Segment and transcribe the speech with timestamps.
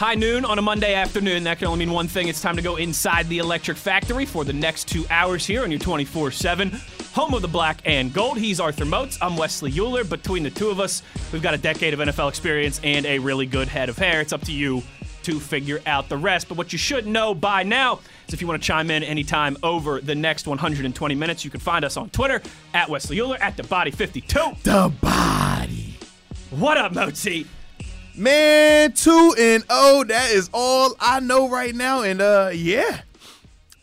[0.00, 1.44] High noon on a Monday afternoon.
[1.44, 2.28] That can only mean one thing.
[2.28, 5.70] It's time to go inside the electric factory for the next two hours here on
[5.70, 6.70] your 24 7
[7.12, 8.38] home of the black and gold.
[8.38, 9.18] He's Arthur Moats.
[9.20, 10.08] I'm Wesley Uhler.
[10.08, 11.02] Between the two of us,
[11.34, 14.22] we've got a decade of NFL experience and a really good head of hair.
[14.22, 14.82] It's up to you
[15.24, 16.48] to figure out the rest.
[16.48, 19.58] But what you should know by now is if you want to chime in anytime
[19.62, 22.40] over the next 120 minutes, you can find us on Twitter
[22.72, 24.38] at Wesley Uhler at the body 52.
[24.62, 25.98] The body.
[26.48, 27.44] What up, Moatsy?
[28.16, 32.02] Man, 2 and 0, that is all I know right now.
[32.02, 33.00] And uh yeah.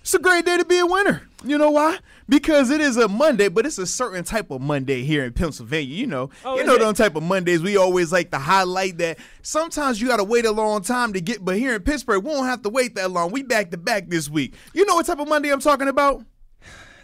[0.02, 1.24] It's a great day to be a winner.
[1.44, 1.98] You know why?
[2.30, 5.94] Because it is a Monday, but it's a certain type of Monday here in Pennsylvania.
[5.96, 9.18] You know, Oh, you know those type of Mondays we always like to highlight that
[9.42, 12.48] sometimes you gotta wait a long time to get, but here in Pittsburgh, we won't
[12.48, 13.32] have to wait that long.
[13.32, 14.54] We back to back this week.
[14.74, 16.24] You know what type of Monday I'm talking about?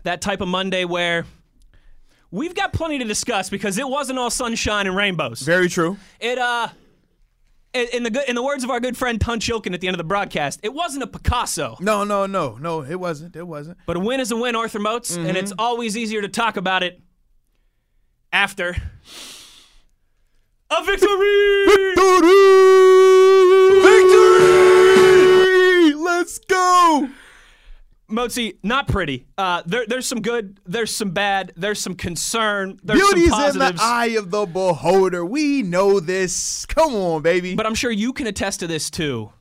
[0.04, 1.26] that type of Monday where
[2.30, 5.42] we've got plenty to discuss because it wasn't all sunshine and rainbows.
[5.42, 5.96] Very true.
[6.20, 6.68] It uh
[7.74, 9.88] in in the good in the words of our good friend Tunch Ilkin at the
[9.88, 11.78] end of the broadcast, it wasn't a Picasso.
[11.80, 13.36] No, no, no, no, it wasn't.
[13.36, 13.78] It wasn't.
[13.86, 15.38] But a win is a win, Arthur Moats, and mm-hmm.
[15.38, 17.02] it's always easier to talk about it
[18.32, 18.76] after
[20.70, 21.08] a victory.
[23.82, 25.94] Victory!
[25.94, 27.10] Let's go!
[28.14, 29.26] Moatsy, not pretty.
[29.38, 33.58] Uh, there, there's some good, there's some bad, there's some concern, there's Beauty's some in
[33.58, 35.26] the eye of the beholder.
[35.26, 36.66] We know this.
[36.68, 37.56] Come on, baby.
[37.56, 39.32] But I'm sure you can attest to this too.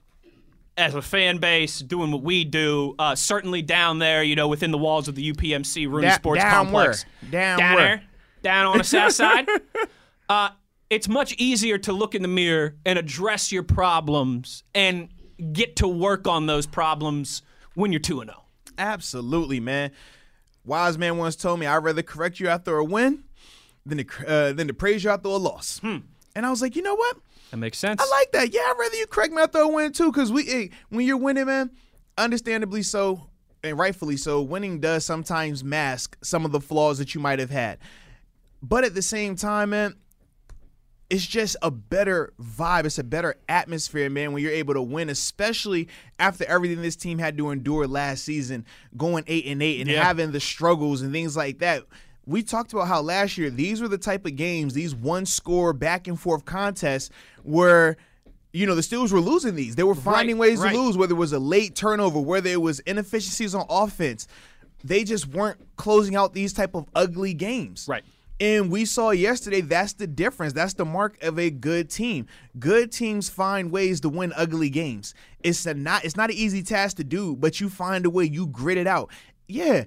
[0.77, 4.70] As a fan base, doing what we do, uh, certainly down there, you know, within
[4.70, 7.31] the walls of the UPMC Rooney Da- Sports down Complex, where?
[7.31, 7.84] Down down where?
[7.84, 8.03] there,
[8.42, 9.47] down on the south side.
[10.29, 10.48] Uh,
[10.89, 15.11] it's much easier to look in the mirror and address your problems and
[15.52, 17.42] get to work on those problems
[17.75, 18.35] when you're two and oh.
[18.35, 18.42] zero.
[18.78, 19.92] Absolutely, man.
[20.64, 23.24] Wise man once told me I'd rather correct you after a win
[23.84, 25.78] than to, uh, than to praise you after a loss.
[25.80, 25.98] Hmm.
[26.36, 27.16] And I was like, you know what?
[27.50, 28.00] That makes sense.
[28.00, 28.55] I like that.
[28.55, 31.16] Yeah, I'd rather you correct me after a win too, because we hey, when you're
[31.16, 31.70] winning, man,
[32.16, 33.28] understandably so
[33.64, 37.50] and rightfully so, winning does sometimes mask some of the flaws that you might have
[37.50, 37.78] had.
[38.62, 39.94] But at the same time, man,
[41.12, 42.86] it's just a better vibe.
[42.86, 47.18] It's a better atmosphere, man, when you're able to win, especially after everything this team
[47.18, 48.64] had to endure last season,
[48.96, 50.02] going eight and eight and Yeah.
[50.02, 51.84] having the struggles and things like that.
[52.24, 55.74] We talked about how last year these were the type of games, these one score
[55.74, 57.11] back and forth contests
[57.42, 57.98] where
[58.55, 59.77] you know the Steelers were losing these.
[59.77, 60.72] They were finding ways right.
[60.72, 64.27] to lose, whether it was a late turnover, whether it was inefficiencies on offense.
[64.83, 67.86] They just weren't closing out these type of ugly games.
[67.86, 68.02] Right.
[68.42, 70.53] And we saw yesterday that's the difference.
[70.53, 72.27] That's the mark of a good team.
[72.58, 75.14] Good teams find ways to win ugly games.
[75.45, 78.25] It's a not it's not an easy task to do, but you find a way,
[78.25, 79.13] you grit it out.
[79.47, 79.85] Yeah,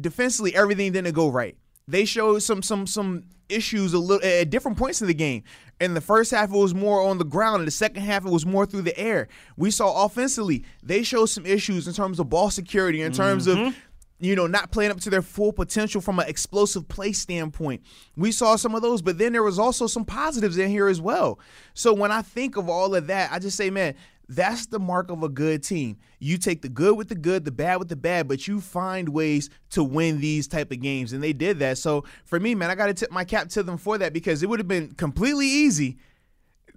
[0.00, 1.54] defensively everything didn't go right.
[1.86, 5.42] They showed some some some issues a little at different points in the game.
[5.78, 7.60] In the first half, it was more on the ground.
[7.60, 9.28] In the second half, it was more through the air.
[9.58, 13.58] We saw offensively, they showed some issues in terms of ball security, in terms of
[13.58, 13.78] mm-hmm.
[14.22, 17.82] You know, not playing up to their full potential from an explosive play standpoint.
[18.16, 21.00] We saw some of those, but then there was also some positives in here as
[21.00, 21.40] well.
[21.74, 23.96] So when I think of all of that, I just say, man,
[24.28, 25.98] that's the mark of a good team.
[26.20, 29.08] You take the good with the good, the bad with the bad, but you find
[29.08, 31.78] ways to win these type of games, and they did that.
[31.78, 34.44] So for me, man, I got to tip my cap to them for that because
[34.44, 35.98] it would have been completely easy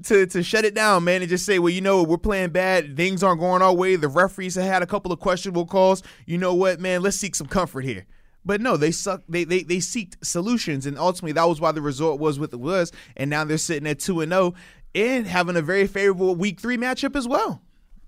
[0.03, 2.95] to to shut it down, man, and just say, well, you know, we're playing bad.
[2.97, 3.95] Things aren't going our way.
[3.95, 6.03] The referees have had a couple of questionable calls.
[6.25, 7.01] You know what, man?
[7.01, 8.05] Let's seek some comfort here.
[8.43, 9.23] But no, they suck.
[9.27, 12.59] They they they seeked solutions, and ultimately that was why the result was what it
[12.59, 12.91] was.
[13.17, 14.53] And now they're sitting at two and zero
[14.93, 17.61] and having a very favorable week three matchup as well.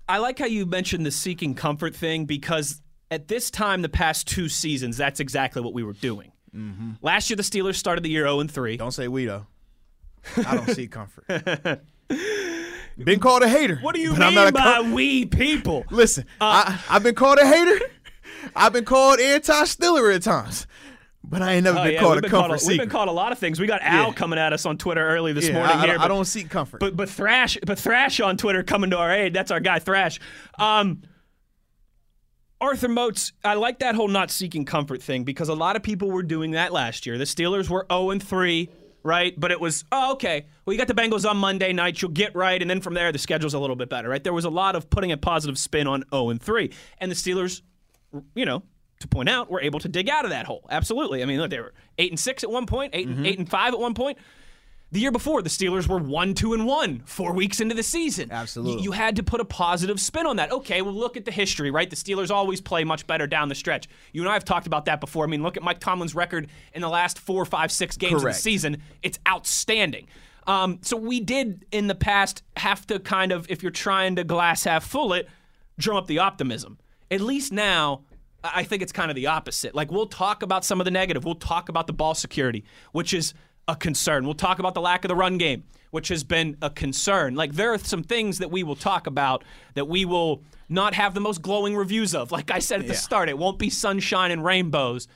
[0.08, 4.26] I like how you mentioned the seeking comfort thing because at this time, the past
[4.26, 6.32] two seasons, that's exactly what we were doing.
[6.54, 6.92] Mm-hmm.
[7.02, 8.76] Last year, the Steelers started the year 0 and 3.
[8.76, 9.46] Don't say we though.
[10.46, 11.24] I don't seek comfort.
[12.98, 13.76] Been called a hater.
[13.80, 15.84] What do you mean not a by com- we people?
[15.90, 17.78] Listen, I, I've been called a hater.
[18.56, 20.66] I've been called anti-Stiller at times,
[21.22, 22.70] but I ain't never Oh, been yeah, called a been comfort called a, seeker.
[22.72, 23.60] we've been called a lot of things.
[23.60, 24.12] We got Al Yeah.
[24.14, 25.86] coming at us on Twitter early this Yeah, morning I, I here.
[25.88, 26.80] don't- but, I don't seek comfort.
[26.80, 29.32] but but Thrash, but Thrash on Twitter coming to our aid.
[29.32, 30.18] That's our guy Thrash.
[30.58, 31.02] Um,
[32.60, 36.10] Arthur Moats, I like that whole not seeking comfort thing because a lot of people
[36.10, 37.16] were doing that last year.
[37.16, 38.68] The Steelers were 0 and 3,
[39.08, 39.38] right?
[39.38, 40.46] But it was, oh, okay.
[40.64, 42.00] Well, you got the Bengals on Monday night.
[42.00, 42.60] You'll get right.
[42.60, 44.22] And then from there, the schedule's a little bit better, right?
[44.22, 46.70] There was a lot of putting a positive spin on 0 and 3.
[46.98, 47.62] And the Steelers,
[48.34, 48.62] you know,
[49.00, 50.66] to point out, were able to dig out of that hole.
[50.70, 51.22] Absolutely.
[51.22, 53.26] I mean, look, they were eight and six at one point, 8 and mm-hmm.
[53.26, 54.18] eight and five at one point.
[54.90, 58.32] The year before, the Steelers were one, two, and one four weeks into the season.
[58.32, 58.82] Absolutely.
[58.82, 60.50] You had to put a positive spin on that.
[60.50, 61.90] Okay, well, look at the history, right?
[61.90, 63.86] The Steelers always play much better down the stretch.
[64.12, 65.24] You and I have talked about that before.
[65.24, 68.22] I mean, look at Mike Tomlin's record in the last four, five, six games of
[68.22, 68.82] the season.
[69.02, 70.06] It's outstanding.
[70.46, 74.24] Um, so we did in the past have to kind of, if you're trying to
[74.24, 75.28] glass half full it,
[75.78, 76.78] drum up the optimism.
[77.10, 78.04] At least now,
[78.42, 79.74] I think it's kind of the opposite.
[79.74, 81.26] Like we'll talk about some of the negative.
[81.26, 83.34] We'll talk about the ball security, which is
[83.68, 84.24] a concern.
[84.24, 87.34] We'll talk about the lack of the run game, which has been a concern.
[87.34, 89.44] Like there are some things that we will talk about
[89.74, 92.32] that we will not have the most glowing reviews of.
[92.32, 92.98] Like I said at the Yeah.
[92.98, 95.06] start, it won't be sunshine and rainbows,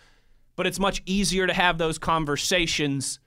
[0.55, 3.19] but it's much easier to have those conversations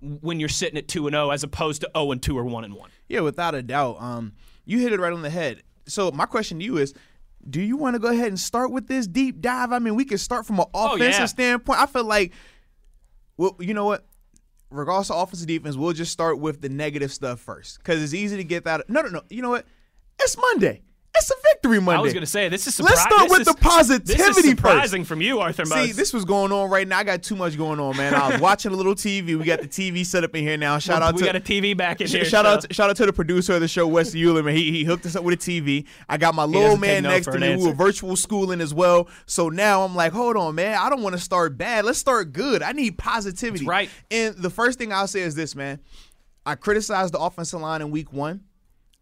[0.00, 2.64] when you're sitting at 2 and 0 as opposed to 0 and 2 or 1
[2.64, 2.90] and 1.
[3.08, 4.00] Yeah, without a doubt.
[4.00, 4.32] Um,
[4.64, 5.62] you hit it right on the head.
[5.86, 6.94] So my question to you is,
[7.48, 9.72] do you want to go ahead and start with this deep dive?
[9.72, 11.26] I mean, we can start from an Oh, offensive yeah.
[11.26, 11.78] standpoint.
[11.78, 12.32] I feel like,
[13.36, 14.06] well, you know what?
[14.74, 18.36] Regardless of offensive defense, we'll just start with the negative stuff first because it's easy
[18.36, 18.88] to get that.
[18.90, 19.22] No, no, no.
[19.30, 19.66] You know what?
[20.18, 20.82] It's Monday.
[21.16, 21.98] It's a victory Monday.
[21.98, 24.44] I was going to say this is Let's start with is- the positivity This is
[24.44, 24.48] first.
[24.56, 25.64] surprising from you, Arthur.
[25.64, 26.98] See, this was going on right now.
[26.98, 28.14] I got too much going on, man.
[28.14, 29.38] I was watching a little TV.
[29.38, 30.78] We got the TV set up in here now.
[30.78, 32.24] Shout out we to got a TV back in here.
[32.24, 34.56] shout so- out, to, shout out to the producer of the show, Wesley Uhler, man.
[34.56, 35.86] He, he hooked us up with a TV.
[36.08, 37.56] I got my little man no next to me.
[37.56, 39.08] We were virtual schooling as well.
[39.26, 40.76] So now I'm like, hold on, man.
[40.76, 41.84] I don't want to start bad.
[41.84, 42.60] Let's start good.
[42.62, 43.60] I need positivity.
[43.64, 43.90] That's right.
[44.10, 45.78] And the first thing I'll say is this, man.
[46.44, 48.42] I criticized the offensive line in week one.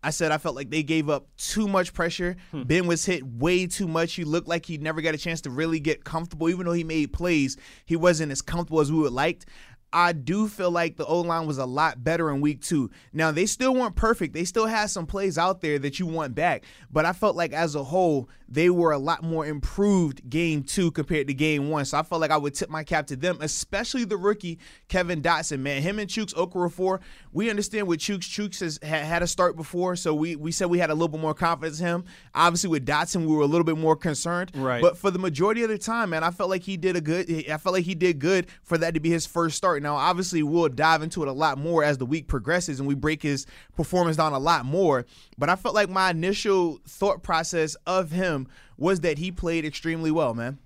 [0.03, 2.37] I said I felt like they gave up too much pressure.
[2.51, 2.63] Hmm.
[2.63, 4.15] Ben was hit way too much.
[4.15, 6.49] He looked like he never got a chance to really get comfortable.
[6.49, 9.47] Even though he made plays, he wasn't as comfortable as we would liked.
[9.93, 12.91] I do feel like the O line was a lot better in week two.
[13.13, 14.33] Now they still weren't perfect.
[14.33, 16.65] They still had some plays out there that you want back.
[16.91, 20.91] But I felt like as a whole, they were a lot more improved game two
[20.91, 21.85] compared to game one.
[21.85, 24.59] So I felt like I would tip my cap to them, especially the rookie
[24.89, 25.61] Kevin Dotson.
[25.61, 27.01] Man, him and Chuks Okorafor.
[27.33, 28.29] We understand with Chuks.
[28.29, 31.21] Chuks has had a start before, so we we said we had a little bit
[31.21, 32.05] more confidence in him.
[32.35, 34.53] Obviously with Dotson, we were a little bit more concerned.
[34.55, 34.81] Right.
[34.81, 37.31] But for the majority of the time, man, I felt like he did a good.
[37.51, 39.82] I felt like he did good for that to be his first start.
[39.83, 42.95] Now, obviously, we'll dive into it a lot more as the week progresses and we
[42.95, 43.47] break his
[43.77, 45.07] performance down a lot more.
[45.37, 50.11] But I felt like my initial thought process of him was that he played extremely
[50.11, 50.59] well, man.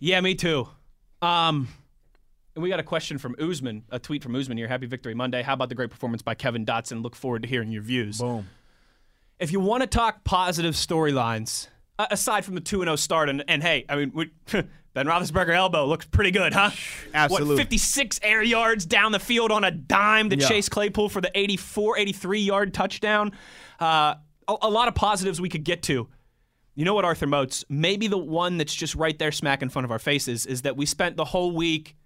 [0.00, 0.68] Yeah, me too.
[1.22, 1.68] Um,
[2.54, 4.68] and we got a question from Usman, a tweet from Usman here.
[4.68, 5.42] Happy Victory Monday.
[5.42, 7.02] How about the great performance by Kevin Dotson?
[7.02, 8.18] Look forward to hearing your views.
[8.18, 8.48] Boom.
[9.40, 13.62] If you want to talk positive storylines, aside from the 2 0 start, and, and
[13.62, 14.30] hey, I mean, we,
[14.94, 16.70] Ben Roethlisberger elbow looks pretty good, huh?
[17.12, 17.56] Absolutely.
[17.56, 20.48] What, 56 air yards down the field on a dime to Yeah.
[20.48, 23.32] Chase Claypool for the 84, 83 yard touchdown.
[23.80, 24.14] Uh,
[24.46, 26.08] a, a lot of positives we could get to.
[26.76, 27.64] You know what, Arthur Moats?
[27.68, 30.76] Maybe the one that's just right there smack in front of our faces is that
[30.76, 31.96] we spent the whole week,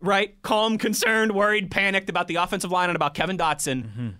[0.00, 4.14] right, calm, concerned, worried, panicked about the offensive line and about Kevin Dotson.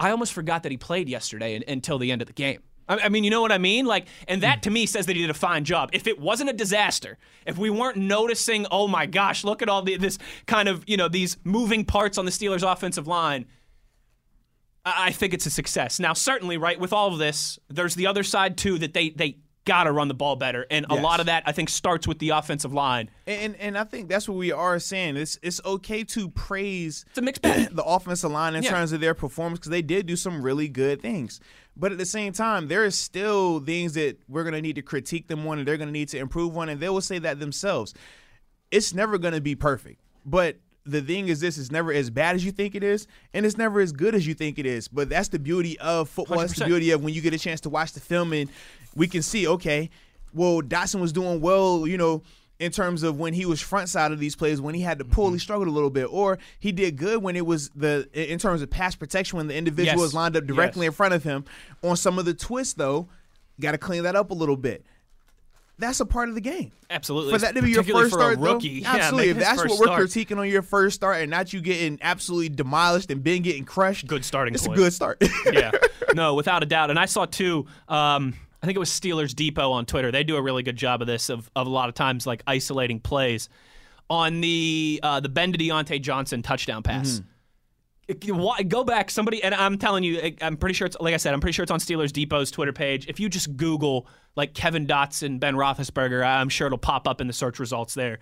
[0.00, 2.60] I almost forgot that he played yesterday and, until the end of the game.
[2.88, 3.86] I, I mean, you know what I mean?
[3.86, 4.60] Like, and that hmm.
[4.62, 5.90] to me says that he did a fine job.
[5.92, 9.82] If it wasn't a disaster, if we weren't noticing, oh my gosh, look at all
[9.82, 13.46] the, this kind of, you know, these moving parts on the Steelers' offensive line,
[14.84, 15.98] I, I think it's a success.
[15.98, 19.38] Now, certainly, right, with all of this, there's the other side too that they they
[19.64, 22.18] got to run the ball better, and a lot of that I think starts with
[22.18, 23.10] the offensive line.
[23.26, 25.16] And and I think that's what we are saying.
[25.16, 27.70] It's it's okay to praise It's a mixed bag.
[27.74, 28.70] the offensive line in Yeah.
[28.70, 31.40] terms of their performance because they did do some really good things.
[31.76, 35.28] But at the same time, there is still things that we're gonna need to critique
[35.28, 37.94] them on, and they're gonna need to improve on, and they will say that themselves.
[38.70, 42.44] It's never gonna be perfect, but the thing is this is never as bad as
[42.44, 45.08] you think it is and it's never as good as you think it is but
[45.08, 47.70] that's the beauty of football that's the beauty of when you get a chance to
[47.70, 48.50] watch the film and
[48.94, 49.88] we can see okay
[50.34, 52.22] well Dotson was doing well you know
[52.60, 55.04] in terms of when he was front side of these plays when he had to
[55.04, 58.38] pull he struggled a little bit or he did good when it was the in
[58.38, 60.00] terms of pass protection when the individual Yes.
[60.00, 60.92] was lined up directly Yes.
[60.92, 61.44] in front of him
[61.82, 63.08] on some of the twists though
[63.60, 64.86] got to clean that up a little bit
[65.76, 68.52] that's a part of the game Absolutely, for that to be your first start, though,
[68.52, 68.68] rookie.
[68.68, 69.30] Yeah, absolutely.
[69.30, 70.02] if that's what we're start.
[70.02, 74.06] critiquing on your first start, and not you getting absolutely demolished and Ben getting crushed,
[74.06, 74.78] Good starting It's point.
[74.78, 75.20] a good start.
[75.52, 75.72] yeah,
[76.14, 76.90] no, without a doubt.
[76.90, 77.66] And I saw too.
[77.88, 80.10] Um, I think it was Steelers Depot on Twitter.
[80.10, 82.42] They do a really good job of this, of, of a lot of times like
[82.46, 83.50] isolating plays
[84.08, 87.20] on the uh, the Ben to Diontae Johnson touchdown pass.
[88.08, 91.32] It- Go back, somebody, and I'm telling you, I'm pretty sure it's like I said,
[91.34, 93.06] I'm pretty sure it's on Steelers Depot's Twitter page.
[93.06, 94.06] If you just Google
[94.36, 98.18] like Kevin Dotson, Ben Roethlisberger, I'm sure it'll pop up in the search results there.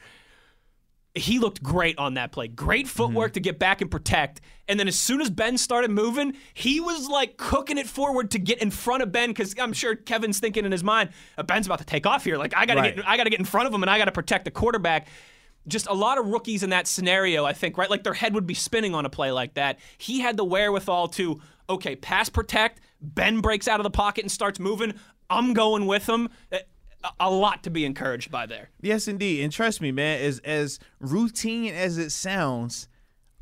[1.14, 2.48] He looked great on that play.
[2.48, 3.34] Great footwork Mm-hmm.
[3.34, 4.40] to get back and protect.
[4.68, 8.38] And then as soon as Ben started moving, he was like cooking it forward to
[8.38, 11.66] get in front of Ben because I'm sure Kevin's thinking in his mind, uh, Ben's
[11.66, 12.38] about to take off here.
[12.38, 12.96] Like I gotta Right.
[12.96, 15.08] get I gotta get in front of him and I gotta protect the quarterback.
[15.68, 17.90] Just a lot of rookies in that scenario, I think, right?
[17.90, 19.78] Like their head would be spinning on a play like that.
[19.98, 22.80] He had the wherewithal to, okay, pass protect.
[23.00, 24.94] Ben breaks out of the pocket and starts moving.
[25.30, 26.30] I'm going with him.
[27.04, 28.70] A- A lot to be encouraged by there.
[28.80, 29.42] Yes, indeed.
[29.42, 32.88] And trust me, man, as as routine as it sounds,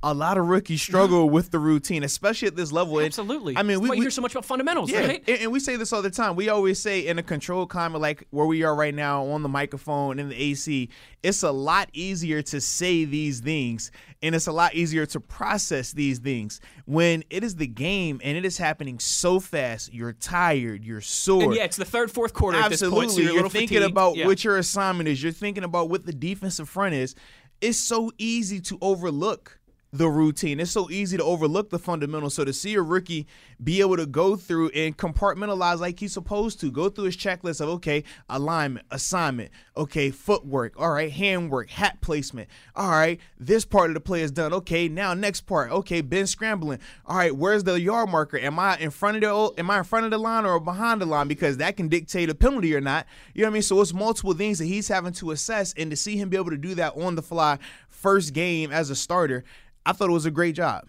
[0.03, 2.99] a lot of rookies struggle with the routine, especially at this level.
[2.99, 3.57] And, Absolutely.
[3.57, 5.25] I mean, That's we, why we hear so much about fundamentals, yeah, right?
[5.29, 6.37] and, and we say this all the time.
[6.37, 9.49] We always say in a controlled climate like where we are right now on the
[9.49, 10.89] microphone in the AC,
[11.23, 13.91] it's a lot easier to say these things
[14.23, 18.39] and it's a lot easier to process these things when it is the game and
[18.39, 19.93] it is happening so fast.
[19.93, 21.43] You're tired, you're sore.
[21.45, 22.99] And yeah, it's the third, fourth quarter Absolutely.
[22.99, 23.91] point, so you're, little thinking fatigued.
[23.93, 24.27] about Yeah.
[24.27, 25.23] what your assignment is.
[25.23, 27.15] You're thinking about what the defensive front is.
[27.61, 29.60] It's so easy to overlook
[29.93, 30.61] the routine.
[30.61, 32.35] It's so easy to overlook the fundamentals.
[32.35, 33.27] So to see a rookie
[33.63, 37.61] be able to go through and compartmentalize like he's supposed to, go through his checklist
[37.61, 42.49] of okay, alignment, assignment, okay, footwork, all right, handwork, hat placement.
[42.77, 44.53] All right, this part of the play is done.
[44.53, 45.73] Okay, now next part.
[45.73, 46.79] Okay, Ben scrambling.
[47.07, 48.39] All right, where's the yard marker?
[48.39, 51.01] Am I in front of the am I in front of the line or behind
[51.01, 51.27] the line?
[51.27, 53.07] Because that can dictate a penalty or not.
[53.35, 53.63] You know what I mean?
[53.63, 56.51] So it's multiple things that he's having to assess, and to see him be able
[56.51, 59.45] to do that on the fly, first game as a starter,
[59.87, 60.87] I thought it was a great job.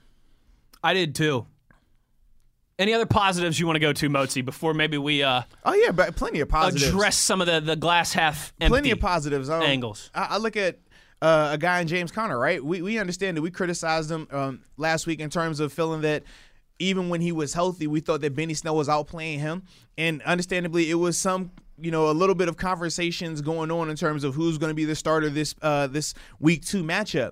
[0.83, 1.45] I did too.
[2.79, 5.91] Any other positives you want to go to, Mozi, before maybe we uh, Oh yeah,
[5.91, 6.89] but plenty of positives.
[6.89, 9.49] address some of the, the glass half empty plenty of positives.
[9.49, 10.09] Um, angles?
[10.15, 10.79] I, I look at
[11.21, 12.63] uh, a guy in James Conner, right?
[12.63, 16.23] We we understand that we criticized him um, last week in terms of feeling that
[16.79, 19.61] even when he was healthy, we thought that Benny Snell was outplaying him,
[19.99, 21.51] and understandably, it was some.
[21.79, 24.75] You know, a little bit of conversations going on in terms of who's going to
[24.75, 27.31] be the starter this uh, this week two matchup.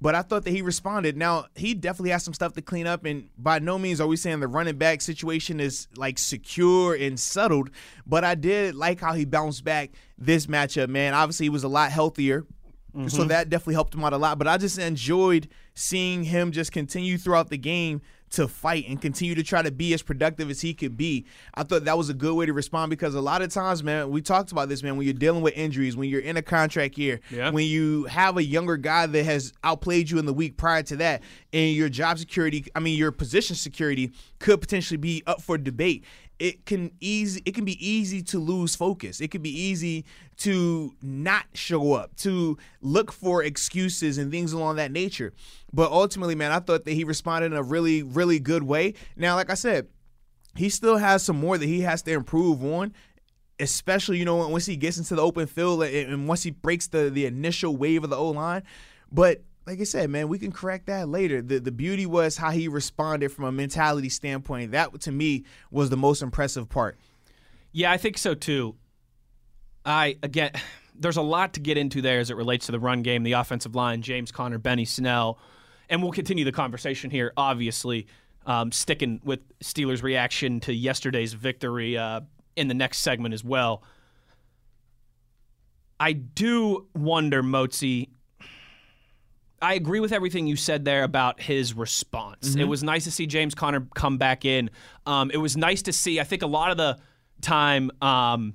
[0.00, 1.16] But I thought that he responded.
[1.16, 4.16] Now he definitely has some stuff to clean up, and by no means are we
[4.16, 7.70] saying the running back situation is like secure and settled.
[8.06, 10.88] But I did like how he bounced back this matchup.
[10.88, 12.46] Man, obviously he was a lot healthier,
[12.94, 13.28] so mm-hmm.
[13.28, 14.38] that definitely helped him out a lot.
[14.38, 19.34] But I just enjoyed seeing him just continue throughout the game to fight and continue
[19.34, 21.24] to try to be as productive as he could be.
[21.54, 24.10] I thought that was a good way to respond because a lot of times, man,
[24.10, 26.98] we talked about this, man, when you're dealing with injuries, when you're in a contract
[26.98, 27.50] year, Yeah.
[27.50, 30.96] when you have a younger guy that has outplayed you in the week prior to
[30.96, 35.56] that, and your job security, I mean, your position security could potentially be up for
[35.58, 36.04] debate.
[36.38, 39.20] It can easy it can be easy to lose focus.
[39.20, 40.04] It can be easy
[40.38, 45.32] to not show up, to look for excuses and things along that nature.
[45.72, 48.94] But ultimately, man, I thought that he responded in a really, really good way.
[49.16, 49.88] Now, like I said,
[50.54, 52.94] he still has some more that he has to improve on
[53.60, 57.10] especially you know once he gets into the open field and, once he breaks the
[57.10, 58.62] the initial wave of the O line.
[59.10, 61.42] But like I said, man, we can correct that later.
[61.42, 64.72] The the beauty was how he responded from a mentality standpoint.
[64.72, 66.98] That to me was the most impressive part.
[67.70, 68.76] Yeah, I think so too.
[69.84, 70.52] I again,
[70.94, 73.32] there's a lot to get into there as it relates to the run game, the
[73.32, 75.38] offensive line, James Conner, Benny Snell,
[75.90, 77.34] and we'll continue the conversation here.
[77.36, 78.06] Obviously,
[78.46, 82.22] um, sticking with Steelers' reaction to yesterday's victory uh,
[82.56, 83.82] in the next segment as well.
[86.00, 88.08] I do wonder, Mozi.
[89.60, 92.54] I agree with everything you said there about his response.
[92.54, 94.70] It was nice to see James Conner come back in.
[95.06, 96.20] Um, it was nice to see.
[96.20, 96.98] I think a lot of the
[97.40, 98.54] time um,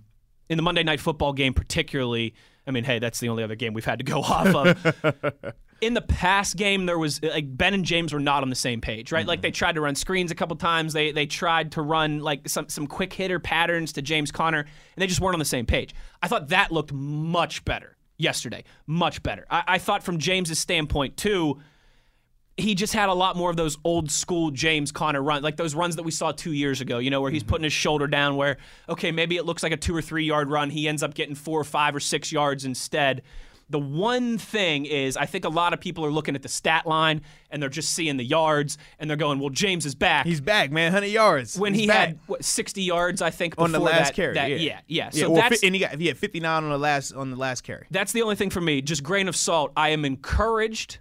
[0.49, 2.33] in the Monday Night Football game, particularly.
[2.65, 5.53] I mean, hey, that's the only other game we've had to go off of.
[5.81, 8.79] in the past game, there was like Ben and James were not on the same
[8.79, 9.27] page, right?
[9.27, 10.93] Like they tried to run screens a couple times.
[10.93, 14.69] They they tried to run like some some quick hitter patterns to James Conner, and
[15.01, 15.93] they just weren't on the same page.
[16.21, 19.45] I thought that looked much better yesterday, much better.
[19.49, 21.59] I, I thought from James's standpoint too
[22.57, 25.73] he just had a lot more of those old school James Conner runs, like those
[25.73, 27.49] runs that we saw two years ago, you know, where he's mm-hmm.
[27.49, 30.49] putting his shoulder down, where, okay, maybe it looks like a two or three yard
[30.49, 30.69] run.
[30.69, 33.23] He ends up getting four or five or six yards instead.
[33.73, 36.85] The one thing is, I think a lot of people are looking at the stat
[36.85, 40.27] line and they're just seeing the yards and they're going, well, James is back.
[40.27, 41.57] He's back, man, hundred yards.
[41.57, 42.07] when He's he back.
[42.09, 44.79] had what, 60 yards, I think, on the before last that, carry, that- yeah, yeah,
[44.87, 45.09] yeah.
[45.11, 45.21] yeah.
[45.21, 47.35] So well, that's and he got he had fifty nine on the last on the
[47.35, 47.87] last carry.
[47.89, 48.81] that's the only thing for me.
[48.83, 49.71] Just grain of salt.
[49.75, 50.99] I am encouraged,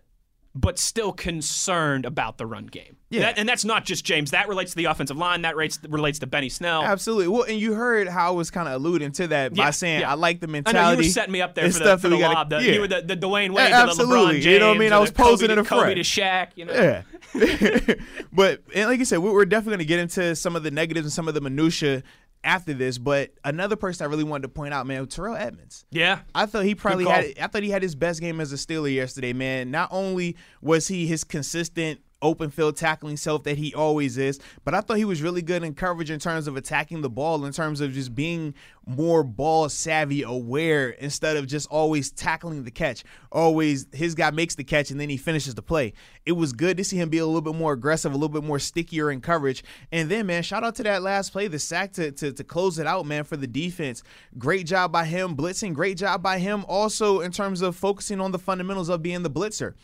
[0.55, 2.97] but still concerned about the run game.
[3.09, 3.21] Yeah.
[3.23, 4.33] That- and that's not just James.
[4.33, 5.43] That relates to the offensive line.
[5.43, 6.83] That relates relates to Benny Snell.
[6.83, 7.29] Absolutely.
[7.29, 10.01] Well, and you heard how I was kind of alluding to that by Yeah, saying
[10.01, 10.11] yeah.
[10.11, 10.83] I like the I mentality.
[10.83, 12.51] know you were setting me up there for the, for the gotta- lob.
[12.51, 12.73] The, yeah.
[12.73, 14.33] You were the, the Dwyane Wade Yeah, the absolutely.
[14.41, 14.47] James.
[14.47, 14.93] You know what I mean?
[14.93, 15.97] I was Kobe posing to, in the Kobe front.
[15.97, 16.49] to Shaq.
[16.55, 16.73] You know?
[16.75, 17.03] Yeah.
[18.33, 20.71] but and like you said, we- we're definitely going to get into some of the
[20.71, 22.03] negatives and some of the minutia
[22.45, 22.99] after this.
[22.99, 25.85] But another person I really wanted to point out, man, Terrell Edmunds.
[25.91, 26.21] Yeah.
[26.35, 27.35] I thought he probably had.
[27.41, 29.71] I thought he had his best game as a Steeler yesterday, man.
[29.71, 34.41] Not only was he his consistent open field tackling self that he always is.
[34.65, 37.45] But I thought he was really good in coverage in terms of attacking the ball,
[37.45, 38.55] in terms of just being
[38.87, 43.05] more ball savvy, aware, instead of just always tackling the catch.
[43.31, 45.93] Always his guy makes the catch and then he finishes the play.
[46.25, 48.45] It was good to see him be a little bit more aggressive, a little bit
[48.45, 49.63] more stickier in coverage.
[49.91, 52.79] And then, man, shout out to that last play, the sack to, to, to close
[52.79, 54.03] it out, man, for the defense.
[54.39, 55.75] Great job by him blitzing.
[55.75, 59.31] Great job by him also in terms of focusing on the fundamentals of being the
[59.31, 59.75] blitzer.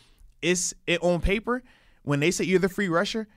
[0.41, 1.63] It's it on paper
[2.03, 3.27] when they say you're the free rusher,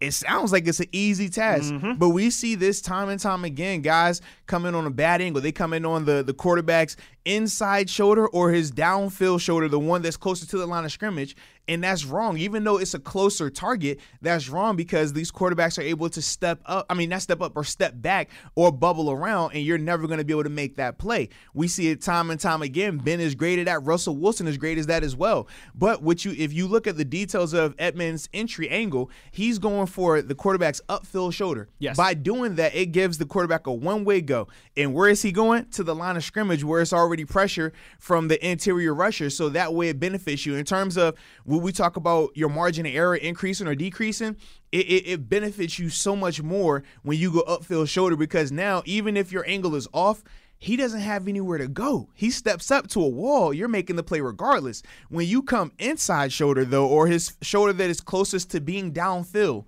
[0.00, 1.72] it sounds like it's an easy task.
[1.72, 1.94] Mm-hmm.
[1.94, 5.42] But we see this time and time again, guys come in on a bad angle.
[5.42, 10.00] They come in on the, the quarterback's inside shoulder or his downfield shoulder, the one
[10.00, 11.36] that's closer to the line of scrimmage.
[11.70, 12.36] And that's wrong.
[12.36, 16.60] Even though it's a closer target, that's wrong because these quarterbacks are able to step
[16.66, 16.84] up.
[16.90, 20.18] I mean, not step up or step back or bubble around, and you're never going
[20.18, 21.28] to be able to make that play.
[21.54, 22.98] We see it time and time again.
[22.98, 23.84] Ben is great at that.
[23.84, 25.46] Russell Wilson is great as that as well.
[25.72, 29.86] But what you if you look at the details of Edmunds' entry angle, he's going
[29.86, 31.68] for the quarterback's upfield shoulder.
[31.78, 31.96] Yes.
[31.96, 34.48] By doing that, it gives the quarterback a one-way go.
[34.76, 35.66] And where is he going?
[35.66, 39.30] To the line of scrimmage where it's already pressure from the interior rusher.
[39.30, 40.56] So that way it benefits you.
[40.56, 41.14] In terms of
[41.60, 44.34] when we talk about your margin of error increasing or decreasing,
[44.72, 48.82] it, it, it, benefits you so much more when you go upfield shoulder because now,
[48.86, 50.24] even if your angle is off,
[50.56, 52.08] he doesn't have anywhere to go.
[52.14, 53.52] He steps up to a wall.
[53.52, 54.82] You're making the play regardless.
[55.10, 59.66] When you come inside shoulder, though, or his shoulder that is closest to being downfield,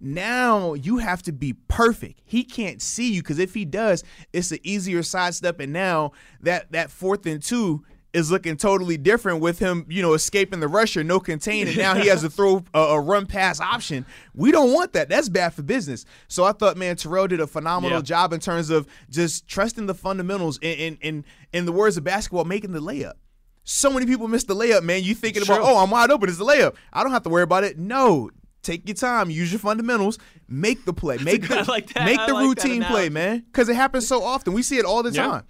[0.00, 2.20] now you have to be perfect.
[2.24, 4.02] He can't see you because if he does,
[4.32, 5.60] it's an easier sidestep.
[5.60, 7.84] And now that that fourth and two
[8.18, 11.94] is looking totally different with him, you know, escaping the rusher, no contain, and now
[11.94, 14.04] he has to throw a, a, run pass option.
[14.34, 15.08] We don't want that.
[15.08, 16.04] That's bad for business.
[16.28, 18.02] So I thought, man, Terrell did a phenomenal yeah.
[18.02, 22.04] job in terms of just trusting the fundamentals and in, in, in the words of
[22.04, 23.14] basketball, making the layup.
[23.64, 25.02] So many people miss the layup, man.
[25.02, 26.28] You thinking about, oh, I'm wide open.
[26.28, 26.74] It's the layup.
[26.92, 27.78] I don't have to worry about it.
[27.78, 28.30] No,
[28.62, 32.84] take your time, use your fundamentals, make the play, make the like make the routine
[32.84, 34.52] play, man, because it happens so often.
[34.52, 35.26] We see it all the yeah.
[35.26, 35.44] time.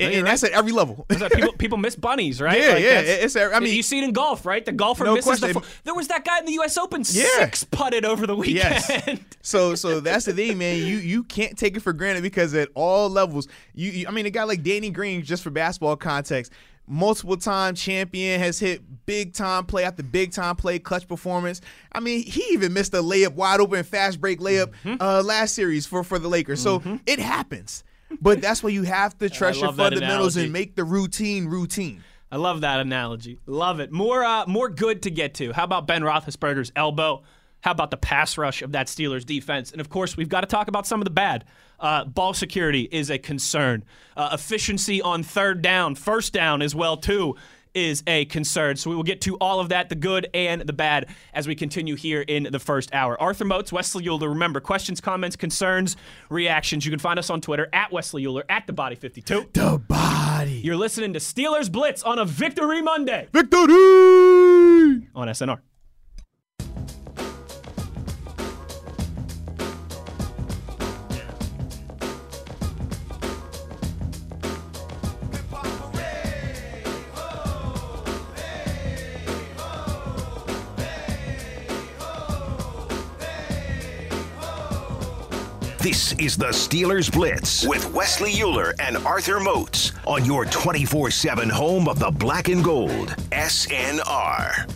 [0.00, 0.30] And, and right.
[0.30, 1.06] that's at every level.
[1.08, 2.58] people, people miss bunnies, right?
[2.58, 3.00] Yeah, like yeah.
[3.00, 4.64] It's, I mean, you see it in golf, right?
[4.64, 5.60] The golfer no misses question.
[5.60, 5.68] the.
[5.84, 6.78] there was that guy in the U.S.
[6.78, 7.24] Open yeah.
[7.38, 8.56] six putted over the weekend.
[8.56, 9.20] Yes.
[9.42, 10.76] So, so that's the thing, man.
[10.76, 14.26] You you can't take it for granted because at all levels, you, you I mean,
[14.26, 16.52] a guy like Danny Green, just for basketball context,
[16.86, 21.62] multiple time champion, has hit big time play after big time play, clutch performance.
[21.92, 24.96] I mean, he even missed a layup, wide open, fast break layup mm-hmm.
[25.00, 26.64] uh, last series for, for the Lakers.
[26.64, 26.96] Mm-hmm.
[26.96, 27.84] So it happens.
[28.20, 32.02] But that's why you have to trust your fundamentals and make the routine routine.
[32.32, 33.38] I love that analogy.
[33.46, 33.90] Love it.
[33.90, 35.52] More uh, more good to get to.
[35.52, 37.22] How about Ben Roethlisberger's elbow?
[37.62, 39.72] How about the pass rush of that Steelers defense?
[39.72, 41.44] And of course, we've got to talk about some of the bad.
[41.78, 43.84] Uh, ball security is a concern.
[44.16, 47.36] Uh, efficiency on third down, first down as well too
[47.74, 48.76] is a concern.
[48.76, 51.54] So we will get to all of that, the good and the bad, as we
[51.54, 53.20] continue here in the first hour.
[53.20, 54.28] Arthur Moats, Wesley Uhler.
[54.28, 55.96] Remember, questions, comments, concerns,
[56.28, 56.84] reactions.
[56.84, 59.50] You can find us on Twitter at Wesley Uhler, at the Body 52.
[59.52, 60.60] The Body.
[60.64, 63.28] You're listening to Steelers Blitz on a Victory Monday.
[63.32, 65.08] Victory!
[65.14, 65.60] On SNR.
[86.10, 91.48] This is the Steelers Blitz with Wesley Uhler and Arthur Moats on your 24 7
[91.48, 94.74] home of the black and gold, SNR.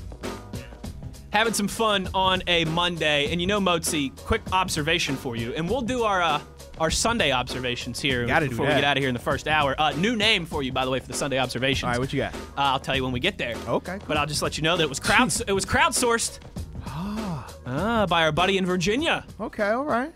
[1.30, 3.32] Having some fun on a Monday.
[3.32, 5.52] And you know, Moatsy, quick observation for you.
[5.54, 6.22] And we'll do our.
[6.22, 6.40] Uh,
[6.78, 9.76] our Sunday observations here before we get out of here in the first hour.
[9.78, 11.84] Uh, new name for you, by the way, for the Sunday observations.
[11.84, 12.34] All right, what you got?
[12.34, 13.54] Uh, I'll tell you when we get there.
[13.68, 13.98] Okay.
[13.98, 14.08] Cool.
[14.08, 16.40] But I'll just let you know that it was crowd it was crowdsourced.
[16.86, 17.54] Ah.
[17.64, 19.24] ah, by our buddy in Virginia.
[19.40, 20.12] Okay, all right.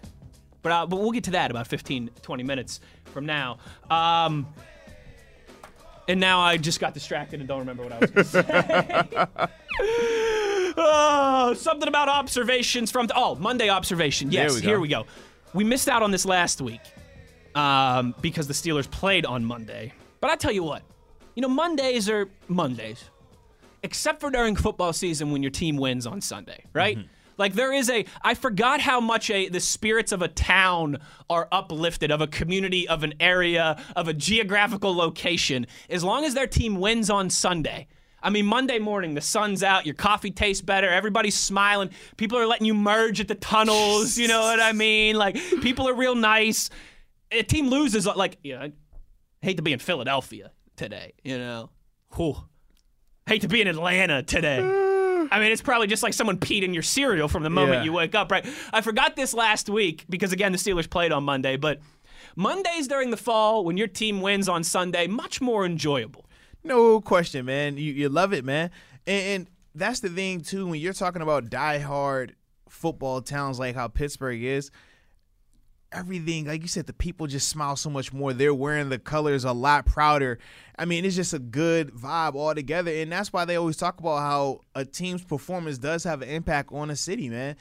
[0.63, 3.59] But, uh, but we'll get to that about 15, 20 minutes from now.
[3.91, 4.47] Um,
[6.09, 10.73] and now I just got distracted and don't remember what I was going to say.
[10.77, 13.09] oh, something about observations from.
[13.15, 14.33] oh, Monday observation.
[14.33, 15.07] Yes, we here we go.
[15.53, 16.81] We missed out on this last week
[17.55, 19.93] um, because the Steelers played on Monday.
[20.21, 20.83] But I tell you what,
[21.35, 23.05] you know, Mondays are Mondays,
[23.83, 26.97] except for during football season when your team wins on Sunday, right?
[26.97, 27.13] Mm-hmm.
[27.39, 30.99] Like there is a I forgot how much a the spirits of a town
[31.31, 35.67] are uplifted, of a community, of an area, of a geographical location.
[35.89, 37.87] As long as their team wins on Sunday,
[38.23, 42.47] I mean, Monday morning, the sun's out, your coffee tastes better, everybody's smiling, people are
[42.47, 45.15] letting you merge at the tunnels, you know what I mean?
[45.17, 46.69] Like, people are real nice.
[47.31, 48.73] A team loses, like, know, I
[49.41, 51.71] hate to be in Philadelphia today, you know?
[52.17, 52.37] Whew.
[53.27, 54.88] Hate to be in Atlanta today.
[55.31, 57.85] I mean, it's probably just like someone peed in your cereal from the moment Yeah.
[57.85, 58.47] you wake up, right?
[58.73, 61.81] I forgot this last week because, again, the Steelers played on Monday, but
[62.37, 66.25] Mondays during the fall, when your team wins on Sunday, much more enjoyable.
[66.65, 67.77] No question, man.
[67.79, 68.71] You you love it, man.
[69.07, 70.67] And, and that's the thing too.
[70.67, 72.33] When you're talking about diehard
[72.69, 74.71] football towns like how Pittsburgh is,
[75.93, 78.33] everything like you said, the people just smile so much more.
[78.33, 80.39] They're wearing the colors a lot prouder.
[80.79, 84.19] I mean, it's just a good vibe altogether, and that's why they always talk about
[84.19, 87.57] how a team's performance does have an impact on a city, man.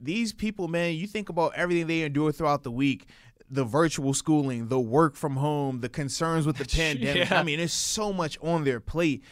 [0.00, 3.08] These people, man, you think about everything they endure throughout the week.
[3.50, 7.30] The virtual schooling, the work from home, the concerns with the pandemic.
[7.30, 7.38] Yeah.
[7.38, 9.22] I mean, there's so much on their plate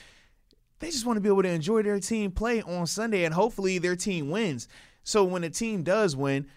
[0.83, 3.78] they just want to be able to enjoy their team play on Sunday and hopefully
[3.78, 4.66] their team wins.
[5.05, 6.48] So when a team does win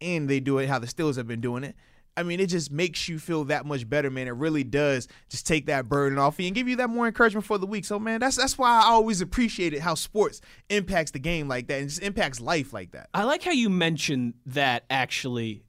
[0.00, 1.74] and they do it how the Steelers have been doing it,
[2.16, 4.26] I mean, it just makes you feel that much better, man.
[4.26, 7.44] It really does just take that burden off you and give you that more encouragement
[7.44, 7.84] for the week.
[7.84, 11.80] So, man, that's that's why I always appreciated how sports impacts the game like that
[11.80, 13.10] and just impacts life like that.
[13.12, 15.62] I like how you mentioned that actually.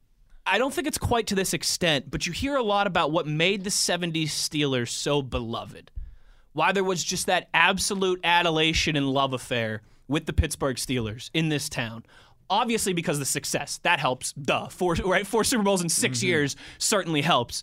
[0.46, 3.26] I don't think it's quite to this extent, but you hear a lot about what
[3.26, 5.90] made the 70s Steelers so beloved.
[6.54, 11.50] Why there was just that absolute adulation and love affair with the Pittsburgh Steelers in
[11.50, 12.04] this town.
[12.50, 13.78] Obviously, because of the success.
[13.82, 14.32] That helps.
[14.32, 14.68] Duh.
[14.68, 15.26] Four, right?
[15.26, 17.62] Four Super Bowls in 6 years certainly helps.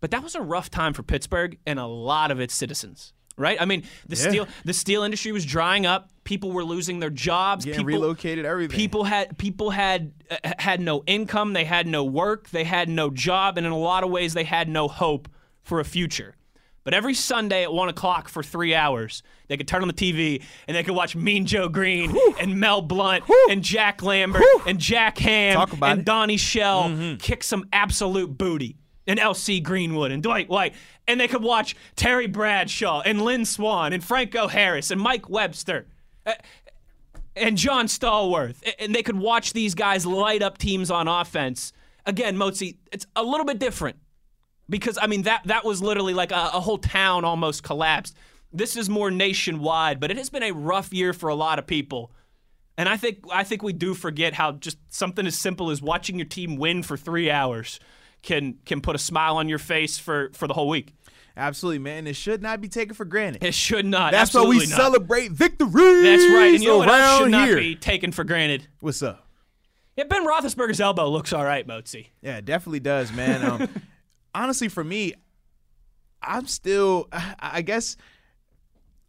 [0.00, 3.12] But that was a rough time for Pittsburgh and a lot of its citizens.
[3.38, 3.56] Right?
[3.58, 4.28] I mean, the Yeah.
[4.28, 6.10] steel the steel industry was drying up.
[6.22, 7.64] People were losing their jobs.
[7.64, 8.76] Getting people, relocated, everything.
[8.76, 13.08] People had people had uh, had no income, they had no work, they had no
[13.08, 15.30] job, and in a lot of ways they had no hope
[15.62, 16.36] for a future.
[16.84, 20.42] But every Sunday at one o'clock for three hours, they could turn on the TV
[20.66, 25.18] and they could watch Mean Joe Greene and Mel Blount and Jack Lambert and Jack
[25.18, 26.04] Ham and it.
[26.04, 28.76] Donnie Shell kick some absolute booty.
[29.04, 29.58] And L.C.
[29.58, 30.74] Greenwood and Dwight White.
[31.08, 35.88] And they could watch Terry Bradshaw and Lynn Swann and Franco Harris and Mike Webster
[36.24, 36.34] uh,
[37.34, 41.72] and John Stallworth, and they could watch these guys light up teams on offense.
[42.06, 43.96] Again, Mozi, it's a little bit different
[44.72, 48.16] because I mean that that was literally like a, a whole town almost collapsed.
[48.52, 51.66] This is more nationwide, but it has been a rough year for a lot of
[51.66, 52.10] people.
[52.76, 56.16] And I think I think we do forget how just something as simple as watching
[56.16, 57.78] your team win for three hours
[58.22, 60.94] can can put a smile on your face for for the whole week.
[61.36, 62.06] Absolutely, man.
[62.06, 63.44] It should not be taken for granted.
[63.44, 64.12] It should not.
[64.12, 64.68] That's why we not.
[64.68, 66.54] celebrate victories That's right.
[66.54, 67.56] And you know what else should not here.
[67.56, 68.68] be taken for granted?
[68.80, 69.26] What's up?
[69.96, 72.08] Yeah, Ben Roethlisberger's elbow looks all right, Mozi.
[72.22, 73.44] Yeah, it definitely does, man.
[73.44, 73.68] Um,
[74.34, 75.14] honestly, for me,
[76.22, 77.96] I'm still, I guess,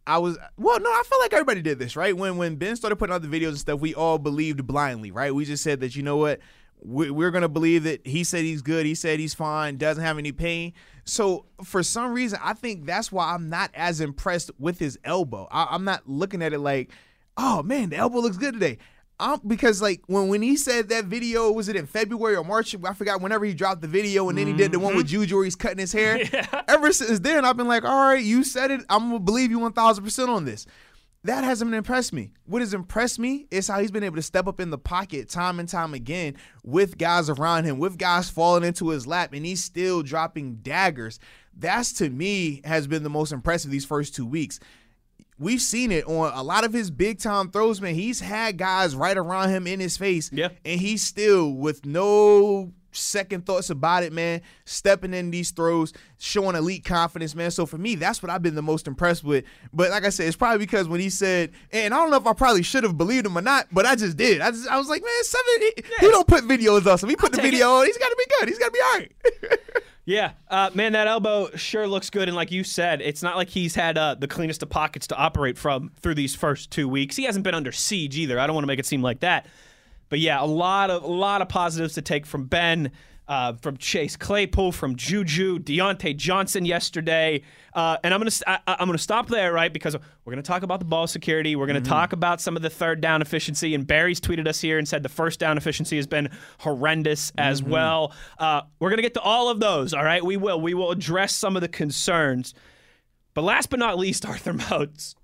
[0.06, 0.36] I was.
[0.56, 2.16] Well, no, I feel like everybody did this, right?
[2.16, 5.34] When when Ben started putting out the videos and stuff, we all believed blindly, right?
[5.34, 6.40] We just said that you know what,
[6.82, 10.18] we, we're gonna believe that he said he's good, he said he's fine, doesn't have
[10.18, 10.74] any pain.
[11.04, 15.48] So for some reason, I think that's why I'm not as impressed with his elbow.
[15.50, 16.90] I, I'm not looking at it like,
[17.36, 18.78] oh man, the elbow looks good today.
[19.20, 22.74] Um, because like when when he said that video, was it in February or March?
[22.84, 23.20] I forgot.
[23.20, 25.54] Whenever he dropped the video, and then he did the one with Juju where he's
[25.54, 26.18] cutting his hair.
[26.68, 28.80] Ever since then, I've been like, all right, you said it.
[28.88, 30.66] I'm gonna believe you one thousand percent on this.
[31.22, 32.32] That hasn't impressed me.
[32.44, 35.30] What has impressed me is how he's been able to step up in the pocket
[35.30, 39.46] time and time again with guys around him, with guys falling into his lap, and
[39.46, 41.18] he's still dropping daggers.
[41.56, 44.60] That's to me has been the most impressive these first two weeks
[45.38, 47.94] we've seen it on a lot of his big time throws, man.
[47.94, 50.30] He's had guys right around him in his face.
[50.32, 50.48] Yeah.
[50.64, 56.56] And he's still with no second thoughts about it, man, stepping in these throws, showing
[56.56, 57.50] elite confidence, man.
[57.50, 59.44] So for me, that's what I've been the most impressed with.
[59.72, 62.26] But like I said, it's probably because when he said, and I don't know if
[62.26, 64.40] I probably should have believed him or not, but I just did.
[64.40, 67.00] I just I was like, man, seven he, he don't put videos up.
[67.00, 68.48] So he put the take video on, he's gotta be good.
[68.48, 69.12] He's gotta be all right.
[70.06, 72.28] Yeah, uh, man, that elbow sure looks good.
[72.28, 75.16] And like you said, it's not like he's had uh, the cleanest of pockets to
[75.16, 77.16] operate from through these first two weeks.
[77.16, 78.38] He hasn't been under siege either.
[78.38, 79.46] I don't want to make it seem like that.
[80.10, 82.92] But yeah, a lot of a lot of positives to take from Ben,
[83.28, 87.42] uh, from Chase Claypool, from Juju, Diontae Johnson yesterday.
[87.74, 89.72] Uh, and I'm gonna I, I'm gonna stop there, right?
[89.72, 91.56] Because we're gonna talk about the ball security.
[91.56, 93.74] We're gonna talk about some of the third down efficiency.
[93.74, 97.62] And Barry's tweeted us here and said the first down efficiency has been horrendous as
[97.62, 98.12] well.
[98.38, 99.92] Uh, we're gonna get to all of those.
[99.92, 100.60] All right, we will.
[100.60, 102.54] We will address some of the concerns.
[103.34, 105.16] But last but not least, Arthur Moats.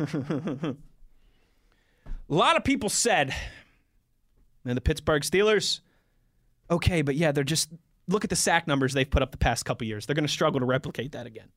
[0.00, 0.74] a
[2.28, 3.32] lot of people said,
[4.64, 5.80] and the Pittsburgh Steelers,
[6.68, 7.70] okay, but yeah, they're just
[8.08, 10.06] look at the sack numbers they've put up the past couple years.
[10.06, 11.48] They're going to struggle to replicate that again.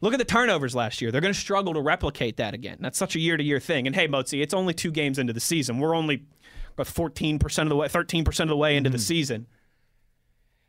[0.00, 1.12] Look at the turnovers last year.
[1.12, 2.78] They're going to struggle to replicate that again.
[2.80, 3.86] That's such a year to year thing.
[3.86, 5.78] And hey, Moatsy, it's only two games into the season.
[5.78, 6.24] We're only
[6.72, 9.02] about 14% of the way, 13% of the way into the mm-hmm.
[9.02, 9.46] season.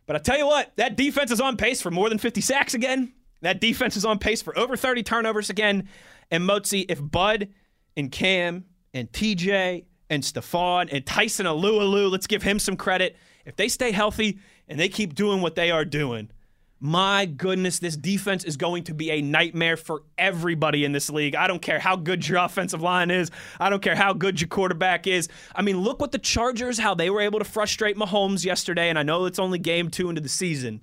[0.06, 2.74] But I tell you what, that defense is on pace for more than 50 sacks
[2.74, 3.14] again.
[3.42, 5.90] That defense is on pace for over 30 turnovers again.
[6.30, 7.50] And Moatsy, if Bud
[7.98, 13.18] and Cam and TJ and Stephon and Tyson Alualu, let's give him some credit.
[13.46, 14.40] If they stay healthy
[14.74, 16.32] and they keep doing what they are doing,
[16.80, 21.36] my goodness, this defense is going to be a nightmare for everybody in this league.
[21.36, 23.30] I don't care how good your offensive line is.
[23.60, 25.30] I don't care how good your quarterback is.
[25.56, 28.90] I mean, look what the Chargers, how they were able to frustrate Mahomes yesterday.
[28.90, 30.82] And I know it's only game two into the season.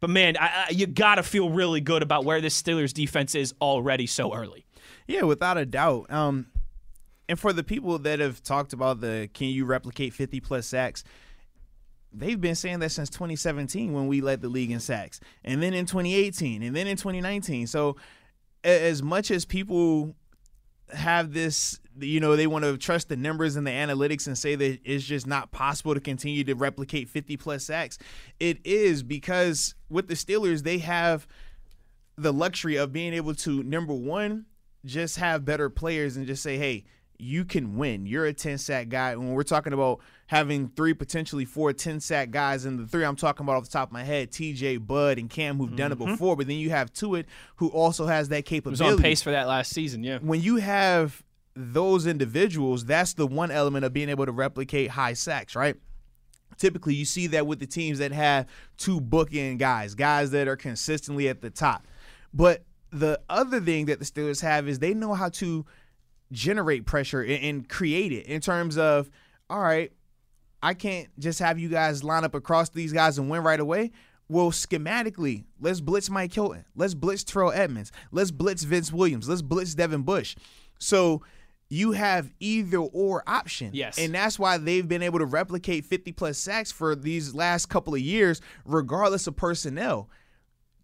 [0.00, 3.36] But man, I, I, you got to feel really good about where this Steelers defense
[3.36, 4.66] is already so early.
[5.06, 6.12] Yeah, without a doubt.
[6.12, 6.48] Um,
[7.28, 11.04] and for the people that have talked about the can you replicate 50 plus sacks,
[12.12, 15.74] they've been saying that since 2017 when we led the league in sacks, and then
[15.74, 17.66] in 2018, and then in 2019.
[17.66, 17.96] So,
[18.64, 20.14] as much as people
[20.94, 24.54] have this, you know, they want to trust the numbers and the analytics and say
[24.54, 27.98] that it's just not possible to continue to replicate 50 plus sacks,
[28.38, 31.26] it is because with the Steelers, they have
[32.16, 34.46] the luxury of being able to, number one,
[34.84, 36.84] just have better players and just say, hey,
[37.22, 38.04] you can win.
[38.04, 39.14] You're a 10 sack guy.
[39.14, 43.14] When we're talking about having three, potentially four 10 sack guys, and the three I'm
[43.14, 45.76] talking about off the top of my head, TJ, Bud, and Cam, who've mm-hmm.
[45.76, 46.10] done it mm-hmm.
[46.10, 48.82] before, but then you have Tuitt, who also has that capability.
[48.82, 50.18] was on pace for that last season, yeah.
[50.18, 51.22] When you have
[51.54, 55.76] those individuals, that's the one element of being able to replicate high sacks, right?
[56.58, 58.46] Typically, you see that with the teams that have
[58.78, 61.86] two bookend guys, guys that are consistently at the top.
[62.34, 65.64] But the other thing that the Steelers have is they know how to–
[66.32, 69.08] generate pressure and, and create it in terms of,
[69.48, 69.92] all right,
[70.62, 73.92] I can't just have you guys line up across these guys and win right away.
[74.28, 76.64] Well, schematically, let's blitz Mike Hilton.
[76.74, 77.92] Let's blitz Terrell Edmunds.
[78.12, 79.28] Let's blitz Vince Williams.
[79.28, 80.36] Let's blitz Devin Bush.
[80.78, 81.22] So
[81.68, 83.70] you have either or option.
[83.72, 83.98] Yes.
[83.98, 87.94] And that's why they've been able to replicate 50 plus sacks for these last couple
[87.94, 90.08] of years, regardless of personnel.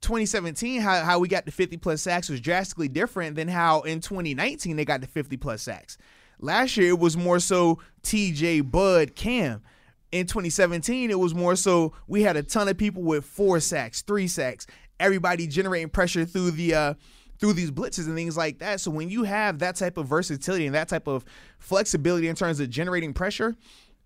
[0.00, 4.00] 2017, how, how we got to 50 plus sacks was drastically different than how in
[4.00, 5.98] 2019 they got to 50 plus sacks.
[6.40, 9.62] Last year it was more so TJ, Bud, Cam.
[10.10, 14.00] In 2017, it was more so we had a ton of people with four sacks,
[14.00, 14.66] three sacks,
[14.98, 16.94] everybody generating pressure through the uh,
[17.38, 18.80] through these blitzes and things like that.
[18.80, 21.24] So when you have that type of versatility and that type of
[21.58, 23.54] flexibility in terms of generating pressure,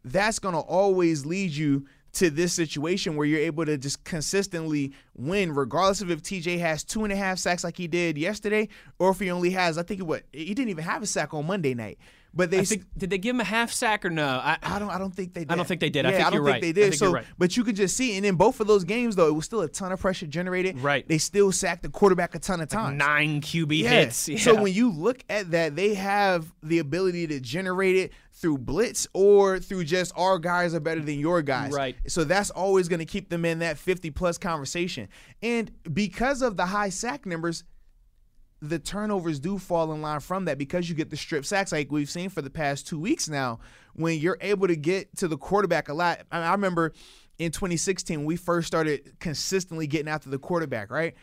[0.05, 4.92] that's going to always lead you to this situation where you're able to just consistently
[5.14, 8.68] win, regardless of if TJ has two and a half sacks like he did yesterday,
[8.98, 11.46] or if he only has, I think what he didn't even have a sack on
[11.46, 11.98] Monday night.
[12.35, 14.27] But they think, did they give him a half sack or no?
[14.27, 15.53] I, I don't I don't think they did.
[15.53, 16.05] I don't think they did.
[16.05, 16.62] Yeah, I, think I don't think right.
[16.62, 16.94] they did.
[16.94, 17.27] so, right.
[17.37, 19.61] but you could just see, and in both of those games though, it was still
[19.61, 20.79] a ton of pressure generated.
[20.81, 21.07] Right.
[21.07, 22.98] They still sacked the quarterback a ton of times.
[22.98, 23.90] Like nine QB yeah.
[23.90, 24.29] hits.
[24.29, 24.38] Yeah.
[24.38, 29.07] So when you look at that, they have the ability to generate it through blitz
[29.14, 31.72] or through just our guys are better than your guys.
[31.72, 31.96] Right.
[32.09, 35.09] So that's always going to keep them in that 50 plus conversation.
[35.42, 37.62] And because of the high sack numbers,
[38.61, 41.90] the turnovers do fall in line from that because you get the strip sacks like
[41.90, 43.61] we've seen for the past two weeks now.
[43.94, 46.92] When you're able to get to the quarterback a lot, I, mean, I remember
[47.38, 50.90] in 2016 we first started consistently getting after the quarterback.
[50.90, 51.14] Right,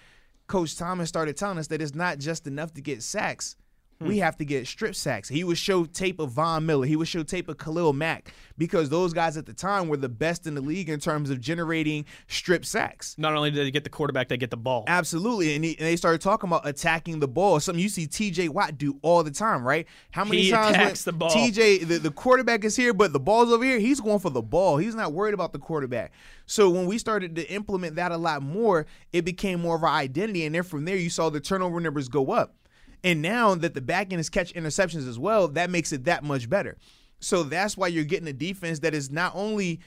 [0.47, 3.55] Coach Thomas started telling us that it's not just enough to get sacks
[4.01, 4.21] we hmm.
[4.21, 5.27] have to get strip sacks.
[5.27, 6.85] He would show tape of Von Miller.
[6.85, 10.07] He would show tape of Khalil Mack because those guys at the time were the
[10.07, 13.15] best in the league in terms of generating strip sacks.
[13.17, 14.85] Not only did they get the quarterback, they get the ball.
[14.87, 15.53] Absolutely.
[15.55, 17.59] And, he, and they started talking about attacking the ball.
[17.59, 19.85] Something you see TJ Watt do all the time, right?
[20.11, 21.31] How many he times attacks the ball.
[21.31, 24.41] TJ, the, the quarterback is here, but the ball's over here, he's going for the
[24.41, 24.77] ball.
[24.77, 26.13] He's not worried about the quarterback.
[26.45, 29.89] So when we started to implement that a lot more, it became more of our
[29.89, 30.45] identity.
[30.45, 32.55] And then from there, you saw the turnover numbers go up.
[33.03, 36.23] And now that the back end is catch interceptions as well, that makes it that
[36.23, 36.77] much better.
[37.19, 39.79] So that's why you're getting a defense that is not only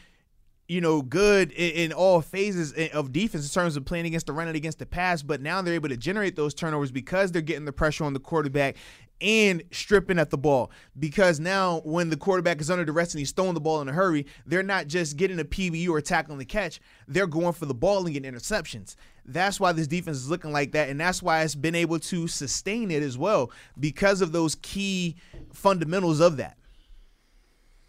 [0.68, 4.32] you know, good in, in, all phases of defense in terms of playing against the
[4.32, 7.42] run and against the pass, but now they're able to generate those turnovers because they're
[7.42, 8.76] getting the pressure on the quarterback
[9.22, 10.70] and stripping at the ball.
[10.98, 13.92] Because now when the quarterback is under duress and he's throwing the ball in a
[13.92, 17.74] hurry, they're not just getting a PBU or tackling the catch, they're going for the
[17.74, 18.96] ball and getting interceptions.
[19.24, 22.26] That's why this defense is looking like that, and that's why it's been able to
[22.26, 25.16] sustain it as well because of those key
[25.52, 26.56] fundamentals of that.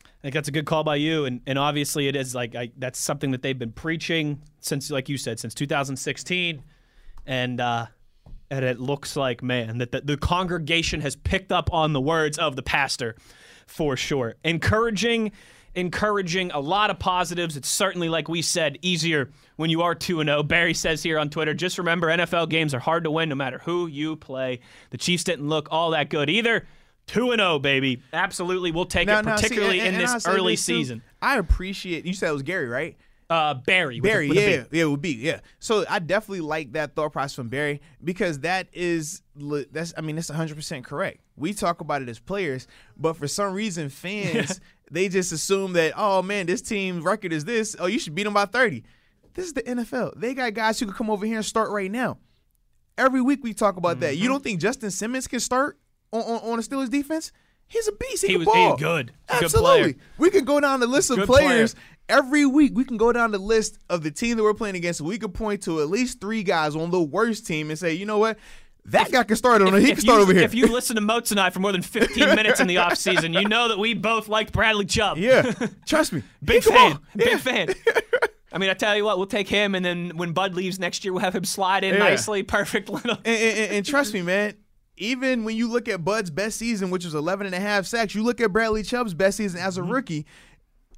[0.05, 2.71] I think that's a good call by you, and and obviously it is like I,
[2.77, 6.63] that's something that they've been preaching since, like you said, since 2016,
[7.25, 7.87] and uh,
[8.53, 12.37] and it looks like man that the, the congregation has picked up on the words
[12.37, 13.15] of the pastor,
[13.67, 14.35] for sure.
[14.43, 15.31] Encouraging
[15.75, 17.57] encouraging, a lot of positives.
[17.57, 20.43] It's certainly, like we said, easier when you are 2 0.
[20.43, 23.57] Barry says here on Twitter just remember, NFL games are hard to win no matter
[23.59, 24.59] who you play.
[24.91, 26.67] The Chiefs didn't look all that good either.
[27.07, 28.01] 2 0, baby.
[28.13, 28.71] Absolutely.
[28.71, 31.01] We'll take Now- it, now, see, particularly and- in this early this, season.
[31.21, 32.95] I appreciate you said it was Gary, right?
[33.33, 33.99] Uh, Barry.
[33.99, 34.51] with Barry, with a B.
[34.51, 35.39] yeah, yeah, it would be, yeah.
[35.59, 39.21] So I definitely like that thought process from Barry because that is
[39.71, 41.19] that's I mean that's 100 percent correct.
[41.35, 42.67] We talk about it as players,
[42.97, 44.59] but for some reason fans
[44.91, 48.23] they just assume that oh man this team's record is this oh you should beat
[48.23, 48.83] them by 30.
[49.33, 50.19] This is the NFL.
[50.19, 52.19] They got guys who can come over here and start right now.
[52.99, 54.13] Every week we talk about that.
[54.13, 54.21] Mm-hmm.
[54.23, 55.79] You don't think Justin Simmons can start
[56.11, 57.31] on on, on the Steelers defense?
[57.65, 58.21] He's a beast.
[58.21, 58.77] He, He can was- ball.
[58.77, 59.07] good.
[59.29, 59.93] Good Absolutely.
[59.93, 59.95] player.
[60.19, 61.85] We can go down the list of Good players player.
[62.09, 62.71] Every week.
[62.75, 65.01] We can go down the list of the team that we're playing against.
[65.01, 68.05] We could point to at least three guys on the worst team and say, you
[68.05, 68.37] know what,
[68.85, 69.73] that guy can start on.
[69.79, 70.43] He can start you, over here.
[70.43, 73.39] If you listen to Moats and I for more than 15 minutes in the offseason,
[73.39, 75.17] you know that we both liked Bradley Chubb.
[75.17, 75.51] yeah,
[75.85, 76.99] trust me, Big fan.
[77.15, 77.37] Big Yeah.
[77.37, 77.73] fan.
[78.51, 81.03] I mean, I tell you what, we'll take him, and then when Bud leaves next
[81.03, 81.99] year, we'll have him slide in Yeah.
[81.99, 82.43] nicely.
[82.43, 83.15] Perfect little.
[83.23, 84.55] And, and- and- and trust me, man.
[84.97, 88.13] Even when you look at Bud's best season, which was 11 and a half sacks,
[88.13, 89.91] you look at Bradley Chubb's best season as a Mm-hmm.
[89.91, 90.25] rookie,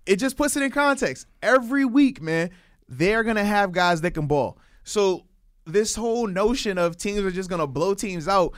[0.05, 1.27] it just puts it in context.
[1.41, 2.51] Every week, man,
[2.87, 4.57] they're going to have guys that can ball.
[4.83, 5.25] So
[5.65, 8.53] this whole notion of teams are just going to blow teams out,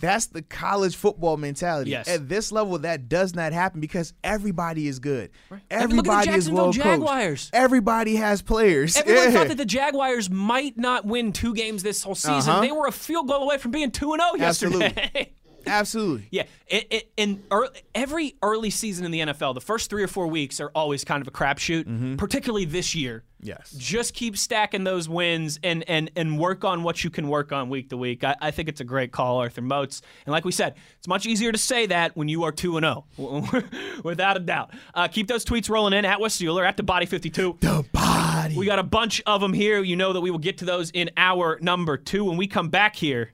[0.00, 1.90] that's the college football mentality.
[1.90, 2.08] Yes.
[2.08, 5.30] At this level, that does not happen because everybody is good.
[5.50, 7.40] Like, look at the Everybody is well Jaguars.
[7.40, 7.50] coached.
[7.52, 8.96] Everybody has players.
[8.96, 9.30] Everyone Yeah.
[9.32, 12.36] thought that the Jaguars might not win two games this whole season.
[12.52, 12.60] Uh-huh.
[12.60, 15.32] They were a field goal away from being 2 0 yesterday.
[15.68, 16.28] Absolutely.
[16.30, 20.08] Yeah, it, it, in ear every early season in the NFL, the first three or
[20.08, 23.24] four weeks are always kind of a crapshoot, particularly this year.
[23.40, 23.72] Yes.
[23.76, 27.68] Just keep stacking those wins and and and work on what you can work on
[27.68, 28.24] week to week.
[28.24, 30.02] I, I think it's a great call, Arthur Moats.
[30.26, 32.84] And like we said, it's much easier to say that when you are 2 and
[33.16, 33.62] 0,
[34.04, 34.72] without a doubt.
[34.92, 37.58] Uh, keep those tweets rolling in at Wes Uhler, at the body 52.
[37.60, 38.56] The body.
[38.56, 39.82] We got a bunch of them here.
[39.82, 42.24] You know that we will get to those in hour number two.
[42.24, 43.32] When we come back here,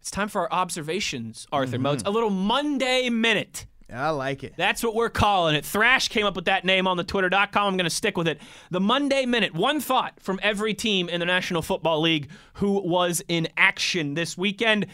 [0.00, 1.82] it's time for our observations, Arthur mm-hmm.
[1.82, 2.02] Moats.
[2.06, 3.66] A little Monday Minute.
[3.92, 4.54] I like it.
[4.56, 5.64] That's what we're calling it.
[5.64, 7.66] Thrash came up with that name on the twitter.com.
[7.66, 8.40] I'm going to stick with it.
[8.70, 9.52] The Monday Minute.
[9.52, 14.38] One thought from every team in the National Football League who was in action this
[14.38, 14.86] weekend.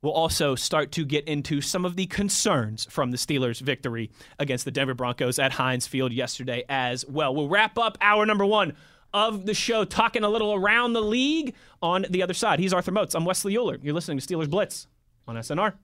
[0.00, 4.64] We'll also start to get into some of the concerns from the Steelers' victory against
[4.64, 7.34] the Denver Broncos at Heinz Field yesterday as well.
[7.34, 8.74] We'll wrap up hour number one
[9.14, 12.58] of the show talking a little around the league on the other side.
[12.58, 13.14] He's Arthur Moats.
[13.14, 13.78] I'm Wesley Uhler.
[13.82, 14.86] You're listening to Steelers Blitz
[15.26, 15.74] on SNR.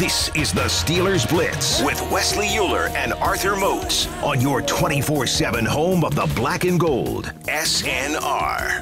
[0.00, 5.62] This is the Steelers Blitz with Wesley Uhler and Arthur Moats on your 24 7
[5.66, 7.30] home of the black and gold.
[7.42, 8.80] SNR.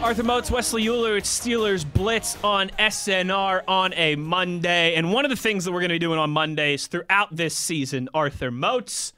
[0.00, 4.94] Arthur Moats, Wesley Uhler, it's Steelers Blitz on SNR on a Monday.
[4.94, 7.56] And one of the things that we're going to be doing on Mondays throughout this
[7.56, 9.12] season, Arthur Moats,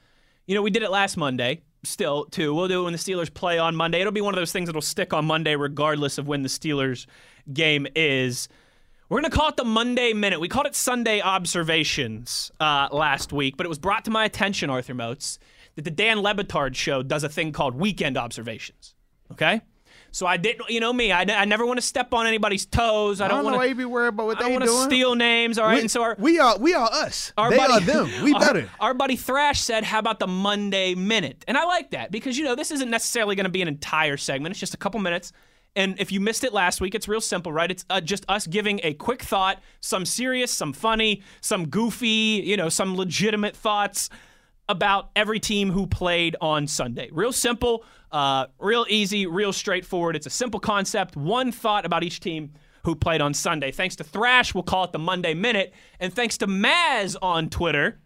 [0.47, 2.53] you know, we did it last Monday, still, too.
[2.53, 4.01] We'll do it when the Steelers play on Monday.
[4.01, 7.05] It'll be one of those things that'll stick on Monday regardless of when the Steelers
[7.51, 8.47] game is.
[9.09, 10.39] We're going to call it the Monday Minute.
[10.39, 14.69] We called it Sunday Observations uh, last week, but it was brought to my attention,
[14.69, 15.39] Arthur Moats,
[15.75, 18.95] that the Dan Le Batard show does a thing called Weekend Observations.
[19.31, 19.61] Okay?
[20.13, 23.19] So I didn't, you know me, I, I never want to step on anybody's toes.
[23.19, 23.75] I I don't, want to.
[23.75, 25.73] be worried about what I they want to steal names, all right?
[25.75, 27.33] we, and so our, we are we are us.
[27.35, 28.23] our they buddy, are them.
[28.23, 28.69] We our- better.
[28.79, 32.43] Our buddy Thrash said, "How about the Monday Minute?" And I like that because you
[32.43, 34.51] know this isn't necessarily going to be an entire segment.
[34.53, 35.33] It's just a couple minutes.
[35.75, 37.71] And if you missed it last week, it's real simple, right?
[37.71, 42.55] It's uh, just us giving a quick thought, some serious, some funny, some goofy, you
[42.55, 44.11] know, some legitimate thoughts
[44.69, 47.09] about every team who played on Sunday.
[47.11, 50.15] Real simple, uh, real easy, real straightforward.
[50.15, 51.15] It's a simple concept.
[51.15, 52.53] One thought about each team
[52.85, 53.71] who played on Sunday.
[53.71, 58.01] Thanks to Thrash, we'll call it the Monday Minute, and thanks to Maz on Twitter,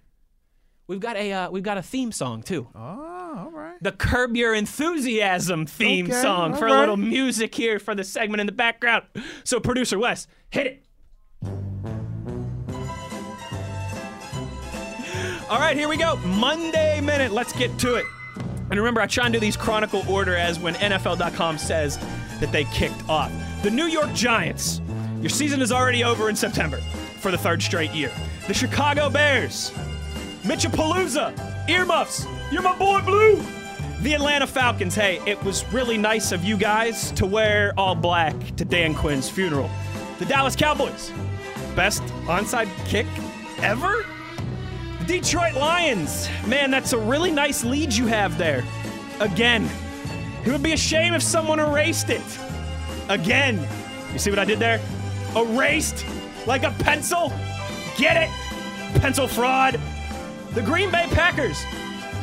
[0.87, 2.67] we've got a uh, we've got a theme song too.
[2.75, 3.75] oh, all right.
[3.81, 8.39] The Curb Your Enthusiasm theme Okay, song for a little music here for the segment
[8.41, 9.05] in the background.
[9.43, 12.06] So, producer Wes, hit it.
[15.49, 16.17] All right, here we go.
[16.17, 17.31] Monday Minute.
[17.31, 18.05] Let's get to it.
[18.69, 21.97] And remember, I try and do these chronicle order as when NFL.com says
[22.41, 23.31] that they kicked off.
[23.63, 24.81] The New York Giants.
[25.21, 26.81] Your season is already over in September
[27.21, 28.11] for the third straight year.
[28.47, 29.71] The Chicago Bears.
[30.43, 31.69] Mitchapalooza.
[31.69, 32.27] Earmuffs.
[32.51, 33.41] You're my boy, Blue.
[34.01, 38.35] The Atlanta Falcons, hey, it was really nice of you guys to wear all black
[38.57, 39.71] to Dan Quinn's funeral.
[40.19, 41.11] The Dallas Cowboys,
[41.73, 43.07] best onside kick
[43.59, 44.05] ever?
[45.07, 48.63] Detroit Lions, man, that's a really nice lead you have there.
[49.21, 49.67] Again,
[50.45, 52.21] it would be a shame if someone erased it.
[53.07, 53.65] Again.
[54.11, 54.81] You see what I did there?
[55.35, 56.05] Erased
[56.45, 57.31] like a pencil?
[57.97, 58.29] Get it?
[58.99, 59.79] Pencil fraud.
[60.53, 61.63] The Green Bay Packers,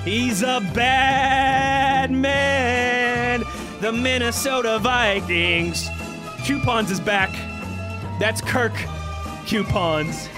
[0.05, 3.43] He's a bad man.
[3.81, 5.89] The Minnesota Vikings.
[6.45, 7.31] Coupons is back.
[8.21, 8.75] That's Kirk
[9.47, 10.29] Coupons.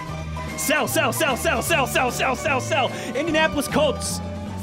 [0.56, 2.92] Sell, sell, sell, sell, sell, sell, sell, sell, sell.
[3.14, 4.20] Indianapolis Colts.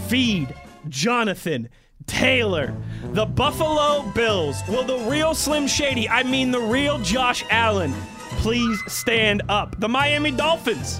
[0.08, 0.54] Feed
[0.90, 1.70] Jonathan
[2.08, 2.76] Taylor.
[3.14, 4.62] The Buffalo Bills.
[4.68, 7.94] Will the real Slim Shady, I mean the real Josh Allen,
[8.38, 9.80] please stand up?
[9.80, 11.00] The Miami Dolphins.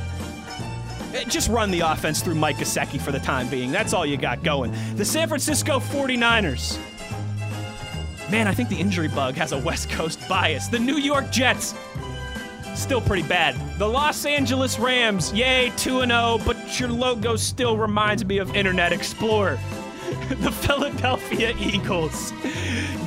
[1.14, 3.72] Eh, just run the offense through Mike Gesicki for the time being.
[3.72, 4.74] That's all you got going.
[4.96, 6.80] The San Francisco 49ers.
[8.32, 10.68] Man, I think the injury bug has a West Coast bias.
[10.68, 11.76] The New York Jets.
[12.76, 13.56] Still pretty bad.
[13.78, 15.32] The Los Angeles Rams.
[15.34, 19.60] Yay, 2 0, but your logo still reminds me of Internet Explorer.
[20.30, 22.34] the Philadelphia Eagles.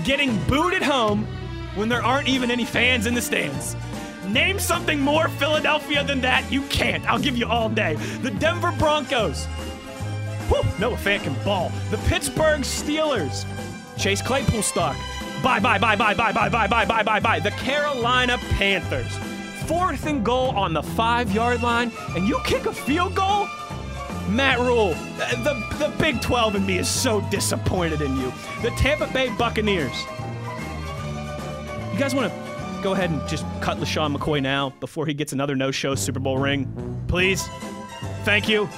[0.04, 1.26] Getting booed at home
[1.74, 3.76] when there aren't even any fans in the stands.
[4.28, 6.50] Name something more Philadelphia than that.
[6.50, 7.04] You can't.
[7.08, 7.94] I'll give you all day.
[8.22, 9.46] The Denver Broncos.
[10.48, 11.70] Whew, Noah Fant can ball.
[11.90, 13.44] The Pittsburgh Steelers.
[13.98, 14.96] Chase Claypool stock.
[15.42, 17.40] Bye, bye, bye, bye, bye, bye, bye, bye, bye, bye, bye.
[17.40, 19.18] The Carolina Panthers.
[19.66, 23.48] Fourth and goal on the five yard line, and you kick a field goal?
[24.28, 28.32] Matt Rhule, the, the Big 12 in me is so disappointed in you.
[28.62, 30.04] The Tampa Bay Buccaneers.
[31.92, 35.32] You guys want to go ahead and just cut LeSean McCoy now before he gets
[35.32, 37.04] another no show Super Bowl ring?
[37.08, 37.48] Please?
[38.24, 38.68] Thank you.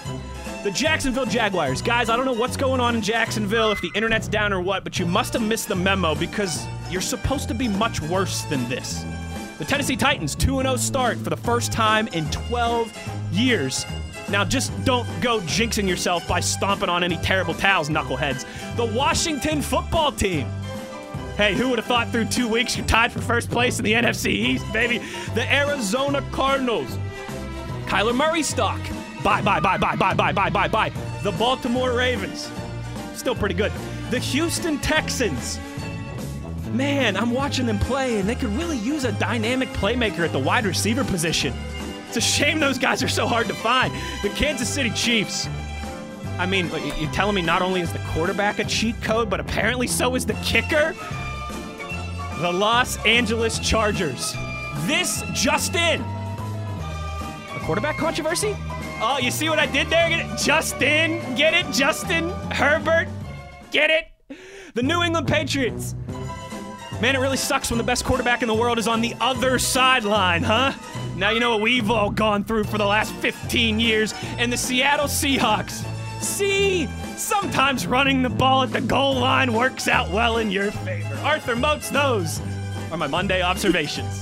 [0.64, 1.82] The Jacksonville Jaguars.
[1.82, 4.84] Guys, I don't know what's going on in Jacksonville, if the internet's down or what,
[4.84, 8.68] but you must have missed the memo because you're supposed to be much worse than
[8.68, 9.05] this.
[9.59, 12.97] The Tennessee Titans, 2 0 start for the first time in 12
[13.33, 13.85] years.
[14.31, 18.45] Now, just don't go jinxing yourself by stomping on any terrible towels, knuckleheads.
[18.77, 20.47] The Washington football team,
[21.39, 23.93] Hey, who would have thought through two weeks you're tied for first place in the
[23.93, 24.99] NFC East, baby?
[25.35, 26.99] The Arizona Cardinals.
[27.87, 28.81] Kyler Murray stock.
[29.23, 30.93] Bye, bye, bye, bye, bye, bye, bye, bye, bye.
[31.23, 32.51] The Baltimore Ravens.
[33.15, 33.71] Still pretty good.
[34.11, 35.61] The Houston Texans.
[36.71, 40.39] Man, I'm watching them play, and they could really use a dynamic playmaker at the
[40.39, 41.55] wide receiver position.
[42.07, 43.93] It's a shame those guys are so hard to find.
[44.23, 45.49] The Kansas City Chiefs.
[46.39, 49.87] I mean, you're telling me not only is the quarterback a cheat code, but apparently
[49.87, 50.95] so is the kicker?
[52.41, 54.33] the Los Angeles Chargers.
[54.87, 56.01] This just in.
[56.01, 58.57] A quarterback controversy?
[59.01, 60.09] Oh, you see what I did there?
[60.09, 60.39] Get it?
[60.39, 61.71] Justin, get it?
[61.73, 63.09] Justin Herbert,
[63.73, 64.39] get it?
[64.75, 65.97] The New England Patriots.
[67.01, 69.61] Man, it really sucks when the best quarterback in the world is on the other
[69.61, 70.72] sideline, huh?
[71.16, 74.12] Now you know what we've all gone through for the last 15 years.
[74.36, 75.84] And the Seattle Seahawks.
[76.20, 81.14] See, sometimes running the ball at the goal line works out well in your favor.
[81.22, 82.40] Arthur Moats, those
[82.90, 84.20] are my Monday observations.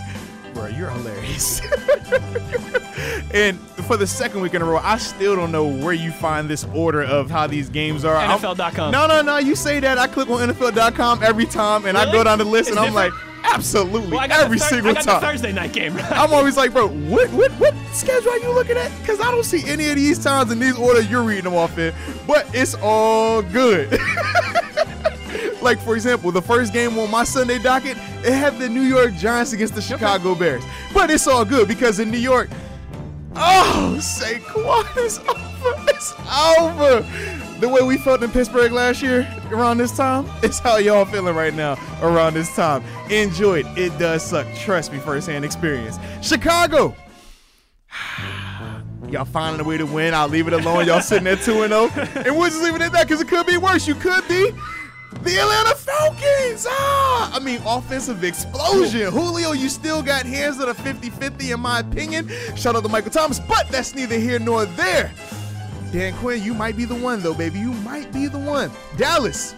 [0.57, 1.61] Bro, you're hilarious.
[3.35, 6.49] and for the second week in a row, I still don't know where you find
[6.49, 8.17] this order of how these games are.
[8.17, 8.91] NFL.com.
[8.91, 9.37] No, no, no.
[9.37, 9.99] You say that.
[9.99, 12.09] I click on NFL.com every time, and really?
[12.09, 13.13] I go down the list, it's and I'm like,
[13.45, 15.21] Absolutely, well, every thir- single I got time.
[15.21, 15.95] The Thursday night game.
[15.99, 18.91] I'm always like, bro, what what what schedule are you looking at?
[19.01, 21.77] Because I don't see any of these times in these orders you're reading them off
[21.77, 21.95] in.
[22.27, 23.91] But it's all good.
[25.67, 29.15] like for example, the first game on my Sunday docket, it had the New York
[29.15, 30.41] Giants against the Chicago okay.
[30.41, 30.65] Bears.
[30.95, 32.49] But it's all good because in New York,
[33.35, 35.75] oh, Saquon is over.
[35.89, 36.15] It's
[36.57, 37.05] over
[37.59, 41.35] the way we felt in Pittsburgh last year around this time, it's how y'all feeling
[41.35, 42.85] right now around this time.
[43.11, 43.67] Enjoy it.
[43.77, 44.47] It does suck.
[44.55, 45.99] Trust me, firsthand experience.
[46.23, 46.95] Chicago.
[49.09, 50.15] Y'all finding a way to win.
[50.15, 50.85] I'll leave it alone.
[50.85, 51.91] Y'all sitting at 2 0.
[51.95, 52.35] And oh.
[52.35, 53.87] we'll just leave it at that because it could be worse.
[53.87, 54.51] You could be
[55.23, 56.67] the Atlanta Falcons.
[56.69, 59.13] Ah, I mean, offensive explosion.
[59.13, 62.29] Julio, you still got hands that are 50 50, in my opinion.
[62.57, 65.13] Shout out to Michael Thomas, but that's neither here nor there.
[65.93, 67.59] Dan Quinn, you might be the one though, baby.
[67.59, 68.71] You might be the one.
[68.97, 69.55] Dallas.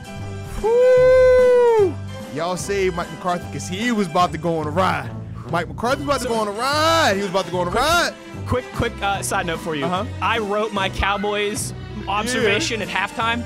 [0.62, 1.94] Woo!
[2.34, 5.10] Y'all saved Mike McCarthy because he was about to go on a ride.
[5.50, 7.14] Mike McCarthy was about to go on a ride.
[7.16, 8.12] He was about to go on a ride.
[8.46, 9.86] Quick, quick uh, side note for you.
[9.86, 10.04] Uh-huh.
[10.20, 11.72] I wrote my Cowboys
[12.08, 12.86] observation yeah.
[12.86, 13.42] at halftime,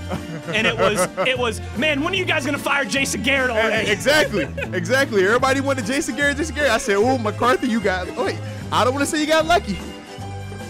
[0.55, 3.87] and it was it was man, when are you guys gonna fire Jason Garrett already?
[3.87, 5.25] Eh, eh, exactly, exactly.
[5.25, 6.71] Everybody wanted Jason Garrett, Jason Garrett.
[6.71, 8.09] I said, oh McCarthy, you got.
[8.17, 8.39] Wait,
[8.71, 9.79] I don't want to say you got lucky.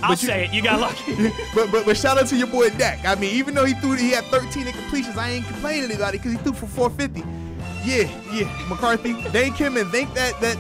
[0.02, 0.52] I'll you- say it.
[0.52, 1.30] You got lucky.
[1.54, 3.04] but, but but shout out to your boy Dak.
[3.04, 5.16] I mean, even though he threw, he had 13 incompletions.
[5.16, 7.20] I ain't complaining about it because he threw for 450.
[7.84, 8.68] Yeah, yeah.
[8.68, 10.56] McCarthy, thank him and thank that that.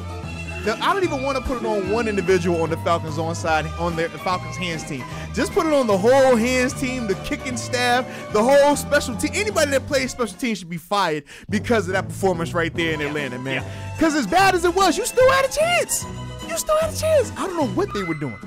[0.64, 3.34] The- I don't even want to put it on one individual on the Falcons on
[3.34, 5.04] side on their the Falcons hands team.
[5.34, 9.32] Just put it on the whole hands team, the kicking staff, the whole special team.
[9.34, 13.00] Anybody that plays special team should be fired because of that performance right there in
[13.00, 13.64] Atlanta, man.
[13.96, 16.04] Because as bad as it was, you still had a chance.
[16.48, 17.32] You still had a chance.
[17.36, 18.38] I don't know what they were doing,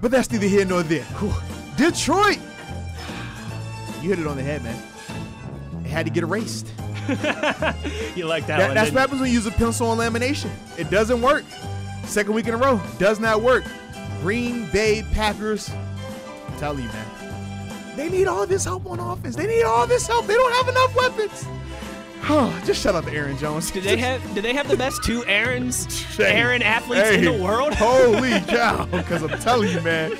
[0.00, 1.04] but that's neither here nor there.
[1.04, 1.32] Whew.
[1.76, 2.38] Detroit.
[4.02, 4.76] You hit it on the head, man.
[5.84, 6.66] It had to get erased.
[8.16, 8.74] you like that, That- one?
[8.74, 10.50] that's didn't what happens when you use a pencil on lamination.
[10.78, 11.44] It doesn't work.
[12.04, 13.64] Second week in a row, does not work.
[14.20, 15.70] Green Bay Packers.
[15.70, 17.06] I'm telling you, man.
[17.96, 19.36] They need all this help on offense.
[19.36, 20.26] They need all this help.
[20.26, 21.46] They don't have enough weapons.
[22.64, 23.70] Just shut up, Aaron Jones.
[23.70, 25.86] Do they have do they have the best two Aarons
[26.20, 27.74] Aaron athletes in the world?
[27.74, 28.86] Holy cow!
[28.86, 30.12] Because I'm telling you, man.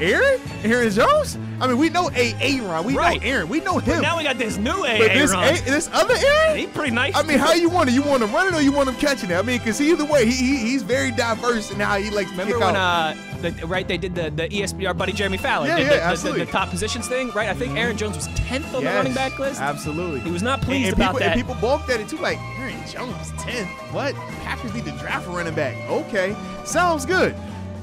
[0.00, 0.40] Aaron?
[0.62, 1.38] Aaron Jones?
[1.60, 2.34] I mean, we know A.
[2.40, 2.84] Aaron.
[2.84, 3.20] We Right.
[3.22, 3.48] know Aaron.
[3.48, 4.02] We know him.
[4.02, 4.98] now we got this new A.
[4.98, 5.54] but this, Aaron.
[5.56, 6.58] A, this other Aaron?
[6.58, 7.16] He pretty nice.
[7.16, 7.92] I mean, how you want it?
[7.92, 9.34] You want him running or you want him catching it?
[9.36, 12.36] I mean, because either way, he, he he's very diverse in how he likes to
[12.36, 13.16] Remember kick when out.
[13.16, 15.88] uh, the, right they did the the ESPN our buddy Jeremy Fowler Yeah, did yeah,
[15.88, 16.44] the, the- the, absolutely.
[16.44, 17.48] the top positions thing, right?
[17.48, 19.60] I think Aaron Jones was tenth on the running back list.
[19.60, 20.20] Absolutely.
[20.20, 21.32] He was not And- pleased and, about people, that.
[21.38, 23.66] And people balked at it too, like Aaron Jones, 10th.
[23.92, 24.14] What?
[24.44, 25.74] Packers need to draft a running back.
[25.88, 26.36] Okay,
[26.66, 27.34] sounds good.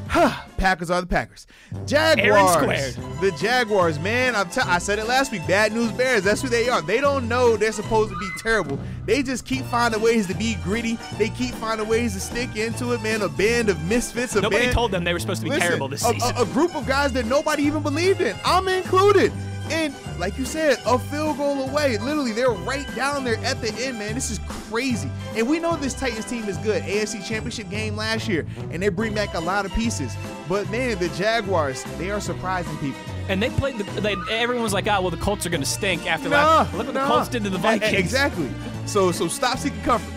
[0.07, 1.47] Packers are the Packers.
[1.85, 2.53] Jaguars.
[2.93, 2.95] squared.
[3.21, 4.35] The Jaguars, man.
[4.35, 5.45] I'm t- I said it last week.
[5.47, 6.23] Bad news bears.
[6.23, 6.81] That's who they are.
[6.81, 8.79] They don't know they're supposed to be terrible.
[9.05, 10.97] They just keep finding ways to be gritty.
[11.17, 13.21] They keep finding ways to stick into it, man.
[13.21, 14.35] A band of misfits.
[14.35, 16.35] A Nobody band, told them they were supposed to be Listen, terrible this a- season.
[16.37, 18.35] A, a group of guys that nobody even believed in.
[18.45, 19.31] I'm included.
[19.71, 21.97] And like you said, a field goal away.
[21.97, 24.13] Literally, they're right down there at the end, man.
[24.13, 25.09] This is crazy.
[25.35, 26.83] And we know this Titans team is good.
[26.83, 30.13] AFC Championship game last year, and they bring back a lot of pieces.
[30.49, 32.99] But man, the Jaguars, they are surprising people.
[33.29, 33.77] and they played.
[33.77, 36.63] The, they, everyone was like, "Oh, well, the Colts are going to stink after Nah,
[36.65, 37.07] that." Look what nah.
[37.07, 37.93] the Colts did to the Vikings.
[37.93, 38.49] Exactly.
[38.85, 40.13] So so stop seeking comfort.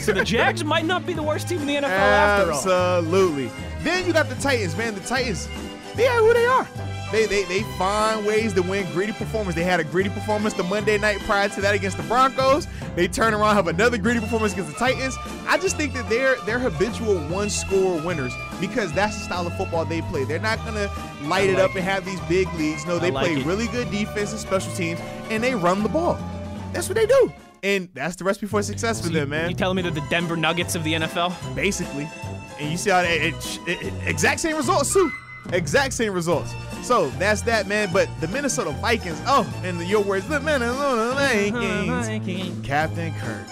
[0.00, 2.58] So the Jags might not be the worst team in the NFL after all.
[2.98, 3.50] Absolutely.
[3.82, 4.94] Then you got the Titans, man.
[4.94, 5.46] The Titans,
[5.94, 6.66] they are who they are.
[7.12, 9.54] They, they, they find ways to win gritty performance.
[9.54, 12.66] They had a gritty performance the Monday night prior to that against the Broncos.
[12.96, 15.16] They turn around, have another gritty performance against the Titans.
[15.46, 19.54] I just think that they're they're habitual one score winners because that's the style of
[19.56, 20.24] football they play.
[20.24, 20.90] They're not gonna
[21.22, 22.84] light I it like up and have these big leads.
[22.86, 23.46] No, they like play it.
[23.46, 24.98] really good defense and special teams,
[25.30, 26.18] and they run the ball.
[26.72, 27.32] That's what they do.
[27.62, 29.92] And that's the recipe for success for So you, them, man you telling me they're
[29.92, 31.32] the Denver Nuggets of the NFL?
[31.54, 32.08] basically.
[32.58, 35.12] And you see how they, it, it, it- exact same results too.
[35.52, 36.54] Exact same results.
[36.82, 37.90] So that's that, man.
[37.92, 42.66] But the Minnesota Vikings, oh, in your words, the Minnesota Vikings.
[42.66, 43.46] Captain Kirk.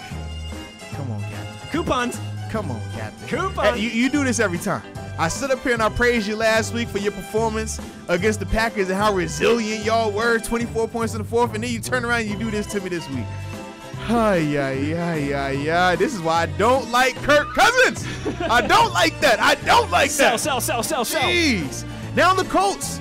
[0.93, 1.69] Come on, Captain.
[1.69, 2.19] Coupons.
[2.49, 3.27] Come on, Captain.
[3.27, 3.77] Coupons.
[3.77, 4.83] Hey, you, you do this every time.
[5.17, 8.45] I stood up here and I praised you last week for your performance against the
[8.45, 10.39] Packers and how resilient y'all were.
[10.39, 12.81] 24 points in the fourth, and then you turn around and you do this to
[12.81, 13.25] me this week.
[14.11, 15.95] Hi, yeah, yeah, yeah, yeah.
[15.95, 18.05] This is why I don't like Kirk Cousins.
[18.41, 19.39] I don't like that.
[19.39, 20.39] I don't like Sell, that.
[20.41, 21.21] sell, sell, sell, sell.
[21.21, 21.29] Sell!
[21.29, 21.85] Jeez.
[22.13, 22.99] Now the Colts.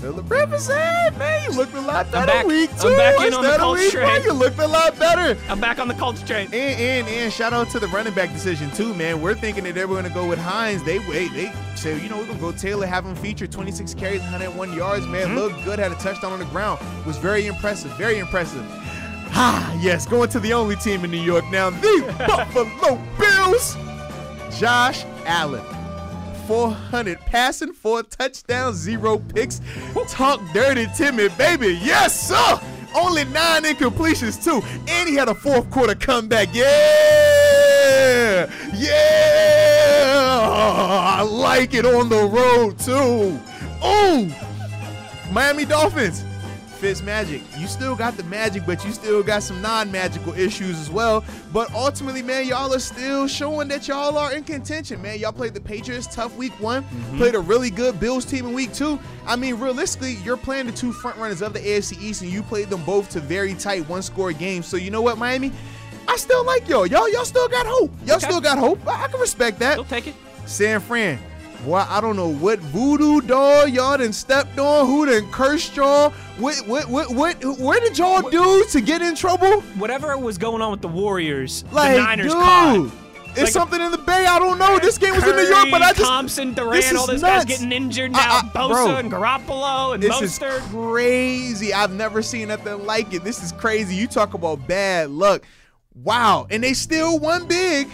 [0.00, 2.96] Philip Rivers man, you looked a lot better back- week I'm two.
[2.96, 4.04] back in on the Colts week train.
[4.06, 4.22] one.
[4.24, 5.38] You looked a lot better.
[5.48, 6.46] I'm back on the Colts train.
[6.46, 9.22] And, and and shout out to the running back decision too, man.
[9.22, 10.82] We're thinking that they were gonna go with Hines.
[10.82, 14.20] They wait, they say, you know, we're gonna go Taylor, have him feature 26 carries,
[14.22, 15.28] 101 yards, man.
[15.28, 15.36] Mm-hmm.
[15.36, 16.80] Looked good, had a touchdown on the ground.
[17.06, 18.62] Was very impressive, very impressive.
[19.36, 23.76] Ah, yes, going to the only team in New York now, the Buffalo Bills.
[24.58, 25.64] Josh Allen.
[26.46, 29.60] 400 passing, four touchdowns, zero picks.
[30.08, 31.78] Talk dirty, Timmy, baby.
[31.82, 32.60] Yes, sir.
[32.94, 34.62] Only nine incompletions, too.
[34.86, 36.54] And he had a fourth quarter comeback.
[36.54, 38.48] Yeah.
[38.74, 40.38] Yeah.
[41.18, 43.40] I like it on the road, too.
[43.84, 44.30] Ooh.
[45.32, 46.24] Miami Dolphins.
[46.84, 47.40] Fitz Magic.
[47.58, 51.24] You still got the magic, but you still got some non-magical issues as well.
[51.50, 55.18] But ultimately, man, y'all are still showing that y'all are in contention, man.
[55.18, 57.16] Y'all played the Patriots tough week one, mm-hmm.
[57.16, 59.00] played a really good Bills team in week two.
[59.26, 62.42] I mean, realistically, you're playing the two front runners of the AFC East, and you
[62.42, 64.66] played them both to very tight one-score games.
[64.66, 65.52] So you know what, Miami?
[66.06, 66.86] I still like y'all.
[66.86, 67.92] Y'all, y'all still got hope.
[68.04, 68.26] Y'all Okay.
[68.26, 68.86] still got hope.
[68.86, 69.76] I, I can respect that.
[69.76, 70.14] They'll take it.
[70.44, 71.18] San Fran.
[71.64, 76.10] Boy, I don't know what voodoo doll y'all done stepped on, who done cursed y'all.
[76.38, 79.60] What, what, what, what, where did y'all do to get in trouble?
[79.78, 82.90] Whatever was going on with the Warriors, Like, the Niners dude, caught.
[83.30, 84.26] it's Like- something in the Bay.
[84.26, 84.78] I don't know.
[84.78, 87.22] This game was in New York, but I Curry, just Thompson, this is all those
[87.22, 87.44] nuts.
[87.46, 88.18] guys getting injured now.
[88.18, 90.38] I- Bosa bro, and Garoppolo and This is
[90.70, 91.72] crazy.
[91.72, 93.24] I've never seen nothing like it.
[93.24, 93.94] This is crazy.
[93.96, 95.42] You talk about bad luck.
[95.94, 96.46] Wow.
[96.50, 97.88] And they still won big.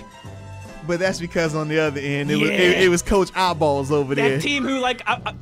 [0.86, 4.14] But that's because on the other end, it, was, it, it was Coach Eyeballs over
[4.14, 4.36] there.
[4.36, 5.34] That team who, like, I, I,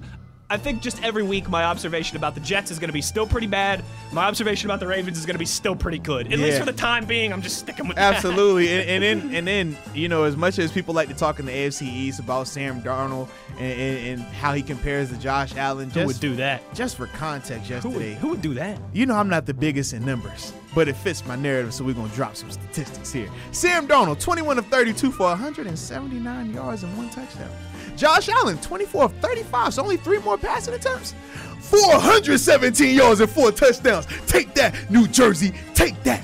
[0.51, 3.26] I think just every week my observation about the Jets is going to be still
[3.26, 3.84] pretty bad.
[4.12, 6.32] My observation about the Ravens is going to be still pretty good.
[6.32, 8.14] At least for the time being, I'm just sticking with that.
[8.14, 11.39] Absolutely, and, and then and then you know, as much as people like to talk
[11.39, 13.28] in the AFC East about Sam Darnold
[13.59, 16.62] and, and, and how he compares to Josh Allen, just Who would do that?
[16.74, 18.80] just for context, Who would, yesterday, who would do that?
[18.95, 21.93] you know I'm not the biggest in numbers, but it fits my narrative, so we're
[21.93, 23.29] gonna drop some statistics here.
[23.51, 27.51] Sam Darnold, 21 of 32 for 179 yards and one touchdown.
[27.97, 31.16] Josh Allen, 24 of 35, so only three more passing attempts.
[31.62, 34.07] 417 yards and four touchdowns.
[34.29, 35.53] Take that, New Jersey.
[35.74, 36.22] Take that.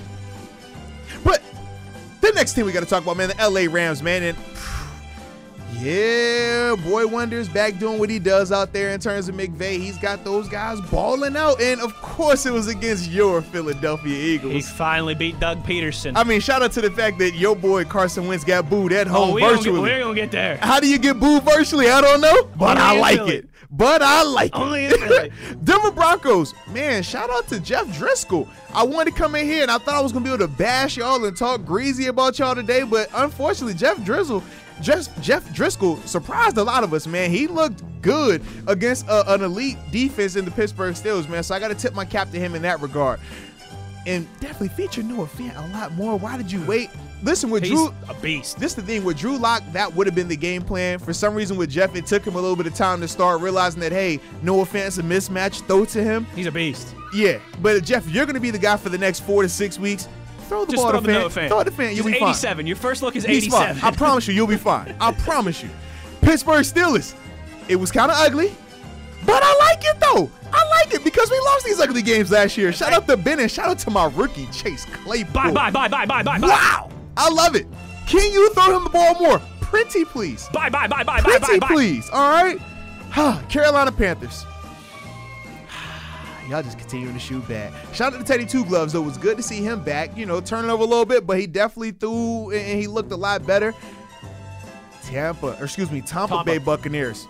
[1.24, 1.42] But
[2.20, 4.38] the next thing we got to talk about, man, the LA Rams, man, and
[5.80, 9.78] yeah, boy wonders back doing what he does out there in terms of McVay.
[9.78, 14.52] He's got those guys balling out, and of course, it was against your Philadelphia Eagles.
[14.52, 16.12] He finally beat Doug Pederson.
[16.16, 19.06] I mean, shout out to the fact that your boy Carson Wentz got booed at
[19.06, 19.72] home oh, we virtually.
[19.76, 20.56] get, we're going to get there.
[20.58, 21.88] How do you get booed virtually?
[21.88, 23.36] I don't know, but Only I like Philly.
[23.36, 23.48] it.
[23.70, 25.32] But I like Only it.
[25.64, 28.48] Denver Broncos, man, shout out to Jeff Driskel.
[28.72, 30.48] I wanted to come in here and I thought I was gonna be able to
[30.48, 34.44] bash y'all and talk greasy about y'all today, but unfortunately, Jeff Drizzle,
[34.80, 37.30] Jeff, Jeff Driskel surprised a lot of us, man.
[37.30, 41.42] He looked good against uh, an elite defense in the Pittsburgh Steelers, man.
[41.42, 43.20] So I got to tip my cap to him in that regard.
[44.06, 46.18] And definitely feature Noah Fant a lot more.
[46.18, 46.90] Why did you wait?
[47.22, 48.58] Listen, with He's Drew, a beast.
[48.58, 50.98] this is the thing with Drew Lock, that would have been the game plan.
[50.98, 53.40] For some reason with Jeff, it took him a little bit of time to start
[53.40, 56.26] realizing that, hey, no offense, a mismatch, throw to him.
[56.36, 56.94] He's a beast.
[57.14, 59.78] Yeah, but Jeff, you're going to be the guy for the next four to six
[59.78, 60.06] weeks.
[60.44, 61.30] Throw the Just ball throw to the fan.
[61.30, 61.48] Fan.
[61.48, 61.96] Throw it to fan.
[61.96, 62.28] You'll be fine.
[62.30, 62.66] 87.
[62.66, 63.76] Your first look is He's 87.
[63.76, 63.92] fine.
[63.92, 64.94] I promise you, you'll be fine.
[65.00, 65.70] I promise you.
[66.20, 67.14] Pittsburgh Steelers.
[67.68, 68.52] It was kind of ugly,
[69.24, 70.30] but I like it though.
[70.52, 72.72] I like it because we lost these ugly games last year.
[72.72, 75.32] Shout out to Ben and shout out to my rookie Chase Claypool.
[75.32, 76.46] Bye, bye, bye, bye, bye, bye, bye.
[76.48, 77.66] Wow, I love it.
[78.06, 79.38] Can you throw him the ball more?
[79.62, 80.46] Pretty please.
[80.52, 81.74] Bye, bye, bye, bye, bye, Pretty bye, bye.
[81.74, 82.08] please.
[82.12, 82.58] All right.
[83.48, 84.44] Carolina Panthers.
[86.48, 87.72] Y'all just continuing to shoot bad.
[87.94, 89.02] Shout out to Teddy Two Gloves though.
[89.02, 90.16] It was good to see him back.
[90.16, 93.16] You know, turning over a little bit, but he definitely threw and he looked a
[93.16, 93.74] lot better.
[95.04, 96.44] Tampa, or excuse me, Tampa, Tampa.
[96.44, 97.26] Bay Buccaneers.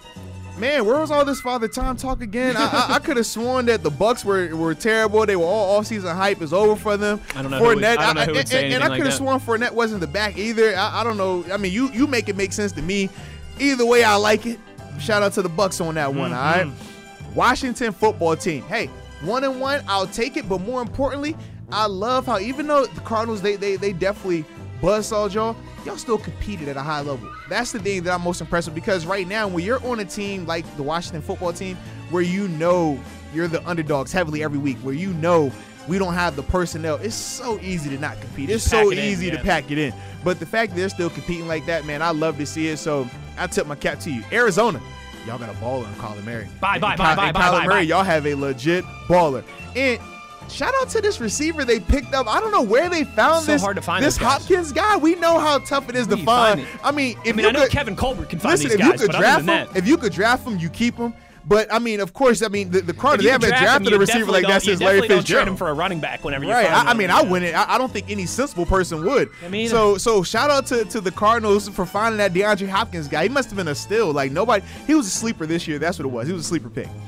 [0.56, 2.56] Man, where was all this father time talk again?
[2.56, 5.26] I, I, I could have sworn that the Bucks were, were terrible.
[5.26, 7.20] They were all offseason hype is over for them.
[7.34, 9.14] I don't know who would- Fournette, I don't know would and, and- I could have
[9.14, 10.76] sworn Fournette wasn't the back either.
[10.76, 11.44] I, I don't know.
[11.52, 13.10] I mean, you you make it make sense to me.
[13.58, 14.60] Either way, I like it.
[15.00, 16.32] Shout out to the Bucks on that one.
[16.32, 16.66] All right.
[16.66, 17.34] Mm-hmm.
[17.34, 18.62] Washington football team.
[18.64, 18.88] Hey,
[19.26, 20.48] one and one, I'll take it.
[20.48, 21.36] But more importantly,
[21.70, 24.44] I love how even though the Cardinals they they they definitely
[24.80, 27.30] buzzsawed y'all, y'all still competed at a high level.
[27.48, 30.04] That's the thing that I'm most impressed with because right now when you're on a
[30.04, 31.76] team like the Washington football team,
[32.10, 32.98] where you know
[33.32, 35.50] you're the underdogs heavily every week, where you know
[35.88, 38.50] we don't have the personnel, it's so easy to not compete.
[38.50, 39.92] It's so it in, easy to pack it in.
[40.22, 42.78] But the fact that they're still competing like that, man, I love to see it.
[42.78, 44.22] So I tip my cap to you.
[44.32, 44.80] Arizona,
[45.26, 46.48] y'all got a baller in Kyler Murray.
[46.60, 47.80] Bye, bye, bye, bye, bye, Kyler bye, Murray, bye.
[47.82, 49.44] y'all have a legit baller.
[49.76, 49.98] And
[50.50, 52.26] shout out to this receiver they picked up.
[52.28, 53.62] I don't know where they found So this.
[53.62, 54.16] hard to find this.
[54.16, 54.96] Hopkins guy.
[54.96, 56.74] We know how tough it is Where to you find find.
[56.74, 56.80] it?
[56.84, 58.74] I mean, if I mean, you I know could, Kevin Colbert can find listen, these
[58.80, 60.58] if you guys, could but other draft than him, that, if you could draft him,
[60.58, 61.14] you keep him.
[61.46, 63.96] But I mean, of course, I mean the, the Cardinals—they haven't draft him, drafted you
[63.96, 66.44] a receiver like that since Larry definitely don't trade him for a running back whenever
[66.44, 66.66] you Right.
[66.70, 67.54] I, I mean, I wouldn't.
[67.54, 69.28] I, I don't think any sensible person would.
[69.44, 73.08] I mean- so so shout out to, to the Cardinals for finding that DeAndre Hopkins
[73.08, 73.24] guy.
[73.24, 74.10] He must have been a steal.
[74.12, 74.64] Like nobody.
[74.86, 75.78] He was a sleeper this year.
[75.78, 76.26] That's what it was.
[76.26, 76.88] He was a sleeper pick.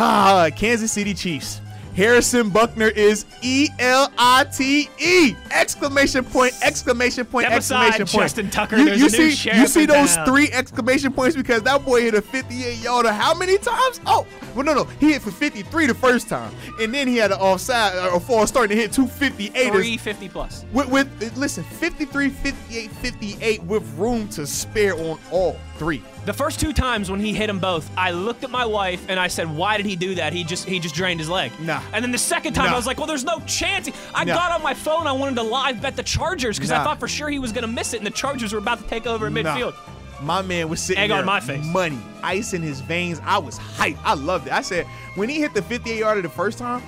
[0.00, 1.60] Ah, Kansas City Chiefs.
[1.94, 5.34] Harrison Butker is E L I T E!
[5.50, 6.54] Exclamation point!
[6.62, 7.46] Exclamation point!
[7.46, 8.24] Step aside, exclamation point!
[8.24, 8.76] Justin Tucker.
[8.76, 10.26] You, you a see, you see those town.
[10.26, 14.00] three exclamation points because that boy hit a 58 yarder how many times?
[14.06, 17.32] Oh, well, no, no, he hit for 53 the first time, and then he had
[17.32, 19.52] an offside or a false start and hit two 58ers.
[19.54, 20.64] 350 plus.
[20.72, 26.02] With, with listen, 53, 58, 58 with room to spare on all three.
[26.26, 29.18] The first two times when he hit them both, I looked at my wife and
[29.18, 30.32] I said, "Why did he do that?
[30.32, 31.80] He just he just drained his leg." Nah.
[31.92, 32.72] And then the second time, Nah.
[32.72, 34.34] I was like, "Well, there's no chance." I Nah.
[34.34, 35.06] got on my phone.
[35.06, 37.66] I wanted to live bet the Chargers because I thought for sure he was gonna
[37.66, 39.42] miss it, and the Chargers were about to take over in Nah.
[39.56, 39.74] midfield.
[40.20, 41.64] My man was sitting Egg there, on my face.
[41.64, 43.20] money, ice in his veins.
[43.24, 43.98] I was hyped.
[44.04, 44.52] I loved it.
[44.52, 46.82] I said when he hit the 58 yarder the first time,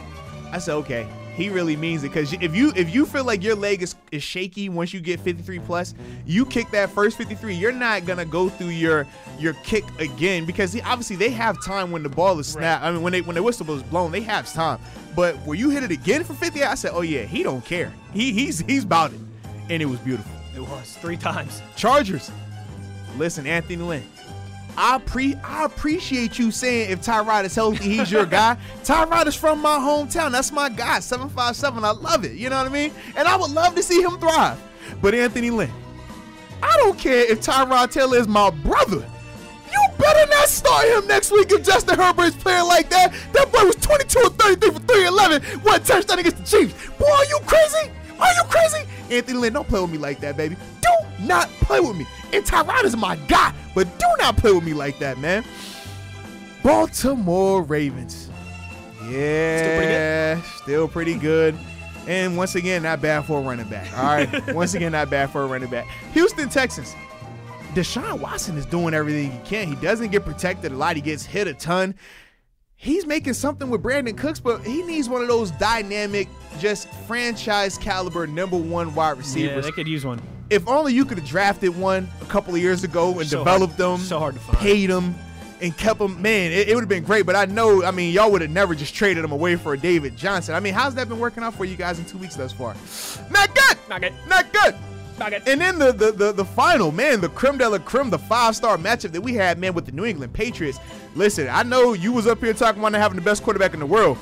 [0.53, 1.07] I said, okay,
[1.41, 2.09] he really means it.
[2.09, 5.21] Because if you if you feel like your leg is, is shaky once you get
[5.21, 5.95] 53 plus,
[6.27, 9.07] you kick that first 53, you're not gonna go through your
[9.39, 12.85] your kick again because he, obviously they have time when the ball is snapped.
[12.85, 14.79] I mean when they when the whistle is blown, they have time.
[15.17, 17.93] But when you hit it again for 50 I said, oh yeah, he don't care.
[18.13, 19.21] He he's he's about it,
[19.71, 20.33] and it was beautiful.
[20.55, 21.63] It was three times.
[21.75, 22.31] Chargers.
[23.17, 24.05] Listen, Anthony Lynn.
[24.77, 28.57] I pre I appreciate you saying if Tyrod is healthy, he's your guy.
[28.83, 30.33] Tyrod is from my hometown.
[30.33, 31.01] That's my guy.
[31.01, 31.85] 757.
[31.85, 32.33] I love it.
[32.33, 32.93] You know what I mean?
[33.17, 34.61] And I would love to see him thrive.
[35.03, 35.71] But Anthony Lynn,
[36.63, 39.05] I don't care if Tyrod Taylor is my brother.
[39.73, 43.13] You better not start him next week if Justin Herbert is playing like that.
[43.33, 46.91] That boy was 22 or 33 for 311, one touchdown against the Chiefs.
[46.99, 47.91] Boy, are you crazy?
[48.19, 48.89] Are you crazy?
[49.11, 50.57] Anthony Lynn, don't play with me like that, baby.
[50.83, 50.89] Do
[51.27, 52.07] not play with me.
[52.33, 55.45] And Tyrod is my guy, but do not play with me like that, man.
[56.63, 58.31] Baltimore Ravens.
[59.09, 61.57] Yeah, still pretty good.
[62.07, 63.97] And once again, not bad for a running back.
[63.97, 64.55] All right.
[64.55, 65.87] once again, not bad for a running back.
[66.13, 66.95] Houston Texans.
[67.75, 69.69] Deshaun Watson is doing everything he can.
[69.69, 70.97] He doesn't get protected a lot.
[70.97, 71.95] He gets hit a ton.
[72.77, 76.29] He's making something with Brandin Cooks, but he needs one of those dynamic,
[76.59, 79.37] just franchise caliber number one wide receivers.
[79.37, 79.65] Yeah, receivers.
[79.67, 80.21] they could use one.
[80.51, 83.79] If only you could have drafted one a couple of years ago and So developed
[83.81, 84.59] hard- them, so hard to find.
[84.59, 85.15] paid them,
[85.63, 86.21] and kept them.
[86.21, 87.27] Man, it, it would have been great.
[87.27, 89.79] But I know, I mean, y'all would have never just traded him away for a
[89.79, 90.55] David Johnson.
[90.55, 92.75] I mean, how's that been working out for you guys in two weeks thus far?
[93.31, 93.77] Not good.
[93.89, 94.13] Not good.
[94.29, 94.75] Not good.
[95.19, 95.43] Not good.
[95.47, 98.57] And then the, the the the final, man, the creme de la creme, the five
[98.57, 100.79] star matchup that we had, man, with the New England Patriots.
[101.15, 103.87] Listen, I know you was up here talking about having the best quarterback in the
[103.87, 104.17] world.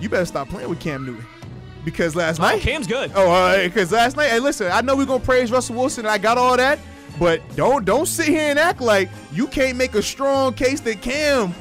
[0.00, 1.24] You better stop playing with Cam Newton
[1.86, 3.10] because last Oh, night, Cam's good.
[3.14, 6.18] Oh, because last night, hey, listen, I know we're gonna praise Russell Wilson, and I
[6.18, 6.78] got all that,
[7.18, 11.00] but don't don't sit here and act like you can't make a strong case that
[11.00, 11.54] Cam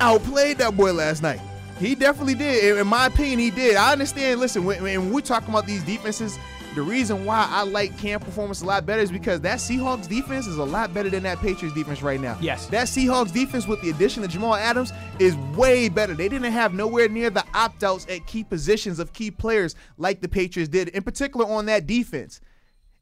[0.00, 1.40] outplayed that boy last night.
[1.78, 2.72] He definitely did.
[2.74, 3.76] In- In my opinion, he did.
[3.76, 4.40] I understand.
[4.40, 6.38] Listen, when, when we're talking about these defenses,
[6.74, 10.46] the reason why I like Cam performance a lot better is because that Seahawks defense
[10.46, 12.38] is a lot better than that Patriots defense right now.
[12.40, 12.66] Yes.
[12.66, 16.14] That Seahawks defense with the addition of Jamal Adams is way better.
[16.14, 20.20] They didn't have nowhere near the opt outs at key positions of key players like
[20.20, 22.40] the Patriots did, in particular on that defense.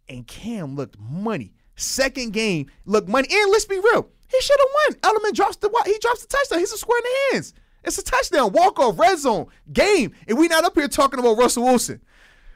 [0.08, 1.52] And Cam looked money.
[1.76, 3.28] Second game looked money.
[3.30, 4.98] And let's be real, he should have won.
[5.04, 6.58] Element drops the he drops the touchdown.
[6.58, 7.54] He's a square in the hands.
[7.84, 10.12] It's a touchdown, walk off, red zone, game.
[10.26, 12.00] And we not up here talking about Russell Wilson.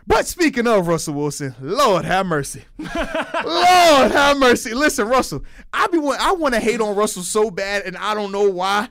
[0.07, 2.65] But speaking of Russell Wilson, Lord have mercy.
[2.79, 4.75] Lord have mercy.
[4.75, 8.15] Listen, Russell, I be want, I want to hate on Russell so bad, and I
[8.15, 8.89] don't know why.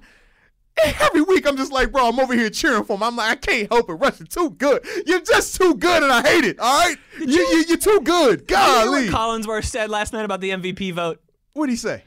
[1.02, 3.04] Every week I'm just like, bro, I'm over here cheering for him.
[3.04, 3.94] I'm like, I can't help it.
[3.94, 4.86] Russell, too good.
[5.06, 6.60] You're just too good, and I hate it.
[6.60, 8.48] All right, you, you, you're too good.
[8.48, 11.22] Did you what Collinsworth said last night about the MVP vote?
[11.54, 12.04] what did he say?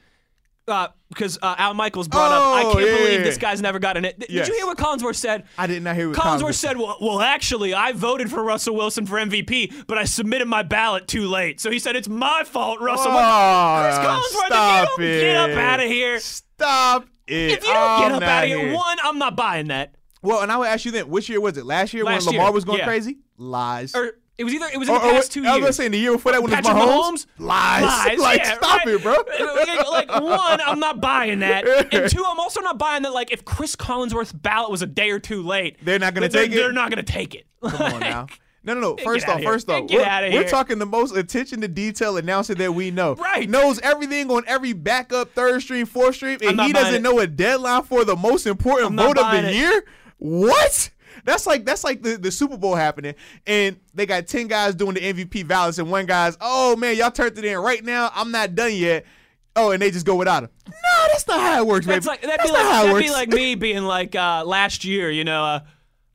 [0.66, 3.60] Uh, because uh, Al Michaels brought up, I Oh, can't yeah, believe yeah, this guy's
[3.60, 4.18] never gotten it.
[4.18, 4.48] Did Yes.
[4.48, 5.44] you hear what Collinsworth said?
[5.58, 8.74] I did not hear what Collinsworth Collinsworth said, well, well, actually, I voted for Russell
[8.74, 11.60] Wilson for MVP, but I submitted my ballot too late.
[11.60, 13.12] So he said, it's my fault, Russell.
[13.12, 17.50] Oh, Chris Collinsworth, stop if you don't get up out of here, Stop it.
[17.52, 18.74] if you don't I'm get up out of here, here.
[18.74, 19.94] one, I'm not buying that.
[20.22, 21.66] Well, and I would ask you then, which year was it?
[21.66, 22.86] Last year Last when Lamar year, was going yeah.
[22.86, 23.18] crazy?
[23.36, 23.94] Lies.
[23.94, 25.60] Or it was either, it was in the or past two I was years.
[25.60, 27.26] gonna say in the year before that when it was Patrick Mahomes.
[27.26, 27.26] Mahomes?
[27.38, 27.82] Lies.
[27.84, 28.88] Lies, like, yeah, stop right.
[28.94, 29.14] it, bro.
[29.92, 33.12] like one, I'm not buying that, and two, I'm also not buying that.
[33.12, 36.42] Like, if Chris Collinsworth's ballot was a day or two late, They're not gonna they're-
[36.44, 36.56] take it?
[36.56, 37.46] They're not gonna take it.
[37.62, 38.26] Come on now.
[38.66, 38.96] No, no, no.
[38.96, 42.90] First off, first off, we're, we're talking the most attention to detail announcer that we
[42.90, 43.14] know.
[43.14, 43.46] Right.
[43.48, 47.02] Knows everything on every backup third stream, fourth stream, and he doesn't it.
[47.02, 49.54] know a deadline for the most important I'm vote of the it.
[49.54, 49.84] year.
[50.16, 50.88] What?
[51.24, 53.14] That's like that's like the, the Super Bowl happening,
[53.46, 57.10] and they got ten guys doing the MVP ballots, and one guy's, oh man, y'all
[57.10, 58.10] turned it in right now.
[58.14, 59.04] I'm not done yet.
[59.56, 60.50] Oh, and they just go without him.
[60.66, 62.10] No, that's not how it works, That's baby.
[62.10, 63.06] like that'd that's be not like how it that'd works.
[63.06, 65.44] be like me being like uh, last year, you know.
[65.44, 65.60] Uh,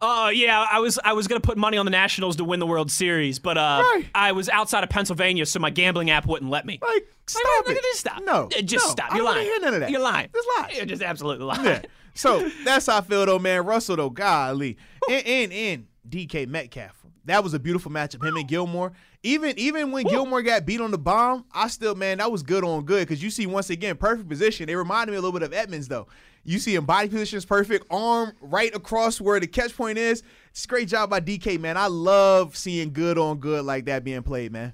[0.02, 2.66] Oh yeah, I was I was gonna put money on the Nationals to win the
[2.66, 4.06] World Series, but uh, Right.
[4.16, 6.80] I was outside of Pennsylvania, so my gambling app wouldn't let me.
[6.82, 7.84] Like, stop Like, it.
[7.84, 8.24] Just stop.
[8.24, 9.14] No, just no, stop.
[9.14, 9.44] You're lying.
[9.44, 9.90] hear none of that.
[9.92, 10.30] You're lying.
[10.34, 10.72] Just lie.
[10.74, 11.66] You're just absolutely lying.
[11.66, 11.82] Yeah.
[12.20, 13.66] So that's how I feel though, man.
[13.66, 14.78] Russell though, golly,
[15.10, 17.06] and and, and DK Metcalf.
[17.26, 18.26] That was a beautiful matchup.
[18.26, 18.92] Him and Gilmore.
[19.24, 22.66] Even even when Gilmore got beat on the bomb, I still man that was good
[22.66, 24.68] on good because you see once again perfect position.
[24.68, 26.08] They reminded me a little bit of Edmunds though.
[26.44, 30.22] You see him body positions perfect, arm right across where the catch point is.
[30.50, 31.78] It's a great job by DK, man.
[31.78, 34.74] I love seeing good on good like that being played, man.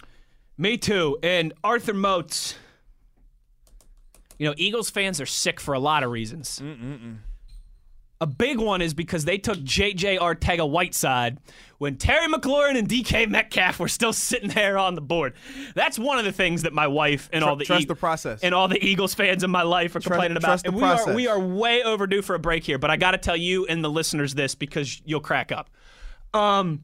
[0.57, 1.19] Me too.
[1.21, 2.55] And Arthur Moats.
[4.39, 6.59] You know, Eagles fans are sick for a lot of reasons.
[8.21, 10.17] A big one is because they took J.J.
[10.19, 11.37] Arcega-Whiteside
[11.79, 15.33] when Terry McLaurin and DK Metcalf were still sitting there on the board.
[15.75, 18.41] That's one of the things that my wife and all the trust the process.
[18.41, 20.47] and all the Eagles fans in my life are complaining about.
[20.47, 21.07] trust the and we process.
[21.09, 22.77] are we are way overdue for a break here.
[22.77, 25.69] But I got to tell you and the listeners this because you'll crack up.
[26.33, 26.83] Um,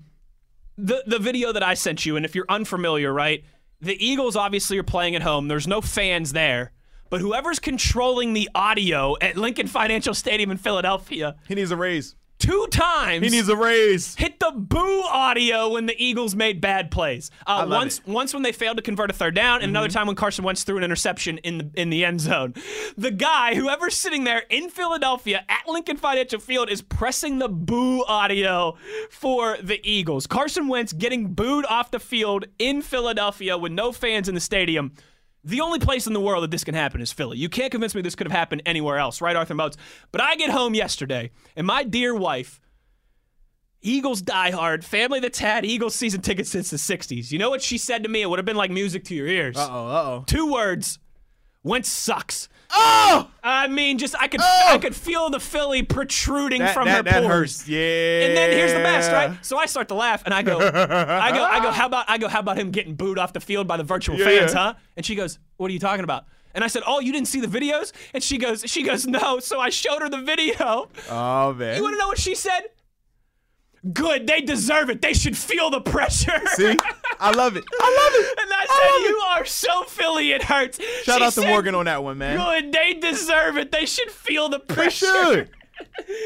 [0.78, 3.44] the the video that I sent you, and if you're unfamiliar, right,
[3.80, 5.48] the Eagles obviously are playing at home.
[5.48, 6.72] There's no fans there,
[7.12, 12.16] but whoever's controlling the audio at Lincoln Financial Stadium in Philadelphia, He needs a raise.
[12.40, 14.16] two times He needs a raise.
[14.16, 17.30] hit the boo audio when the Eagles made bad plays.
[17.46, 18.02] Uh, once, it.
[18.02, 18.14] Mm-hmm.
[18.14, 20.64] once when they failed to convert a third down, and another time when Carson Wentz
[20.64, 22.56] threw an interception in the in the end zone.
[22.98, 28.04] The guy, whoever's sitting there in Philadelphia at Lincoln Financial Field, is pressing the boo
[28.06, 28.76] audio
[29.12, 30.26] for the Eagles.
[30.26, 34.94] Carson Wentz getting booed off the field in Philadelphia with no fans in the stadium.
[35.44, 37.38] The only place in the world that this can happen is Philly.
[37.38, 39.78] You can't convince me this could have happened anywhere else, right, Arthur Moats?
[40.12, 42.62] But I get home yesterday, and my dear wife,
[43.82, 47.32] Eagles diehard, family that's had Eagles season tickets since the 60s.
[47.32, 48.22] You know what she said to me?
[48.22, 49.58] It would have been like music to your ears.
[49.58, 50.24] Uh oh, uh oh.
[50.28, 51.00] Two words.
[51.64, 52.48] Wentz sucks.
[52.74, 53.30] Oh!
[53.44, 54.66] I mean, just I could Oh!
[54.70, 57.28] I could feel the Philly protruding That, from that, her that pores.
[57.62, 57.68] hurts.
[57.68, 57.80] Yeah.
[58.28, 59.38] And then here's the best, right?
[59.46, 61.72] So I start to laugh, and I go, I go, I go.
[61.72, 62.28] How about I go?
[62.28, 64.60] How about him getting booed off the field by the virtual Yeah, fans, yeah.
[64.60, 64.74] huh?
[64.96, 66.26] And she goes, What are you talking about?
[66.54, 67.92] And I said, Oh, you didn't see the videos?
[68.14, 69.40] And she goes, She goes, No.
[69.40, 70.90] So I showed her the video.
[71.10, 71.78] Oh man.
[71.78, 72.62] You want to know what she said?
[73.94, 74.28] Good.
[74.28, 75.02] They deserve it.
[75.02, 76.40] They should feel the pressure.
[76.50, 76.78] See?
[77.20, 77.64] I love it.
[77.80, 78.40] I love it.
[78.44, 79.10] And I I said, love it.
[79.10, 80.32] You are so Philly.
[80.32, 80.78] It hurts.
[81.04, 82.38] Shout She out to said, Morgan on that one, man.
[82.38, 82.72] Good.
[82.74, 83.72] They deserve it.
[83.72, 85.06] They should feel the They pressure.
[85.06, 85.50] should.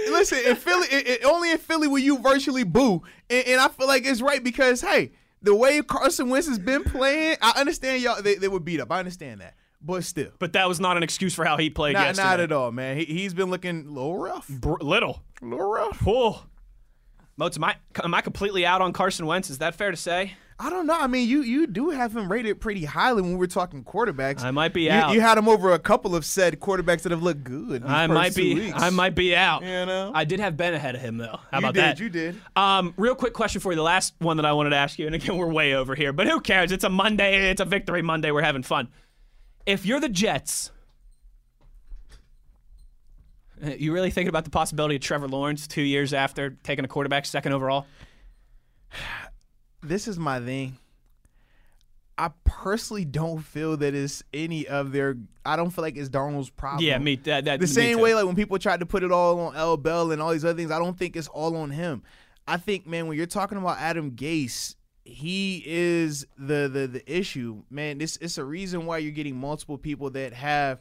[0.09, 3.69] Listen, in Philly, it, it- only in Philly will you virtually boo, and, and I
[3.69, 8.01] feel like it's right because hey, the way Carson Wentz has been playing, I understand
[8.03, 8.91] y'all they, they were beat up.
[8.91, 11.93] I understand that, but still, But that was not an excuse for how he played
[11.93, 12.27] not yesterday.
[12.27, 12.97] not at all, man.
[12.97, 15.21] He, he's been looking a little rough, Br- little.
[15.41, 16.03] a little rough.
[16.05, 16.43] Oh.
[17.37, 19.49] Moats, am I, am I completely out on Carson Wentz?
[19.49, 20.33] Is that fair to say?
[20.57, 20.97] I don't know.
[20.97, 24.41] I mean, you you do have him rated pretty highly when we're talking quarterbacks.
[24.41, 25.13] I might be you, out.
[25.13, 27.83] You had him over a couple of said quarterbacks that have looked good.
[27.83, 28.55] I might be.
[28.55, 28.73] weeks.
[28.81, 29.63] I might be out.
[29.63, 30.13] You know?
[30.15, 31.39] I did have Ben ahead of him though.
[31.51, 31.99] How You about did, that?
[31.99, 32.39] you did.
[32.55, 33.75] Um, real quick question for you.
[33.75, 36.13] The last one that I wanted to ask you, and again we're way over here,
[36.13, 36.71] but who cares?
[36.71, 37.49] It's a Monday.
[37.51, 38.31] It's a victory Monday.
[38.31, 38.87] We're having fun.
[39.65, 40.71] If you're the Jets,
[43.63, 46.87] Uh, you really thinking about the possibility of Trevor Lawrence two years after taking a
[46.87, 47.85] quarterback second overall?
[49.83, 50.77] this is my thing.
[52.17, 55.17] I personally don't feel that it's any of their.
[55.45, 56.85] I don't feel like it's Darnold's problem.
[56.85, 57.17] Yeah, me.
[57.17, 59.75] That, that the same way like when people tried to put it all on L
[59.75, 60.71] Bell and all these other things.
[60.71, 62.03] I don't think it's all on him.
[62.47, 67.63] I think, man, when you're talking about Adam Gase, he is the the the issue,
[67.69, 67.97] man.
[67.97, 70.79] This it's a reason why you're getting multiple people that have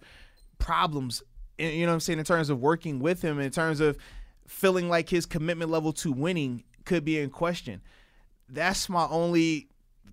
[0.58, 1.22] problems.
[1.58, 3.96] You know what I'm saying in terms of working with him, in terms of
[4.46, 7.80] feeling like his commitment level to winning could be in question.
[8.48, 9.68] That's my only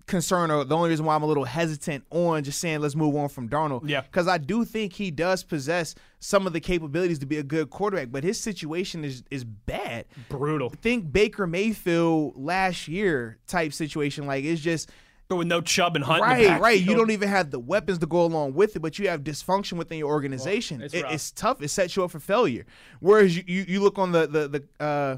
[0.06, 3.14] concern, or the only reason why I'm a little hesitant on just saying let's move
[3.16, 3.88] on from Darnold.
[3.88, 4.02] Yeah.
[4.02, 7.70] because I do think he does possess some of the capabilities to be a good
[7.70, 14.26] quarterback, but his situation is is bad brutal, think Baker Mayfield last year type situation.
[14.26, 14.90] Like it's just
[15.36, 16.22] with no Chubb and Hunt.
[16.22, 16.80] right, right.
[16.80, 19.74] You don't even have the weapons to go along with it, but you have dysfunction
[19.74, 20.80] within your organization.
[20.82, 21.62] it's It- it's tough.
[21.62, 22.66] It sets you up for failure.
[23.00, 25.16] Whereas you, you, you look on the the the uh,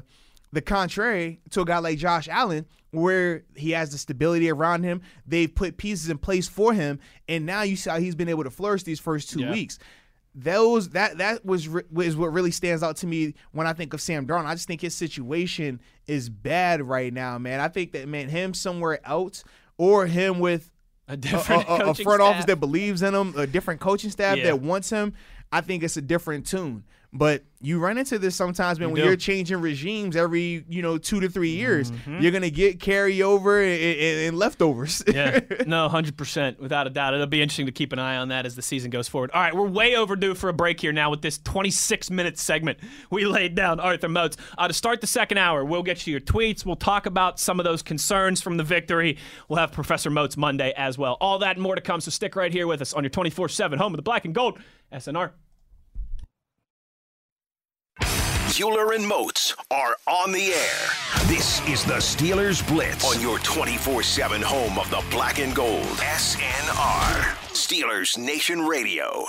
[0.51, 5.01] the contrary to a guy like Josh Allen, where he has the stability around him.
[5.27, 8.43] They've put pieces in place for him, and now you see how he's been able
[8.45, 9.51] to flourish these first two Yeah.
[9.51, 9.79] weeks.
[10.37, 13.93] Those that that was re- is what really stands out to me when I think
[13.93, 14.47] of Sam Darnold.
[14.47, 17.61] I just think his situation is bad right now, man.
[17.61, 19.45] I think that man him somewhere else
[19.77, 20.69] or him with
[21.07, 24.09] a a, different a- a coaching front office that believes in him, a different coaching
[24.09, 24.45] staff Yeah.
[24.45, 25.13] that wants him,
[25.51, 26.83] I think it's a different tune.
[27.13, 29.07] But you run into this sometimes, man, You when do.
[29.07, 31.91] you're changing regimes every, you know, two to three years.
[32.19, 35.01] You're gonna get carryover and, and, and leftovers.
[35.07, 37.13] yeah, no, hundred percent, without a doubt.
[37.13, 39.31] It'll be interesting to keep an eye on that as the season goes forward.
[39.31, 42.79] All right, we're way overdue for a break here now with this 26 minute segment
[43.09, 43.79] we laid down.
[43.79, 44.37] Arthur Moats.
[44.57, 46.65] Uh, to start the second hour, we'll get you your tweets.
[46.65, 49.17] We'll talk about some of those concerns from the victory.
[49.47, 51.17] We'll have Professor Moats Monday as well.
[51.21, 52.01] All that and more to come.
[52.01, 54.59] So stick right here with us on your 24/7 home of the Black and Gold
[54.93, 55.31] SNR.
[58.55, 60.87] Bueller and Moats are on the air.
[61.27, 65.83] This is the Steelers Blitz on your 24 7 home of the black and gold.
[65.83, 67.35] SNR.
[67.51, 69.25] Steelers Nation Radio.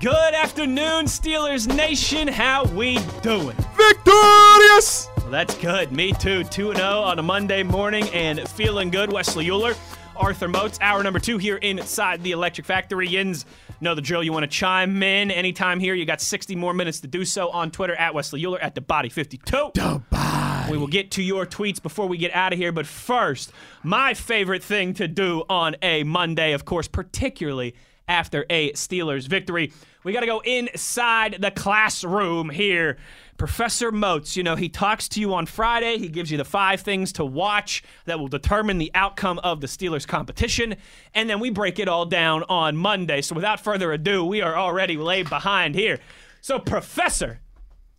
[0.00, 2.26] Good afternoon, Steelers Nation.
[2.26, 3.56] How we doing?
[3.76, 5.08] Victorious!
[5.18, 5.92] Well, that's good.
[5.92, 6.42] Me too.
[6.42, 9.12] 2 0 on a Monday morning and feeling good.
[9.12, 9.76] Wesley Uhler,
[10.16, 13.06] Arthur Moats, hour number two here inside the Electric Factory.
[13.06, 13.46] Yins,
[13.80, 14.22] know the drill.
[14.22, 15.94] You want to chime in anytime here?
[15.94, 18.80] You got 60 more minutes to do so on Twitter at Wesley Uhler at the
[18.80, 19.72] body 52.
[19.74, 20.72] The body.
[20.72, 22.72] We will get to your tweets before we get out of here.
[22.72, 23.52] But first,
[23.82, 27.74] my favorite thing to do on a Monday, of course, particularly
[28.06, 29.72] after a Steelers victory,
[30.04, 32.98] we got to go inside the classroom here.
[33.40, 35.96] Professor Moats, you know, he talks to you on Friday.
[35.96, 39.66] He gives you the five things to watch that will determine the outcome of the
[39.66, 40.76] Steelers competition.
[41.14, 43.22] And then we break it all down on Monday.
[43.22, 46.00] So without further ado, we are already laid behind here.
[46.42, 47.40] So, Professor,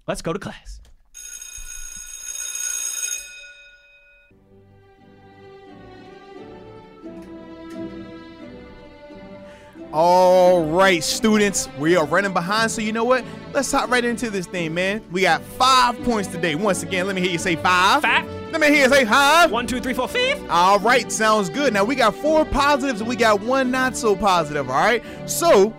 [0.07, 0.80] let's go to class.
[9.93, 12.71] All right, students, we are running behind.
[12.71, 13.25] So you know what?
[13.51, 15.03] Let's hop right into this thing, man.
[15.11, 16.55] We got five points today.
[16.55, 18.01] Once again, let me hear you say five.
[18.01, 18.25] Five.
[18.53, 19.47] Let me hear you say hi.
[19.47, 20.49] One, two, three, four, fifth.
[20.49, 21.73] All right, sounds good.
[21.73, 24.69] Now we got four positives and we got one not so positive.
[24.69, 25.73] All right, so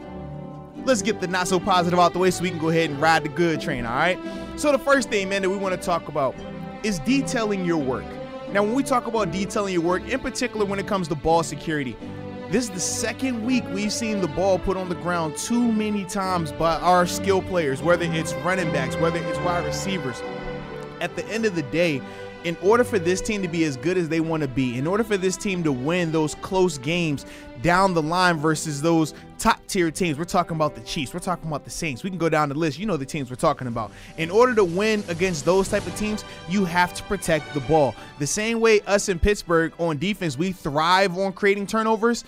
[0.84, 3.00] let's get the not so positive out the way so we can go ahead and
[3.00, 3.86] ride the good train.
[3.86, 4.18] All right.
[4.56, 6.34] So the first thing, man, that we want to talk about
[6.82, 8.04] is detailing your work.
[8.52, 11.42] Now, when we talk about detailing your work, in particular when it comes to ball
[11.42, 11.96] security,
[12.52, 16.04] this is the second week we've seen the ball put on the ground too many
[16.04, 20.22] times by our skill players, whether it's running backs, whether it's wide receivers.
[21.00, 22.02] At the end of the day,
[22.44, 24.86] in order for this team to be as good as they want to be, in
[24.86, 27.24] order for this team to win those close games
[27.62, 31.46] down the line versus those top tier teams, we're talking about the Chiefs, we're talking
[31.46, 32.02] about the Saints.
[32.02, 32.78] We can go down the list.
[32.78, 33.92] You know the teams we're talking about.
[34.18, 37.94] In order to win against those type of teams, you have to protect the ball.
[38.18, 42.24] The same way us in Pittsburgh on defense, we thrive on creating turnovers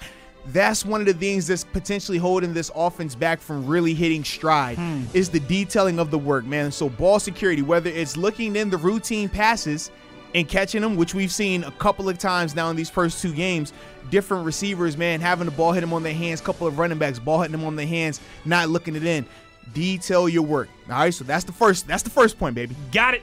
[0.48, 4.76] that's one of the things that's potentially holding this offense back from really hitting stride
[4.76, 5.02] hmm.
[5.14, 6.70] is the detailing of the work, man.
[6.70, 9.90] So ball security, whether it's looking in the routine passes
[10.34, 13.32] and catching them, which we've seen a couple of times now in these first two
[13.32, 13.72] games.
[14.10, 17.18] Different receivers, man, having the ball hit them on their hands, couple of running backs,
[17.18, 19.24] ball hitting them on their hands, not looking it in.
[19.72, 20.68] Detail your work.
[20.90, 21.86] All right, so that's the first.
[21.86, 22.76] That's the first point, baby.
[22.92, 23.22] Got it.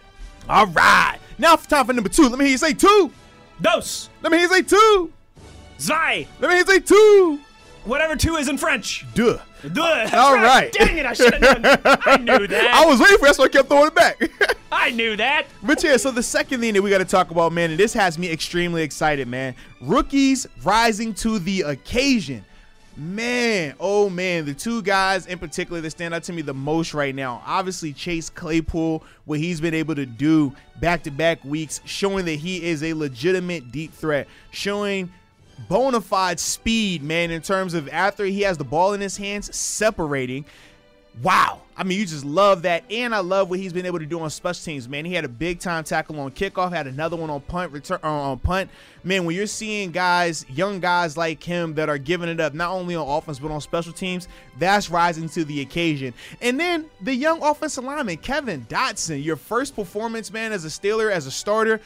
[0.49, 1.19] All right.
[1.37, 2.23] Now for time for number two.
[2.23, 3.11] Let me hear you say two.
[3.61, 4.09] Dos.
[4.21, 5.13] Let me hear you say two.
[5.77, 6.27] Zwei.
[6.39, 7.39] Let me hear you say two.
[7.83, 9.05] Whatever two is in French.
[9.15, 9.39] Deux.
[9.73, 9.81] Deux.
[9.81, 10.71] All right.
[10.71, 11.77] Dang it, I should have known.
[11.83, 12.71] I knew that.
[12.73, 14.21] I was waiting for that, so I kept throwing it back.
[14.71, 15.47] I knew that.
[15.63, 17.93] But yeah, so the second thing that we got to talk about, man, and this
[17.93, 19.55] has me extremely excited, man.
[19.81, 22.45] Rookies rising to the occasion.
[22.97, 26.93] Man, oh man, the two guys in particular that stand out to me the most
[26.93, 27.41] right now.
[27.47, 32.33] Obviously, Chase Claypool, what he's been able to do back to back weeks, showing that
[32.35, 35.09] he is a legitimate deep threat, showing
[35.67, 39.55] bona fide speed, man, in terms of after he has the ball in his hands,
[39.55, 40.45] separating.
[41.21, 41.61] Wow.
[41.75, 42.83] I mean, you just love that.
[42.89, 45.03] And I love what he's been able to do on special teams, man.
[45.03, 48.07] He had a big time tackle on kickoff, had another one on punt return uh,
[48.07, 48.69] on punt.
[49.03, 52.71] Man, when you're seeing guys, young guys like him that are giving it up not
[52.71, 54.27] only on offense but on special teams,
[54.59, 56.13] that's rising to the occasion.
[56.39, 61.11] And then the young offensive lineman, Kevin Dotson, your first performance, man, as a Steeler,
[61.11, 61.81] as a starter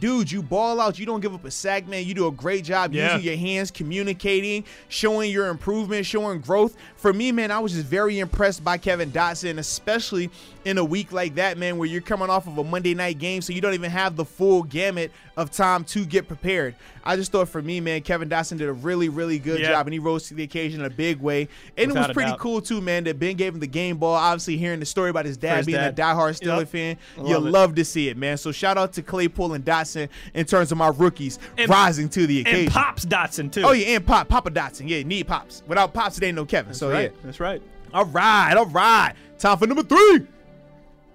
[0.00, 0.98] dude, you ball out.
[0.98, 2.04] You don't give up a sack, man.
[2.04, 3.14] You do a great job yeah.
[3.14, 6.76] using your hands, communicating, showing your improvement, showing growth.
[6.96, 10.30] For me, man, I was just very impressed by Kevin Dotson, especially
[10.66, 13.40] in a week like that, man, where you're coming off of a Monday night game,
[13.40, 16.74] so you don't even have the full gamut of time to get prepared.
[17.04, 19.68] I just thought for me, man, Kevin Dotson did a really, really good yeah.
[19.68, 21.48] job, and he rose to the occasion in a big way.
[21.76, 23.04] And Without it was pretty cool too, man.
[23.04, 24.16] That Ben gave him the game ball.
[24.16, 25.96] Obviously, hearing the story about his dad his being dad.
[25.96, 26.68] a diehard Steeler yep.
[26.68, 28.36] fan, love you love to see it, man.
[28.36, 32.26] So shout out to Claypool and Dotson in terms of my rookies and, rising to
[32.26, 32.64] the occasion.
[32.64, 33.62] And Pops Dotson too.
[33.64, 34.88] Oh yeah, and Pop Papa Dotson.
[34.88, 35.62] Yeah, need Pops.
[35.68, 36.70] Without Pops, it ain't no Kevin.
[36.70, 37.12] That's so right.
[37.12, 37.62] yeah, that's right.
[37.94, 39.14] All right, all right.
[39.38, 40.26] Time for number three.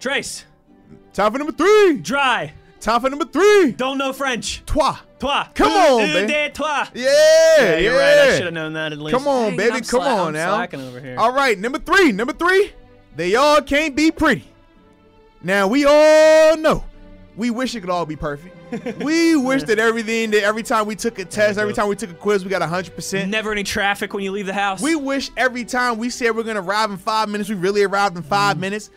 [0.02, 0.45] Trace.
[1.14, 1.99] Time for number three.
[2.02, 2.54] Dry.
[2.80, 3.72] Time for number three.
[3.74, 4.66] Don't know French.
[4.66, 4.95] Toi.
[5.20, 5.45] Toi.
[5.54, 6.52] Come on, baby.
[6.52, 6.88] toi.
[6.95, 7.06] Yeah,
[7.60, 8.22] yeah, you're yeah.
[8.24, 8.30] right.
[8.30, 9.16] I should have known that at least.
[9.16, 9.76] Come on, Dang, baby.
[9.76, 10.56] I'm Come sla- on I'm now.
[10.56, 11.20] slacking over here.
[11.20, 12.12] All right, number three.
[12.12, 12.72] Number three.
[13.16, 14.43] They all can't be pretty.
[15.43, 16.84] Now we all know.
[17.38, 18.58] We wish it could all be perfect.
[19.04, 22.10] we wish that everything that every time we took a test, every time we took
[22.10, 23.30] a quiz, we got 100%.
[23.30, 24.82] Never any traffic when you leave the house.
[24.82, 27.84] We wish every time we said we're going to arrive in five minutes, we really
[27.84, 28.62] arrived in five mm.
[28.62, 28.89] minutes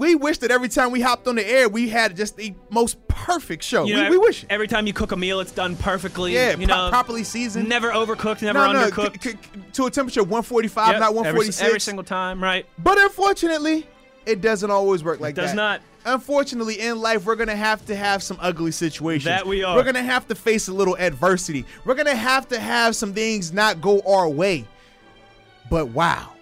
[0.00, 3.06] we wish that every time we hopped on the air, we had just the most
[3.06, 3.84] perfect show.
[3.84, 4.46] You know, we, we, wish.
[4.48, 6.32] Every time you cook a meal, it's done perfectly.
[6.32, 7.68] Yeah, you pro- know, properly seasoned.
[7.68, 9.22] Never overcooked, never no, no, undercooked.
[9.22, 9.38] C- c-
[9.74, 11.60] to a temperature 145, yep, not 146.
[11.60, 12.64] Every, every, single time, right?
[12.78, 13.86] But unfortunately,
[14.24, 15.56] it doesn't always work like it does that.
[15.56, 15.82] not.
[16.06, 19.26] Unfortunately, in life, we're gonna have to have some ugly situations.
[19.26, 19.76] That we are.
[19.76, 21.66] We're gonna have to face a little adversity.
[21.84, 24.66] We're gonna have to have some things not go our way.
[25.68, 26.32] But wow,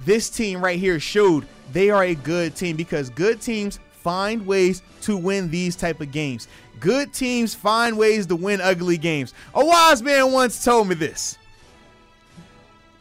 [0.00, 4.82] this team right here showed they are a good team because good teams find ways
[5.02, 6.48] to win these type of games.
[6.78, 9.34] Good teams find ways to win ugly games.
[9.54, 11.38] A wise man once told me this.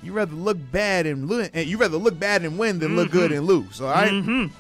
[0.02, 2.98] You rather look bad and you rather look bad and win than mm-hmm.
[2.98, 3.40] look good mm-hmm.
[3.40, 3.82] and lose.
[3.82, 4.12] All right?
[4.12, 4.54] mm-hmm.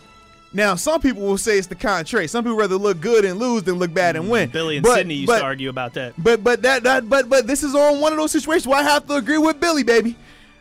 [0.53, 2.27] Now, some people will say it's the contrary.
[2.27, 4.49] Some people rather look good and lose than look bad and win.
[4.49, 6.13] Billy and but, Sydney used but, to argue about that.
[6.17, 8.83] But but that, that but but this is on one of those situations where I
[8.83, 10.15] have to agree with Billy, baby.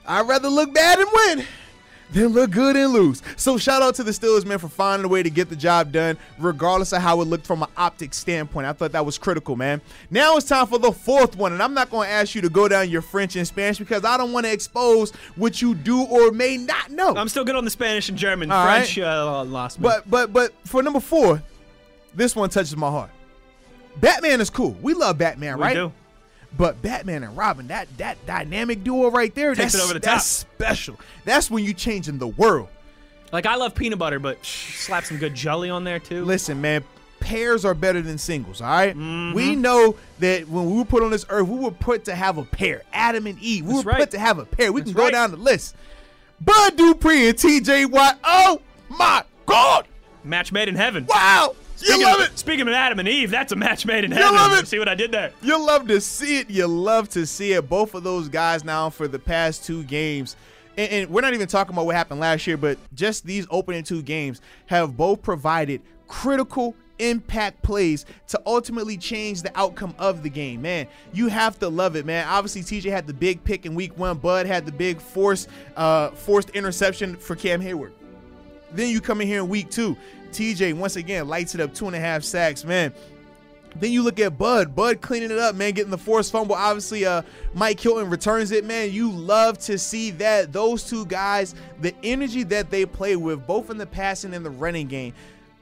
[0.06, 1.46] I'd rather look bad and win
[2.12, 3.22] then look good and lose.
[3.36, 5.92] So shout out to the Steelers, man, for finding a way to get the job
[5.92, 8.66] done, regardless of how it looked from an optic standpoint.
[8.66, 9.80] I thought that was critical, man.
[10.10, 12.48] Now it's time for the fourth one, and I'm not going to ask you to
[12.48, 16.02] go down your French and Spanish because I don't want to expose what you do
[16.04, 17.14] or may not know.
[17.16, 18.50] I'm still good on the Spanish and German.
[18.50, 19.06] All French right?
[19.06, 19.84] uh, lost me.
[19.84, 21.42] But but but for number four,
[22.14, 23.10] this one touches my heart.
[23.96, 24.76] Batman is cool.
[24.82, 25.74] We love Batman, we right?
[25.74, 25.92] Do.
[26.56, 30.98] But Batman and Robin, that that dynamic duo right there, Takes that's, the that's special.
[31.24, 32.68] That's when you changing the world.
[33.32, 36.24] Like I love peanut butter, but slap some good jelly on there too.
[36.24, 36.84] Listen, man,
[37.18, 38.60] pairs are better than singles.
[38.60, 38.94] All right?
[38.94, 39.34] Mm-hmm.
[39.34, 42.38] we know that when we were put on this earth, we were put to have
[42.38, 42.82] a pair.
[42.92, 44.00] Adam and Eve, we That's were right.
[44.00, 44.72] put to have a pair.
[44.72, 45.12] We That's can go right.
[45.12, 45.74] down the list.
[46.40, 47.86] Bud Dupree and T.J.
[47.86, 48.18] Watt.
[48.22, 49.88] Oh my God!
[50.22, 51.06] Match made in heaven.
[51.06, 52.38] Wow, Speaking you love of, it.
[52.38, 54.32] Speaking of Adam and Eve, that's a match made in heaven.
[54.32, 54.66] You love it.
[54.66, 55.32] See what I did there?
[55.42, 56.48] You love to see it.
[56.48, 57.68] You love to see it.
[57.68, 60.34] Both of those guys now for the past two games.
[60.78, 63.84] And, and we're not even talking about what happened last year, but just these opening
[63.84, 70.30] two games have both provided critical impact plays to ultimately change the outcome of the
[70.30, 70.62] game.
[70.62, 72.26] Man, you have to love it, man.
[72.28, 74.16] Obviously, TJ had the big pick in week one.
[74.18, 77.92] Bud had the big forced, uh, forced interception for Cam Heyward.
[78.72, 79.96] Then you come in here in week two.
[80.34, 82.92] TJ once again lights it up, two and a half sacks, man.
[83.76, 84.74] Then you look at Bud.
[84.74, 86.54] Bud cleaning it up, man, getting the forced fumble.
[86.54, 87.22] Obviously, uh,
[87.54, 88.92] Mike Hilton returns it, man.
[88.92, 90.52] You love to see that.
[90.52, 94.50] Those two guys, the energy that they play with, both in the passing and the
[94.50, 95.12] running game,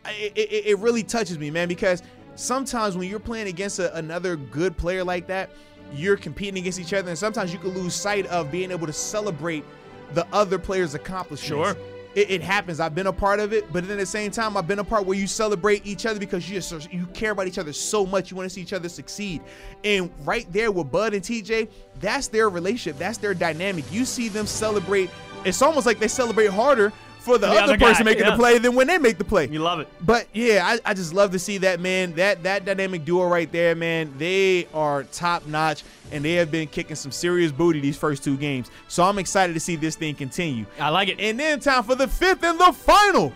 [0.07, 2.03] it, it, it really touches me, man, because
[2.35, 5.51] sometimes when you're playing against a, another good player like that,
[5.95, 8.93] you're competing against each other, and sometimes you can lose sight of being able to
[8.93, 9.65] celebrate
[10.13, 11.43] the other player's accomplishments.
[11.43, 11.77] Sure.
[12.15, 12.81] It, it happens.
[12.81, 14.85] I've been a part of it, but then at the same time, I've been a
[14.85, 18.05] part where you celebrate each other because you just you care about each other so
[18.05, 18.31] much.
[18.31, 19.41] You want to see each other succeed.
[19.85, 22.99] And right there with Bud and TJ, that's their relationship.
[22.99, 23.91] That's their dynamic.
[23.91, 25.11] You see them celebrate.
[25.45, 26.93] It's almost like they celebrate harder
[27.23, 28.33] for the, The other, other guy, person making yeah.
[28.33, 29.49] the play than when they make the play.
[29.49, 29.89] You love it.
[30.01, 32.13] But yeah, I, I just love to see that man.
[32.15, 34.13] That that dynamic duo right there, man.
[34.19, 38.37] They are top notch, and they have been kicking some serious booty these first two
[38.37, 38.71] games.
[38.89, 40.67] So I'm excited to see this thing continue.
[40.79, 41.21] I like it.
[41.21, 43.33] And then time for the fifth and the final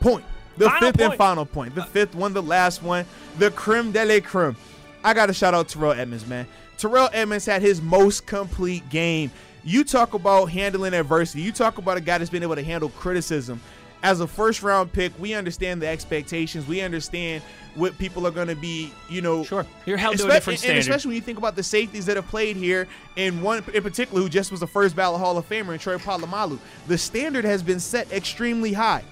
[0.00, 0.24] point.
[0.56, 1.74] The Final fifth and final point.
[1.74, 1.86] The uh.
[1.86, 3.06] fifth one, the last one.
[3.38, 4.56] The creme de la creme.
[5.02, 6.46] I got to shout out Terrell Edmunds, man.
[6.76, 9.30] Terrell Edmunds had his most complete game.
[9.62, 11.42] You talk about handling adversity.
[11.42, 13.60] You talk about a guy that's been able to handle criticism.
[14.02, 16.66] As a first round pick, we understand the expectations.
[16.66, 17.42] We understand
[17.74, 19.44] what people are going to be, you know.
[19.44, 19.66] Sure.
[19.84, 20.78] You're held to a different and- standard.
[20.78, 22.88] And especially when you think about the safeties that have played here,
[23.18, 25.98] and one in particular who just was the first ballot Hall of Famer, in Troy
[25.98, 26.58] Polamalu.
[26.86, 29.04] The standard has been set extremely high.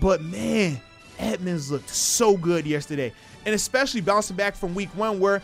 [0.00, 0.80] But man,
[1.18, 3.12] Edmunds looked so good yesterday.
[3.44, 5.42] And especially bouncing back from week one, where,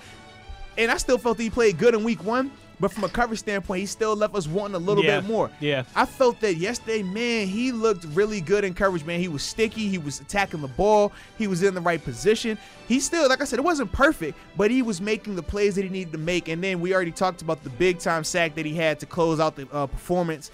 [0.78, 2.52] and I still felt that he played good in week one,
[2.84, 5.50] but from a coverage standpoint, he still left us wanting a little Yeah, bit more.
[5.58, 5.84] yeah.
[5.96, 9.20] I felt that yesterday, man, he looked really good in coverage, man.
[9.20, 12.58] He was sticky, he was attacking the ball, he was in the right position.
[12.86, 15.84] He still, like I said, it wasn't perfect, but he was making the plays that
[15.84, 16.48] he needed to make.
[16.48, 19.40] And then we already talked about the big time sack that he had to close
[19.40, 20.50] out the uh, performance.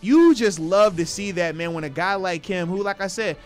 [0.00, 3.08] You just love to see that, man, when a guy like him, who, like I
[3.08, 3.36] said,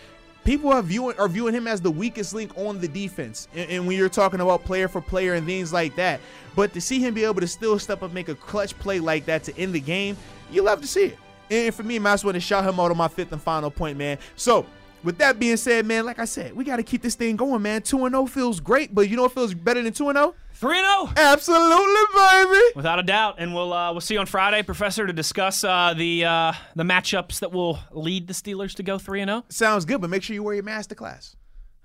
[0.45, 3.49] people are viewing are viewing him as the weakest link on the defense.
[3.55, 6.21] And, and when you're talking about player for player and things like that,
[6.57, 9.01] but to see him be able to still step up, and make a clutch play
[9.01, 10.17] like that to end the game,
[10.51, 11.19] you love to see it.
[11.51, 13.71] And for me, I just want to shout him out on my fifth and final
[13.71, 14.19] point, man.
[14.37, 14.67] So.
[15.03, 17.63] With that being said, man, like I said, we got to keep this thing going,
[17.63, 17.83] man.
[17.83, 20.35] 2 0 feels great, but you know what feels better than 2 0?
[20.53, 21.13] 3 0.
[21.17, 22.61] Absolutely, baby.
[22.77, 25.95] Without a doubt, and we'll uh, we'll see you on Friday, Professor, to discuss uh,
[25.97, 29.45] the uh, the matchups that will lead the Steelers to go three and zero.
[29.49, 31.35] Sounds good, but make sure you wear your mask to class.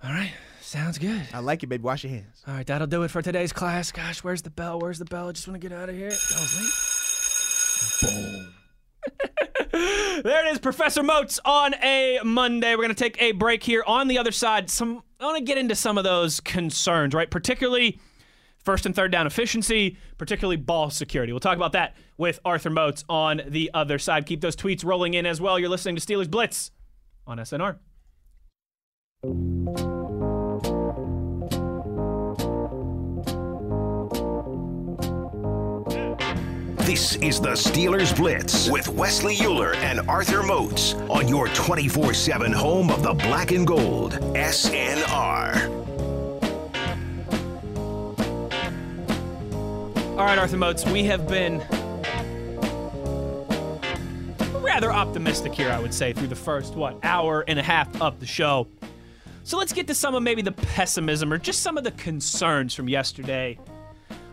[0.04, 1.22] All right, sounds good.
[1.34, 1.84] I like it, baby.
[1.84, 2.44] Wash your hands.
[2.46, 3.94] All right, that'll do it for today's class.
[3.94, 4.80] Gosh, where's the bell?
[4.80, 5.30] Where's the bell?
[5.30, 6.10] I just want to get out of here.
[6.10, 8.12] That was late.
[8.12, 8.54] Boom.
[9.72, 12.72] There it is, Professor Moats on a Monday.
[12.72, 13.84] We're going to take a break here.
[13.86, 17.30] On the other side, some I want to get into some of those concerns, right?
[17.30, 18.00] Particularly
[18.64, 21.32] first and third down efficiency, particularly ball security.
[21.32, 24.26] We'll talk about that with Arthur Moats on the other side.
[24.26, 25.60] Keep those tweets rolling in as well.
[25.60, 26.72] You're listening to Steelers Blitz
[27.28, 27.78] on SNR.
[36.86, 42.54] This is the Steelers Blitz with Wesley Uhler and Arthur Moats on your 24 7
[42.54, 44.12] home of the black and gold.
[44.36, 45.68] SNR.
[50.12, 51.58] All right, Arthur Moats, we have been
[54.62, 58.20] rather optimistic here, I would say, through the first, what, hour and a half of
[58.20, 58.68] the show.
[59.44, 62.76] So let's get to some of maybe the pessimism or just some of the concerns
[62.76, 63.58] from yesterday.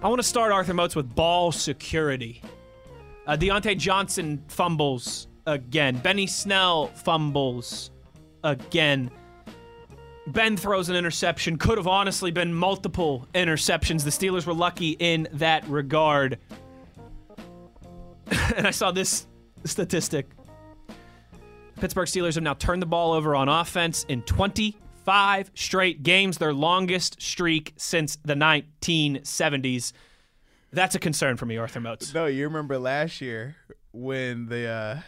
[0.02, 2.42] I want to start, Arthur Moats, with ball security.
[3.24, 5.96] Uh, Diontae Johnson fumbles again.
[5.98, 7.92] Benny Snell fumbles
[8.42, 9.12] again.
[10.26, 11.56] Ben throws an interception.
[11.56, 14.02] Could have honestly been multiple interceptions.
[14.02, 16.40] The Steelers were lucky in that regard.
[18.56, 19.28] and I saw this
[19.64, 20.26] statistic.
[21.76, 24.22] Pittsburgh Steelers have now turned the ball over on offense in
[25.04, 29.92] 25 straight games, their longest streak since the 1970s.
[30.72, 32.14] That's a concern for me, Arthur Moats.
[32.14, 33.56] No, you remember last year
[33.92, 35.00] when the uh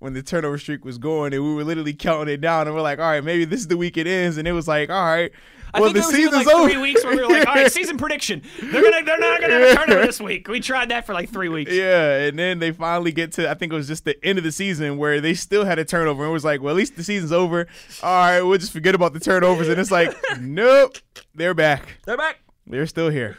[0.00, 2.82] when the turnover streak was going, and we were literally counting it down, and we're
[2.82, 5.04] like, all right, maybe this is the week it ends, and it was like, all
[5.04, 5.30] right,
[5.72, 6.70] I well, the there was even, season's like over.
[6.70, 8.42] three weeks where we were like, all right, season prediction.
[8.60, 10.48] They're gonna, they're not gonna have a turnover this week.
[10.48, 11.72] We tried that for like three weeks.
[11.72, 14.44] Yeah, and then they finally get to I think it was just the end of
[14.44, 16.96] the season where they still had a turnover and it was like, well, at least
[16.96, 17.66] the season's over.
[18.02, 19.68] All right, we'll just forget about the turnovers.
[19.68, 20.96] And it's like, nope,
[21.34, 21.98] they're back.
[22.04, 22.40] They're back.
[22.66, 23.36] They're still here.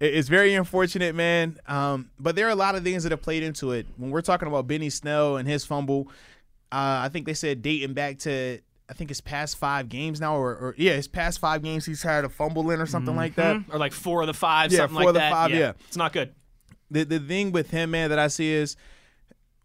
[0.00, 1.58] It- It's very unfortunate, man.
[1.66, 3.86] Um, but there are a lot of things that have played into it.
[3.96, 6.08] When we're talking about Benny Snell and his fumble,
[6.70, 8.58] uh, I think they said dating back to
[8.90, 12.02] I think his past five games now, or, or yeah, his past five games he's
[12.02, 13.56] had a fumble in or something like that.
[13.70, 15.32] Or like four of the five, Yeah, something four like of the that.
[15.32, 15.72] five, yeah.
[15.88, 16.32] It's not good.
[16.90, 18.76] the the thing with him, man, that I see is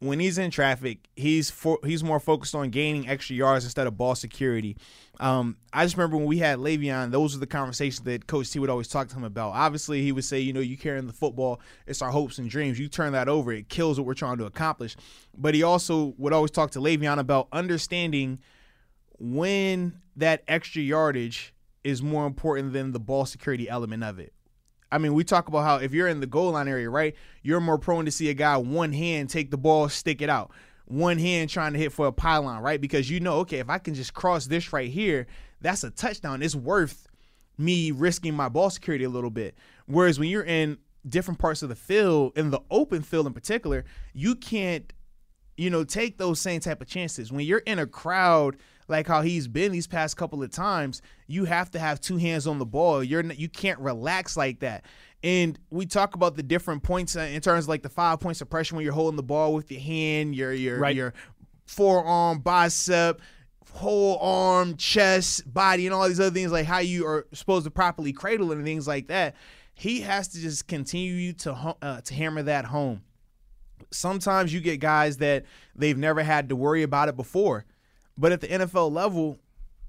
[0.03, 3.97] when he's in traffic, he's for, he's more focused on gaining extra yards instead of
[3.97, 4.77] ball security.
[5.19, 8.59] Um, I just remember when we had Le'Veon, those were the conversations that Coach T
[8.59, 9.51] would always talk to him about.
[9.51, 12.79] Obviously, he would say, you know, you carrying the football, it's our hopes and dreams.
[12.79, 14.95] You turn that over, it kills what we're trying to accomplish.
[15.37, 18.39] But he also would always talk to Le'Veon about understanding
[19.19, 21.53] when that extra yardage
[21.83, 24.33] is more important than the ball security element of it.
[24.93, 27.59] I mean, we talk about how if you're in the goal line area, right, you're
[27.59, 30.51] more prone to see a guy one hand take the ball, stick it out,
[30.85, 32.79] one hand trying to hit for a pylon, right?
[32.79, 35.25] Because you know, okay, if I can just cross this right here,
[35.61, 36.43] that's a touchdown.
[36.43, 37.07] It's worth
[37.57, 39.55] me risking my ball security a little bit.
[39.87, 43.85] Whereas when you're in different parts of the field, in the open field in particular,
[44.13, 44.93] you can't
[45.57, 47.31] you know, take those same type of chances.
[47.31, 48.57] When you're in a crowd
[48.87, 52.47] like how he's been these past couple of times, you have to have two hands
[52.47, 53.03] on the ball.
[53.03, 54.85] You're you can't relax like that.
[55.23, 58.41] And we talk about the different points uh, in terms of like the five points
[58.41, 60.95] of pressure when you're holding the ball with your hand, your your Right.
[60.95, 61.13] your
[61.65, 63.21] forearm, bicep,
[63.71, 67.71] whole arm, chest, body, and all these other things like how you are supposed to
[67.71, 69.35] properly cradle and things like that.
[69.75, 73.01] He has to just continue to uh, to hammer that home
[73.93, 75.45] sometimes you get guys that
[75.75, 77.65] they've never had to worry about it before.
[78.17, 79.39] But at the NFL level,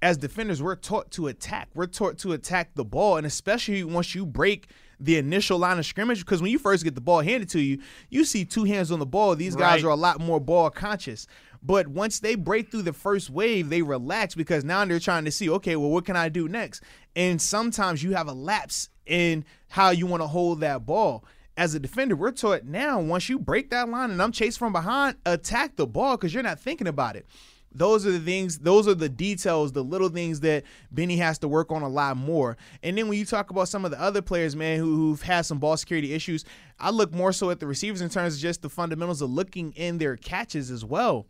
[0.02, 1.68] as defenders, we're taught to attack.
[1.74, 4.68] We're taught to attack the ball, and especially once you break
[5.00, 7.80] the initial line of scrimmage, because when you first get the ball handed to you,
[8.10, 9.34] you see two hands on the ball.
[9.34, 9.88] These guys Right.
[9.88, 11.26] are a lot more ball conscious.
[11.62, 15.30] But once they break through the first wave, they relax because now they're trying to
[15.30, 16.82] see, okay, well, what can I do next?
[17.16, 21.24] And sometimes you have a lapse in how you want to hold that ball
[21.56, 24.72] as a defender, we're taught now once you break that line and I'm chased from
[24.72, 27.26] behind, attack the ball because you're not thinking about it.
[27.74, 31.48] Those are the things, those are the details, the little things that Benny has to
[31.48, 32.56] work on a lot more.
[32.82, 35.42] And then when you talk about some of the other players, man, who, who've had
[35.42, 36.44] some ball security issues,
[36.78, 39.72] I look more so at the receivers in terms of just the fundamentals of looking
[39.72, 41.26] in their catches as well.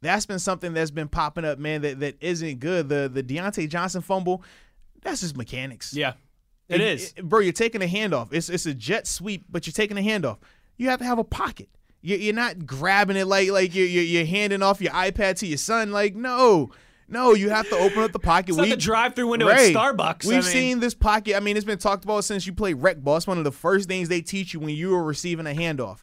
[0.00, 2.88] That's been something that's been popping up, man, that, that isn't good.
[2.88, 4.42] The the Diontae Johnson fumble,
[5.02, 5.94] that's just mechanics.
[5.94, 6.14] Yeah,
[6.68, 7.14] it is.
[7.16, 7.38] Eh, bro.
[7.40, 8.32] You're taking a handoff.
[8.32, 10.38] It's it's a jet sweep, but you're taking a handoff.
[10.76, 11.68] You have to have a pocket.
[12.02, 15.58] You- You're not grabbing it like like you're you're handing off your iPad to your
[15.58, 15.92] son.
[15.92, 16.70] Like no,
[17.08, 17.32] no.
[17.34, 18.50] You have to open up the pocket.
[18.50, 20.24] It's not the drive-through window at Starbucks.
[20.24, 21.36] We've mean- seen this pocket.
[21.36, 23.16] I mean, it's been talked about since you play rec ball.
[23.16, 26.00] It's one of the first things they teach you when you are receiving a handoff.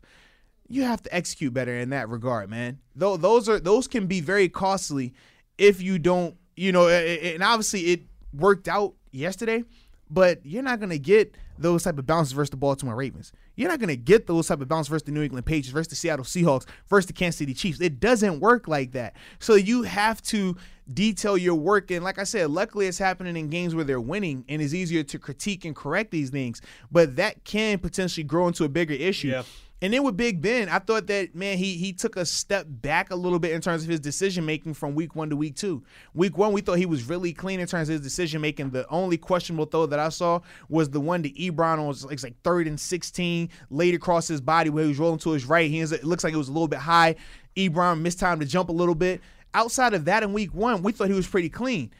[0.71, 2.79] You have to execute better in that regard, man.
[2.95, 5.13] Though those are those can be very costly
[5.57, 6.87] if you don't, you know.
[6.87, 8.01] And obviously, it
[8.33, 9.63] worked out yesterday,
[10.09, 13.31] but you're not gonna get those type of bounces versus the Baltimore Ravens.
[13.55, 15.95] You're not gonna get those type of bounces versus the New England Patriots, versus the
[15.95, 17.81] Seattle Seahawks, versus the Kansas City Chiefs.
[17.81, 19.15] It doesn't work like that.
[19.39, 20.55] So you have to
[20.93, 21.91] detail your work.
[21.91, 25.03] And like I said, luckily it's happening in games where they're winning and it's easier
[25.03, 26.61] to critique and correct these things.
[26.91, 29.29] But that can potentially grow into a bigger issue.
[29.29, 29.43] Yeah.
[29.81, 33.11] And then with Big Ben, I thought that man, he he took a step back
[33.11, 35.83] a little bit in terms of his decision making from week one to week two.
[36.13, 38.71] Week one, we thought he was really clean in terms of his decision making.
[38.71, 42.41] The only questionable throw that I saw was the one to Ebron like, it's like
[42.43, 45.69] third and sixteen, laid across his body where he was rolling to his right.
[45.69, 47.15] He it looks like it was a little bit high.
[47.55, 49.21] Ebron missed time to jump a little bit.
[49.53, 51.91] Outside of that, in week one, we thought he was pretty clean.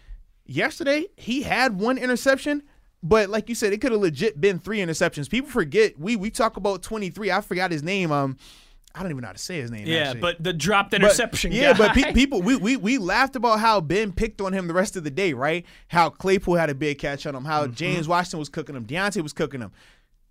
[0.46, 2.64] Yesterday, he had one interception.
[3.02, 5.30] But like you said, it could have legit been three interceptions.
[5.30, 7.32] People forget we we talk about twenty three.
[7.32, 8.12] I forgot his name.
[8.12, 8.38] Um,
[8.96, 9.86] I don't even know how to say his name.
[9.86, 10.22] yeah, actually.
[10.22, 11.52] but the dropped But- interception.
[11.52, 14.74] yeah, but pe- people we, we we laughed about how Ben picked on him the
[14.74, 15.66] rest of the day, right?
[15.90, 17.74] How Claypool had a big catch on him, how Mm-hmm.
[17.74, 19.72] James Washington was cooking him, Diontae was cooking him.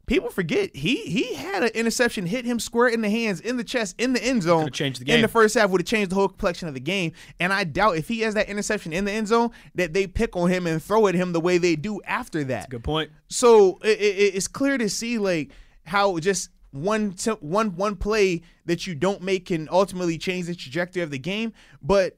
[0.08, 3.64] People forget he he had an interception hit him square in the hands, in the
[3.64, 4.70] chest, in the end zone.
[4.72, 7.12] Changed the In the first half would have changed the whole complexion of the game.
[7.38, 10.36] And I doubt if he has that interception in the end zone that they pick
[10.36, 12.70] on him and throw at him the way they do after that.
[12.70, 13.10] Good point.
[13.28, 15.52] So it, it, it's clear to see like
[15.84, 20.54] how just one t- one one play that you don't make can ultimately change the
[20.54, 21.52] trajectory of the game.
[21.82, 22.17] But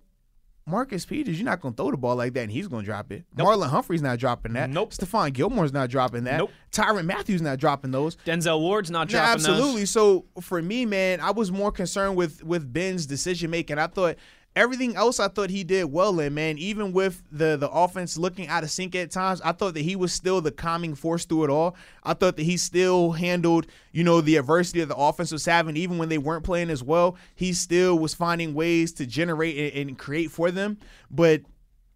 [0.71, 2.87] Marcus Peters, you're not going to throw the ball like that and he's going to
[2.87, 3.25] drop it.
[3.37, 4.71] Marlon Humphrey's not dropping that.
[4.71, 4.93] Nope.
[4.93, 6.39] Stephon Gilmore's not dropping that.
[6.39, 6.51] Nope.
[6.73, 8.17] Tyrann Mathieu's not dropping those.
[8.25, 9.83] Denzel Ward's not dropping absolutely.
[9.83, 9.91] those.
[9.91, 13.79] So for me, man, I was more concerned with with Ben's decision making.
[13.79, 14.17] I thought
[14.57, 16.59] everything else I thought he did well in, man.
[16.59, 19.97] Even with the the offense looking out of sync at times, I thought that he
[19.97, 21.77] was still the calming force through it all.
[22.05, 25.77] I thought that he still handled, you know, the adversity that the offense was having,
[25.77, 27.17] even when they weren't playing as well.
[27.35, 30.79] He still was finding ways to generate and, and create for them.
[31.11, 31.43] But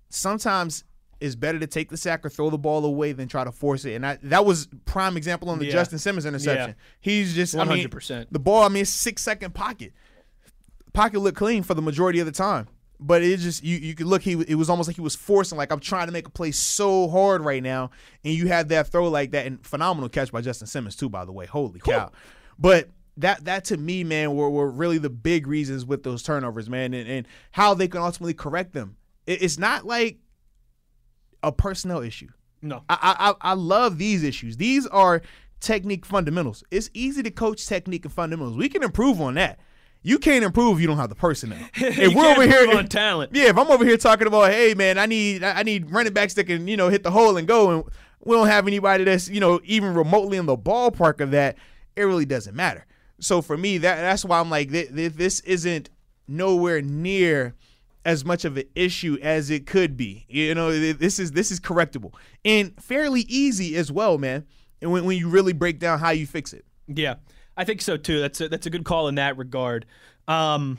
[0.08, 0.84] sometimes
[1.20, 3.84] it's better to take the sack or throw the ball away than try to force
[3.84, 3.94] it.
[3.94, 5.72] And I, that was prime example on the Yeah.
[5.72, 6.70] Justin Simmons interception.
[6.70, 6.74] Yeah.
[7.00, 8.26] He's just I mean, 100%.
[8.30, 8.62] the ball.
[8.62, 9.92] I mean, it's six second pocket.
[10.94, 12.68] Pocket looked clean for the majority of the time,
[13.00, 14.22] but it just you you could look.
[14.22, 15.58] He it was almost like he was forcing.
[15.58, 17.90] Like I'm trying to make a play so hard right now,
[18.24, 21.08] and you have that throw like that, and phenomenal catch by Justin Simmons too.
[21.08, 22.12] By the way, holy cow!
[22.58, 26.70] But that that to me, man, were, were really the big reasons with those turnovers,
[26.70, 28.96] man, and, and how they can ultimately correct them.
[29.26, 30.18] It, it's not like
[31.42, 32.28] a personnel issue.
[32.62, 32.82] No.
[32.88, 34.56] I, I I love these issues.
[34.56, 35.22] These are
[35.60, 36.62] technique fundamentals.
[36.70, 38.56] It's easy to coach technique and fundamentals.
[38.56, 39.58] We can improve on that.
[40.06, 41.58] You can't improve if you don't have the personnel.
[41.76, 43.34] If You can't here on talent.
[43.34, 43.48] yeah.
[43.48, 46.44] If I'm over here talking about, hey man, I need I need running backs that
[46.44, 47.84] can you know hit the hole and go, and
[48.22, 51.56] we don't have anybody that's you know even remotely in the ballpark of that,
[51.96, 52.86] it really doesn't matter.
[53.18, 55.88] So for me, that that's why I'm like, th- th- this isn't
[56.28, 57.54] nowhere near
[58.04, 60.26] as much of an issue as it could be.
[60.28, 62.12] You know, th- this is this is correctable
[62.44, 64.44] and fairly easy as well, man.
[64.82, 66.66] And when, when you really break down how you fix it.
[66.86, 67.14] Yeah,
[67.56, 68.20] I think so too.
[68.20, 69.86] That's a, that's a good call in that regard.
[70.26, 70.78] Um,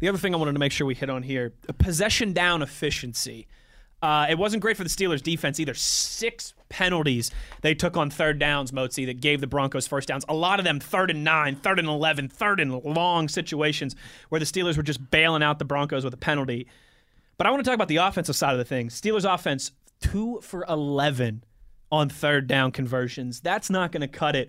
[0.00, 3.46] the other thing I wanted to make sure we hit on here: possession down efficiency.
[4.00, 5.74] Uh, it wasn't great for the Steelers' defense either.
[5.74, 7.32] Six penalties
[7.62, 10.24] they took on third downs, Moatsy, that gave the Broncos first downs.
[10.28, 13.96] A lot of them third and nine, third and 11, third and long situations
[14.28, 16.68] where the Steelers were just bailing out the Broncos with a penalty.
[17.38, 18.88] But I want to talk about the offensive side of the thing.
[18.88, 21.42] Steelers' offense, two for 11
[21.90, 23.40] on third down conversions.
[23.40, 24.48] That's not going to cut it.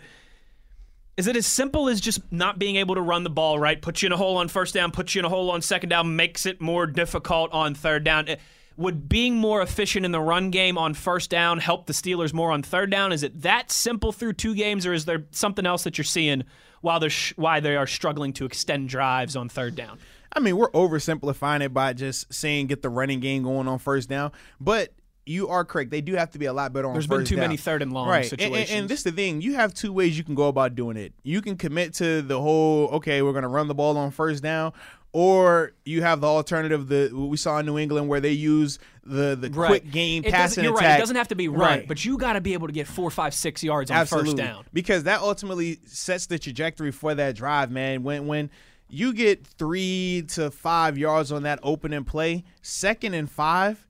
[1.20, 3.82] Is it as simple as just not being able to run the ball right?
[3.82, 5.90] Put you in a hole on first down, put you in a hole on second
[5.90, 8.30] down, makes it more difficult on third down.
[8.30, 8.38] Eh,
[8.78, 12.54] Would being more efficient in the run game on first down help the Steelers more
[12.54, 13.12] on third down?
[13.12, 16.46] Is it that simple through two games, or is there something else that you're seeing
[16.80, 20.00] while they're sh- why they are struggling to extend drives on third down?
[20.32, 24.08] I mean, we're oversimplifying it by just saying get the running game going on first
[24.08, 24.32] down,
[24.62, 24.94] but
[25.30, 25.92] you are correct.
[25.92, 27.44] They do have to be a lot better on There's been too down.
[27.44, 28.32] many third and long right.
[28.32, 29.42] And- and- And, this is the thing.
[29.42, 31.14] You have two ways you can go about doing it.
[31.24, 34.42] You can commit to the whole, okay, we're going to run the ball on first
[34.42, 34.74] down,
[35.12, 38.80] or you have the alternative, the what we saw in New England where they use
[39.04, 40.88] the the quick game It passing You're attack.
[40.90, 40.96] right.
[40.98, 41.88] It doesn't have to be run, Right.
[41.88, 44.32] but you got to be able to get four, five, six yards on Absolutely.
[44.32, 44.66] first down.
[44.74, 48.04] Because that ultimately sets the trajectory for that drive, man.
[48.04, 48.50] When when
[48.88, 53.86] you get three to five yards on that opening play, second and five,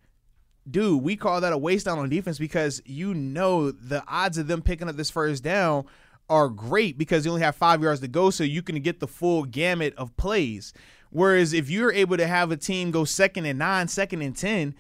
[0.70, 4.48] dude, we call that a waste down on defense because you know the odds of
[4.48, 5.86] them picking up this first down
[6.30, 9.08] are great because you only have five yards to go, so you can get the
[9.08, 10.74] full gamut of plays.
[11.10, 14.76] Whereas if you're able to have a team go second and nine, second and ten,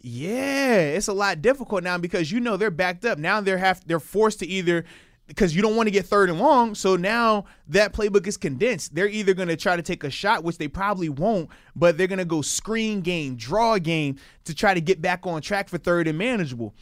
[0.00, 3.18] yeah, it's a lot difficult now because you know they're backed up.
[3.18, 4.84] Now they're have they're forced to either
[5.26, 6.74] because you don't want to get third and long.
[6.74, 8.94] So now that playbook is condensed.
[8.94, 12.06] They're either going to try to take a shot, which they probably won't, but they're
[12.06, 15.78] going to go screen game, draw game to try to get back on track for
[15.78, 16.74] third and manageable.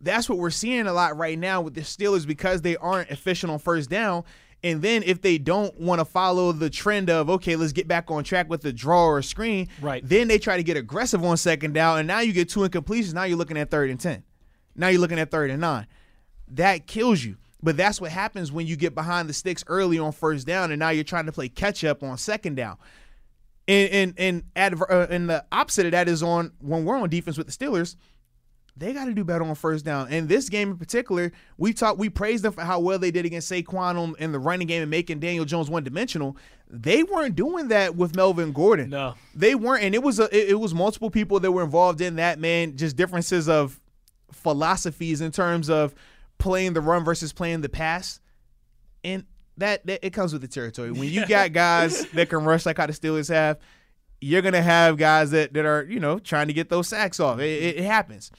[0.00, 3.52] That's what we're seeing a lot right now with the Steelers because they aren't efficient
[3.52, 4.24] on first down.
[4.62, 8.10] And then if they don't want to follow the trend of okay, let's get back
[8.10, 10.02] on track with the draw or screen, Right.
[10.06, 13.12] Then they try to get aggressive on second down, and now you get two incompletions.
[13.12, 14.24] Now you're looking at third and ten.
[14.74, 15.86] Now you're looking at third and nine.
[16.48, 17.36] That kills you.
[17.64, 20.78] But that's what happens when you get behind the sticks early on first down, and
[20.78, 22.76] now you're trying to play catch up on second down.
[23.66, 27.08] And and and adver- uh, and the opposite of that is on when we're on
[27.08, 27.96] defense with the Steelers
[28.76, 30.08] they got to do better on first down.
[30.10, 33.24] And this game in particular, we talked, we praised them for how well they did
[33.24, 36.36] against Saquon on, in the running game and making Daniel Jones one dimensional.
[36.68, 38.90] They weren't doing that with Melvin Gordon.
[38.90, 39.14] No.
[39.34, 42.16] they weren't, and it was a, it, it was multiple people that were involved in
[42.16, 42.40] that.
[42.40, 43.80] Man, just differences of
[44.32, 45.94] philosophies in terms of
[46.38, 48.20] playing the run versus playing the pass,
[49.02, 49.24] and
[49.56, 50.90] that, that it comes with the territory.
[50.90, 53.58] When you got guys that can rush like how the Steelers have,
[54.20, 57.40] you're gonna have guys that that are you know trying to get those sacks off.
[57.40, 58.30] It, it, it happens.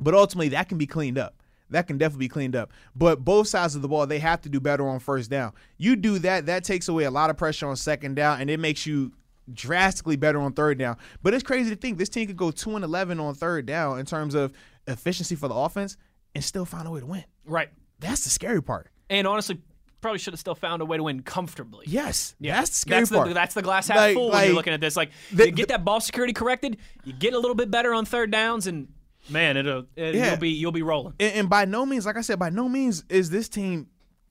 [0.00, 1.36] But ultimately, that can be cleaned up.
[1.70, 2.72] That can definitely be cleaned up.
[2.94, 5.52] But both sides of the ball, they have to do better on first down.
[5.78, 8.60] You do that, that takes away a lot of pressure on second down, and it
[8.60, 9.12] makes you
[9.52, 10.96] drastically better on third down.
[11.22, 13.98] But it's crazy to think this team could go two and eleven on third down
[13.98, 14.52] in terms of
[14.86, 15.96] efficiency for the offense
[16.34, 17.24] and still find a way to win.
[17.44, 17.70] Right.
[18.00, 18.88] That's the scary part.
[19.10, 19.60] And honestly,
[20.00, 21.86] probably should have still found a way to win comfortably.
[21.88, 23.28] Yes, Yeah, that's the scary that's part.
[23.28, 24.96] The, that's the glass half Like- full when you're looking at this.
[24.96, 28.04] Like, the- you get that ball security corrected, you get a little bit better on
[28.04, 28.88] third downs, and
[29.30, 30.30] man, it'll it, Yeah.
[30.30, 31.14] you'll be you'll be rolling.
[31.20, 33.88] and, and by no means, like I said, by no means is this team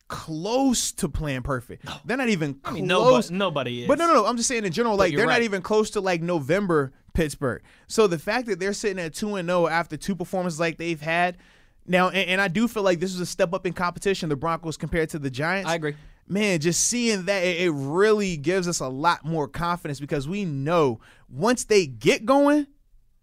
[0.08, 1.86] close to playing perfect.
[2.06, 2.76] They're not even I close.
[2.76, 3.88] mean, nobody, nobody is.
[3.88, 4.26] But no, no, no.
[4.26, 5.34] I'm just saying in general, like they're right.
[5.34, 7.64] not even close to like November Pittsburgh.
[7.88, 11.02] So the fact that they're sitting at two and zero after two performances like they've
[11.02, 11.38] had
[11.86, 14.30] now, and, and I do feel like this is a step up in competition.
[14.30, 15.70] The Broncos compared to the Giants.
[15.70, 15.96] I agree.
[16.28, 20.46] Man, just seeing that it, it really gives us a lot more confidence because we
[20.46, 22.68] know once they get going,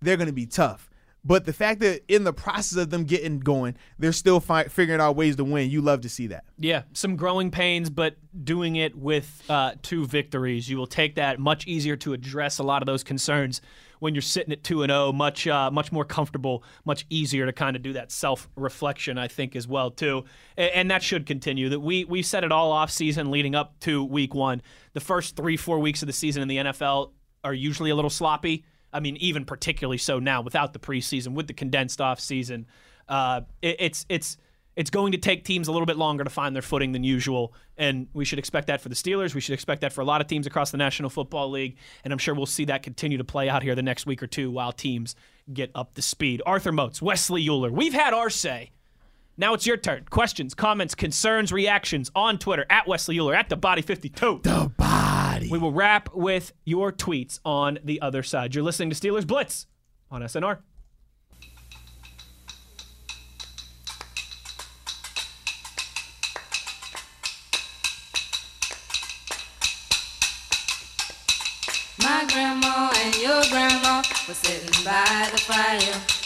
[0.03, 0.90] they're going to be tough.
[1.23, 5.01] But the fact that in the process of them getting going, they're still fi- figuring
[5.01, 5.71] out ways to win.
[5.71, 6.45] You love to see that.
[6.59, 11.39] Yeah, some growing pains, but doing it with uh, two victories, you will take that
[11.39, 13.61] much easier to address a lot of those concerns
[13.99, 15.13] when you're sitting at two and zero.
[15.13, 19.19] Much, uh, much more comfortable, much easier to kind of do that self reflection.
[19.19, 20.25] I think as well too,
[20.57, 21.69] and, and that should continue.
[21.69, 24.63] That we we said it all off season leading up to week one.
[24.95, 27.13] The first three four weeks of the season in the NFL
[27.45, 28.65] are usually a little sloppy.
[28.93, 32.67] I mean, even particularly so now without the preseason, with the condensed off season.
[33.09, 34.37] Uh, it, it's it's
[34.77, 37.53] it's going to take teams a little bit longer to find their footing than usual,
[37.77, 39.35] and we should expect that for the Steelers.
[39.35, 42.13] We should expect that for a lot of teams across the National Football League, and
[42.13, 44.51] I'm sure we'll see that continue to play out here the next week or two
[44.51, 45.17] while teams
[45.53, 46.41] get up to speed.
[46.47, 48.71] Arthur Moats, Wesley Uhler, we've had our say.
[49.37, 50.05] Now it's your turn.
[50.11, 54.41] Questions, comments, concerns, reactions on Twitter at Wesley Uhler at the Body 52.
[54.43, 54.71] The
[55.41, 55.51] body.
[55.51, 58.55] We will wrap with your tweets on the other side.
[58.55, 59.67] You're listening to Steelers Blitz
[60.11, 60.59] on SNR.
[72.03, 76.20] My grandma and your grandma were sitting by the fire.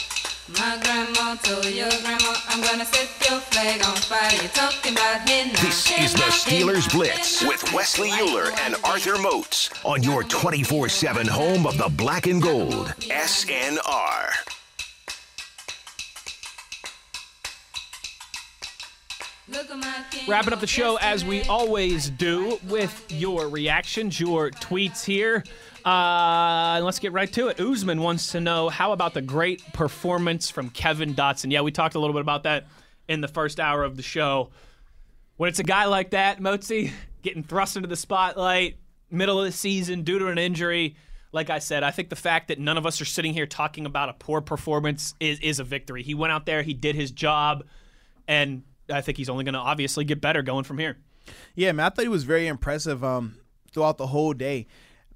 [0.47, 4.31] My grandma told your grandma, I'm gonna set your flag on fire.
[4.43, 8.19] You're talking about hey This hey is the Steelers now, Blitz hey with Wesley Why
[8.21, 12.89] Uhler and Arthur Moats on your 24 7 home of the black and gold.
[12.99, 14.33] SNR.
[19.49, 24.21] Look at my king Wrapping up the show as we always do with your reactions,
[24.21, 25.43] your tweets here.
[25.85, 27.61] Uh, let's get right to it.
[27.61, 31.53] Usman wants to know how about the great performance from Kevin Dotson?
[31.53, 32.67] Yeah, we talked a little bit about that
[33.07, 34.51] in the first hour of the show.
[35.37, 36.93] When it's a guy like that, Moatsy,
[37.23, 38.77] getting thrust into the spotlight,
[39.11, 40.97] middle of the season due to an injury,
[41.33, 43.85] like I said, I think the fact that none of us are sitting here talking
[43.85, 46.03] about a poor performance is, is a victory.
[46.03, 47.65] He went out there, he did his job,
[48.27, 50.97] and I think he's only going to obviously get better going from here.
[51.55, 53.37] Yeah, man, I thought he was very impressive um,
[53.73, 54.67] throughout the whole day.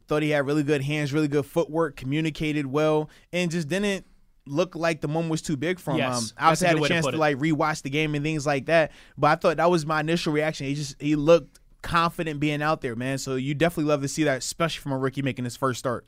[0.08, 4.06] Thought he had really good hands, really good footwork, communicated well, and just didn't
[4.46, 5.98] look like the moment was too big for him.
[5.98, 7.18] Yes, um, I also had a to chance to it.
[7.18, 10.32] like rewatch the game and things like that, but I thought that was my initial
[10.32, 10.66] reaction.
[10.66, 13.18] He just he looked confident being out there, man.
[13.18, 16.06] So you definitely love to see that, especially from a rookie making his first start.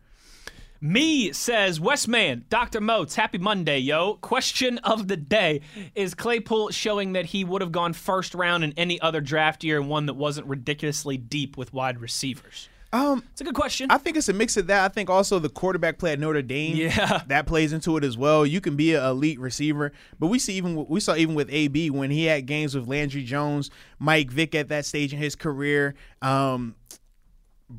[0.82, 2.80] Me says Westman, Dr.
[2.80, 4.14] Moats, happy Monday, yo.
[4.14, 5.60] Question of the day
[5.94, 9.78] Is Claypool showing that he would have gone first round in any other draft year
[9.78, 12.70] and one that wasn't ridiculously deep with wide receivers?
[12.92, 13.88] Um, It's a good question.
[13.90, 14.84] I think it's a mix of that.
[14.84, 17.22] I think also the quarterback play at Notre Dame, Yeah.
[17.28, 18.44] that plays into it as well.
[18.44, 21.90] You can be an elite receiver, but we see even we saw even with AB
[21.90, 25.94] when he had games with Landry Jones, Mike Vick at that stage in his career,
[26.20, 26.74] um,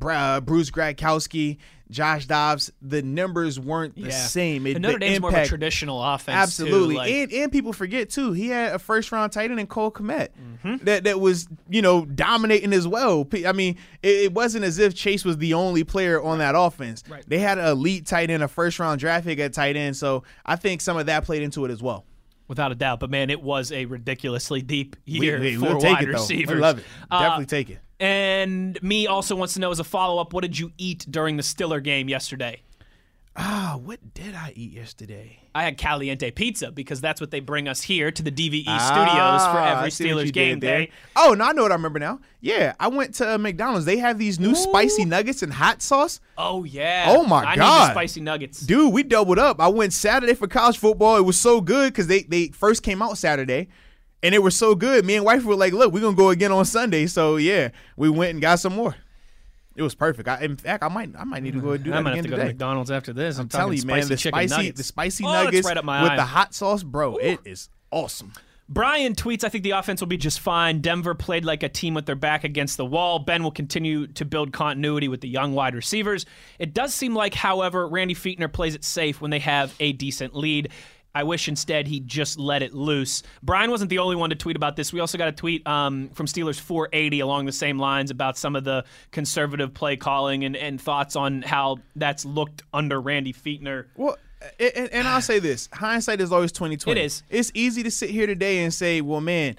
[0.02, 1.58] uh, Bruce Gradkowski,
[1.92, 2.72] Josh Dobbs.
[2.82, 4.66] The numbers weren't the same.
[4.66, 6.36] It, and Notre Dame's more of a traditional offense.
[6.36, 6.98] Absolutely, Too.
[6.98, 8.32] Like, and and people forget too.
[8.32, 10.30] He had a first round tight end in Cole Kmet
[10.64, 10.86] Mm-hmm.
[10.86, 13.28] that that was you know dominating as well.
[13.46, 17.04] I mean, it, it wasn't as if Chase was the only player on that offense.
[17.10, 17.24] Right.
[17.28, 19.98] They had an elite tight end, a first round draft pick at tight end.
[19.98, 22.06] So I think some of that played into it as well.
[22.48, 23.00] without a doubt.
[23.00, 26.56] But man, it was a ridiculously deep year we, for will take wide it receivers.
[26.56, 26.86] We love it.
[27.10, 27.80] Uh, Definitely take it.
[28.02, 31.38] And me also wants to know as a follow up, what did you eat during
[31.38, 32.64] the Stiller game yesterday?
[33.36, 35.40] Ah, what did I eat yesterday?
[35.56, 39.42] I had Caliente pizza because that's what they bring us here to the DVE studios
[39.46, 40.90] for Ah, every Steelers game day.
[41.16, 42.20] Oh no, I know what I remember now.
[42.42, 43.86] Yeah, I went to McDonald's.
[43.86, 46.20] They have these new spicy nuggets and hot sauce.
[46.38, 47.06] Oh yeah.
[47.08, 47.92] Oh, my I God.
[47.92, 48.62] Spicy nuggets.
[48.62, 49.62] Dude, we doubled up.
[49.62, 51.16] I went Saturday for college football.
[51.18, 53.70] It was so good because they, they first came out Saturday.
[54.24, 55.06] And it was so good.
[55.06, 57.08] Me and wife were like, look, we're gonna go again on Sunday.
[57.08, 58.96] So yeah, we went and got some more.
[59.76, 60.28] It was perfect.
[60.28, 62.16] I, in fact, I might I might need to go and do I'm that gonna
[62.18, 62.46] have again to go to.
[62.46, 63.38] McDonald's after this.
[63.38, 64.78] I'm, I'm telling you, man, the spicy nuggets.
[64.78, 66.16] the spicy oh, nuggets right up my with eye.
[66.18, 67.18] the hot sauce, bro.
[67.18, 68.34] It is awesome.
[68.72, 70.80] Brian tweets, I think the offense will be just fine.
[70.80, 73.20] Denver played like a team with their back against the wall.
[73.20, 76.26] Ben will continue to build continuity with the young wide receivers.
[76.58, 80.38] It does seem like, however, Randy Fichtner plays it safe when they have a decent
[80.38, 80.70] lead.
[81.14, 83.24] I wish instead he just let it loose.
[83.44, 84.94] Brian wasn't the only one to tweet about this.
[84.94, 88.56] We also got a tweet um, from Steelers 480 along the same lines about some
[88.56, 93.88] of the conservative play calling and, and thoughts on how that's looked under Randy Fichtner.
[93.96, 94.18] Well,
[94.60, 97.02] and, and I'll say this: hindsight is always twenty twenty.
[97.02, 97.24] It is.
[97.30, 99.58] It's easy to sit here today and say, "Well, man,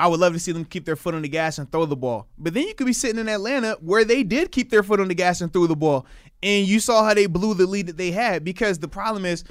[0.00, 1.96] I would love to see them keep their foot on the gas and throw the
[1.96, 5.00] ball." But then you could be sitting in Atlanta where they did keep their foot
[5.00, 6.06] on the gas and threw the ball,
[6.42, 8.42] and you saw how they blew the lead that they had.
[8.42, 9.44] Because the problem is,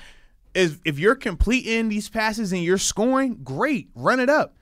[0.56, 4.56] is if you're completing these passes and you're scoring, great, run it up.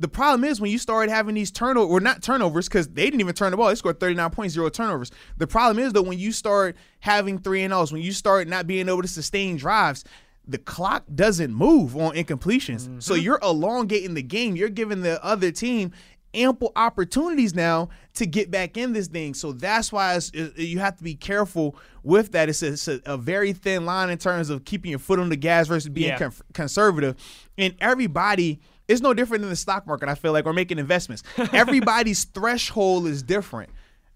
[0.00, 3.20] The problem is when you start having these turnovers, or not turnovers, because they didn't
[3.20, 3.68] even turn the ball.
[3.68, 5.10] They scored 39 points, zero turnovers.
[5.38, 8.68] The problem is, though, when you start having three and O's, when you start not
[8.68, 10.04] being able to sustain drives,
[10.46, 12.82] the clock doesn't move on incompletions.
[12.82, 13.00] Mm-hmm.
[13.00, 14.54] So you're elongating the game.
[14.54, 15.92] You're giving the other team
[16.34, 19.34] ample opportunities now to get back in this thing.
[19.34, 22.48] So that's why it, you have to be careful with that.
[22.48, 25.28] It's, a, it's a, a, very thin line in terms of keeping your foot on
[25.28, 26.18] the gas versus being yeah.
[26.18, 27.16] con- conservative.
[27.56, 30.08] And everybody– it's no different than the stock market.
[30.08, 31.22] I feel like we're making investments.
[31.52, 33.70] Everybody's threshold is different.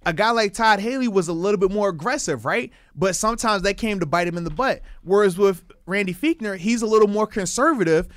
[0.05, 2.73] A guy like Todd Haley was a little bit more aggressive, right?
[2.97, 4.81] But sometimes that came to bite him in the butt.
[5.03, 8.09] Whereas with Randy Fichtner, he's a little more conservative.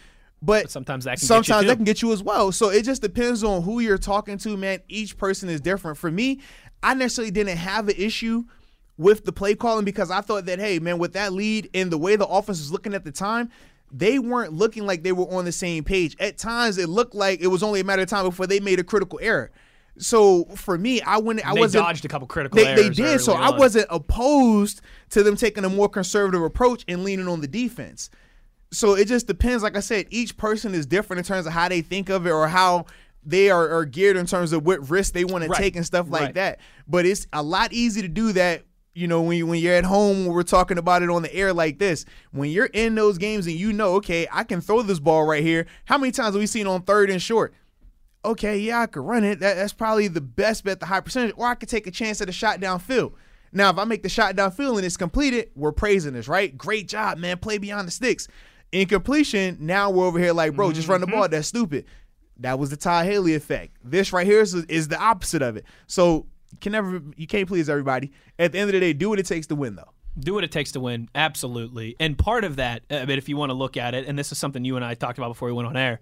[0.42, 2.52] But, but sometimes that can sometimes that can get you as well.
[2.52, 4.80] So it just depends on who you're talking to, man.
[4.88, 5.98] Each person is different.
[5.98, 6.42] For me,
[6.84, 8.44] I necessarily didn't have an issue
[8.98, 11.98] with the play calling because I thought that, hey, man, with that lead and the
[11.98, 13.50] way the offense was looking at the time,
[13.92, 16.16] they weren't looking like they were on the same page.
[16.20, 18.80] At times, it looked like it was only a matter of time before they made
[18.80, 19.52] a critical error.
[19.98, 21.48] So for me, I wouldn't.
[21.48, 21.86] I they wasn't.
[21.86, 22.82] dodged a couple critical they, errors.
[22.82, 23.22] They did.
[23.22, 24.82] So I wasn't opposed
[25.12, 28.10] to them taking a more conservative approach and leaning on the defense.
[28.72, 29.64] So it just depends.
[29.64, 32.32] Like I said, each person is different in terms of how they think of it
[32.32, 32.86] or how
[33.24, 35.56] they are, are geared in terms of what risks they want right.
[35.56, 36.36] to take and stuff like right.
[36.36, 36.60] that.
[36.88, 38.64] But it's a lot easier to do that
[38.96, 41.54] you know, when you when you're at home, we're talking about it on the air
[41.54, 42.06] like this.
[42.32, 45.44] When you're in those games and you know, okay, I can throw this ball right
[45.44, 45.68] here.
[45.84, 47.54] How many times have we seen on third and short?
[48.24, 49.42] Okay, yeah, I could run it.
[49.42, 51.36] That, that's probably the best bet, the high percentage.
[51.36, 53.14] Or I could take a chance at a shot downfield.
[53.52, 56.58] Now, if I make the shot downfield and it's completed, we're praising this, right?
[56.58, 57.38] Great job, man.
[57.38, 58.30] Play beyond the sticks.
[58.82, 61.24] Incompletion, now we're over here like, bro, just run the ball.
[61.24, 61.32] Mm-hmm.
[61.32, 61.86] That's stupid.
[62.40, 63.78] That was the Todd Haley effect.
[63.84, 65.64] This right here is, is the opposite of it.
[65.88, 66.28] So
[66.60, 68.12] can never you can't please everybody.
[68.38, 69.92] At the end of the day, do what it takes to win though.
[70.20, 71.96] Do what it takes to win, absolutely.
[72.00, 74.32] And part of that, I mean, if you want to look at it, and this
[74.32, 76.00] is something you and I talked about before we went on air.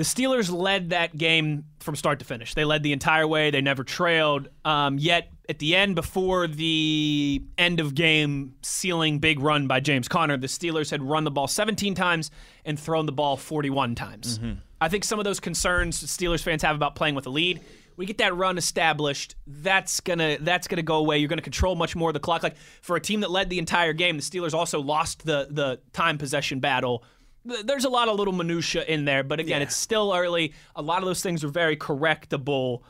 [0.00, 2.54] The Steelers led that game from start to finish.
[2.54, 3.50] They led the entire way.
[3.50, 4.48] They never trailed.
[4.64, 10.08] Um, yet at the end, before the end of game sealing big run by James
[10.08, 12.30] Conner, the Steelers had run the ball 17 times
[12.64, 14.38] and thrown the ball 41 times.
[14.38, 14.60] Mm-hmm.
[14.80, 17.60] I think some of those concerns Steelers fans have about playing with a lead
[18.00, 21.18] we get that run established, that's gonna that's gonna go away.
[21.18, 22.42] You're gonna control much more of the clock.
[22.42, 25.80] Like for a team that led the entire game, the Steelers also lost the the
[25.92, 27.04] time possession battle.
[27.44, 29.66] There's a lot of little minutia in there, but again, yeah.
[29.66, 30.52] it's still early.
[30.76, 32.82] A lot of those things are very correctable.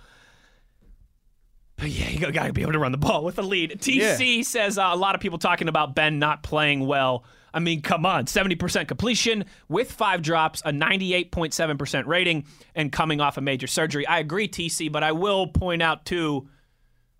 [1.77, 3.81] But yeah, you gotta be able to run the ball with a lead.
[3.81, 4.43] TC yeah.
[4.43, 7.25] says uh, a lot of people talking about Ben not playing well.
[7.53, 12.45] I mean, come on, 70% completion with five drops, a 98.7% rating,
[12.75, 14.07] and coming off a major surgery.
[14.07, 16.49] I agree, TC, but I will point out too.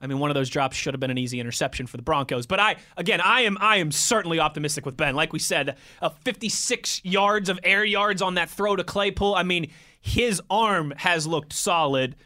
[0.01, 2.47] I mean, one of those drops should have been an easy interception for the Broncos.
[2.47, 5.15] But I, again, I am, I am certainly optimistic with Ben.
[5.15, 9.35] Like we said, a 56 yards of air yards on that throw to Claypool.
[9.35, 9.71] I mean,
[10.01, 12.17] his arm has looked solid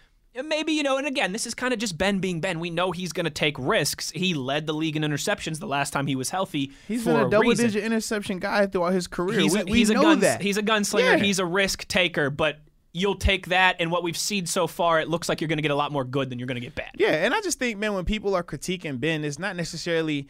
[0.42, 2.90] maybe you know and again this is kind of just ben being ben we know
[2.90, 6.16] he's going to take risks he led the league in interceptions the last time he
[6.16, 9.64] was healthy he's been a, a double-digit interception guy throughout his career he's we, a,
[9.64, 11.16] we he's know a guns, that he's a gunslinger yeah.
[11.18, 12.58] he's a risk taker but
[12.94, 15.62] you'll take that and what we've seen so far it looks like you're going to
[15.62, 17.58] get a lot more good than you're going to get bad yeah and i just
[17.58, 20.28] think man when people are critiquing ben it's not necessarily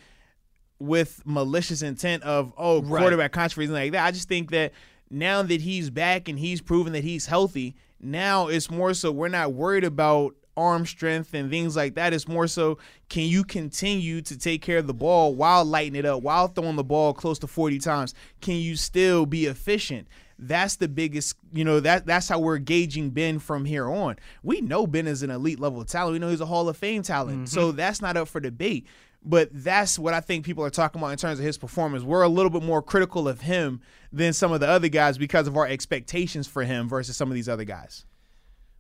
[0.81, 3.33] with malicious intent of oh quarterback right.
[3.33, 4.73] controversy like that i just think that
[5.11, 9.29] now that he's back and he's proven that he's healthy now it's more so we're
[9.29, 12.13] not worried about arm strength and things like that.
[12.13, 12.79] It's more so
[13.09, 16.77] can you continue to take care of the ball while lighting it up, while throwing
[16.77, 18.15] the ball close to 40 times?
[18.41, 20.09] Can you still be efficient?
[20.39, 24.17] That's the biggest, you know, that that's how we're gauging Ben from here on.
[24.43, 26.15] We know Ben is an elite level talent.
[26.15, 27.37] We know he's a Hall of Fame talent.
[27.37, 27.47] Mm-hmm.
[27.47, 28.87] So that's not up for debate.
[29.27, 32.05] But that's what I think people are talking about in terms of his performance.
[32.05, 33.81] We're a little bit more critical of him
[34.13, 37.35] than some of the other guys because of our expectations for him versus some of
[37.35, 38.05] these other guys.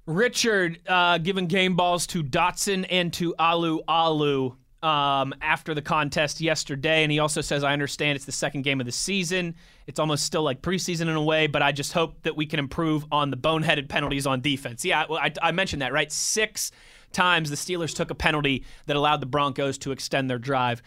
[0.06, 7.02] Richard uh, giving game balls to Dotson and to Alualu um, after the contest yesterday.
[7.02, 9.54] And he also says, I understand it's the second game of the season.
[9.86, 12.58] It's almost still like preseason in a way, but I just hope that we can
[12.58, 14.84] improve on the boneheaded penalties on defense.
[14.84, 16.10] Yeah, I, I mentioned that, right?
[16.10, 16.70] Six
[17.12, 20.82] times the Steelers took a penalty that allowed the Broncos to extend their drive.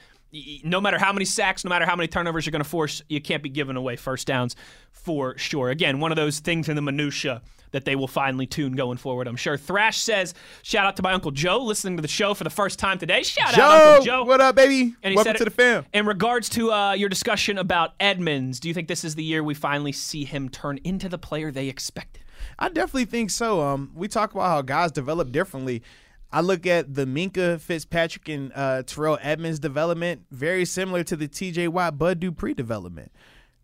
[0.64, 3.22] No matter how many sacks, no matter how many turnovers you're going to force, you
[3.22, 4.56] can't be giving away first downs
[4.92, 5.70] for sure.
[5.70, 7.42] Again, one of those things in the minutia
[7.72, 9.28] that they will finally tune going forward.
[9.28, 9.58] I'm sure.
[9.58, 10.34] Thrash says,
[10.64, 13.24] "Shout out to my uncle Joe listening to the show for the first time today.
[13.24, 14.24] Shout out Uncle Joe.
[14.24, 14.96] what up, baby?
[15.04, 15.86] And Welcome to it- the fam.
[15.94, 19.44] In regards to uh, your discussion about Edmunds, do you think this is the year
[19.44, 22.24] we finally see him turn into the player they expected?
[22.60, 23.62] I definitely think so.
[23.62, 25.84] Um, we talk about how guys develop differently.
[26.32, 31.28] I look at the Minkah Fitzpatrick and uh, Terrell Edmunds development, very similar to the
[31.28, 31.70] T.J.
[31.70, 33.12] Watt Bud Dupree development.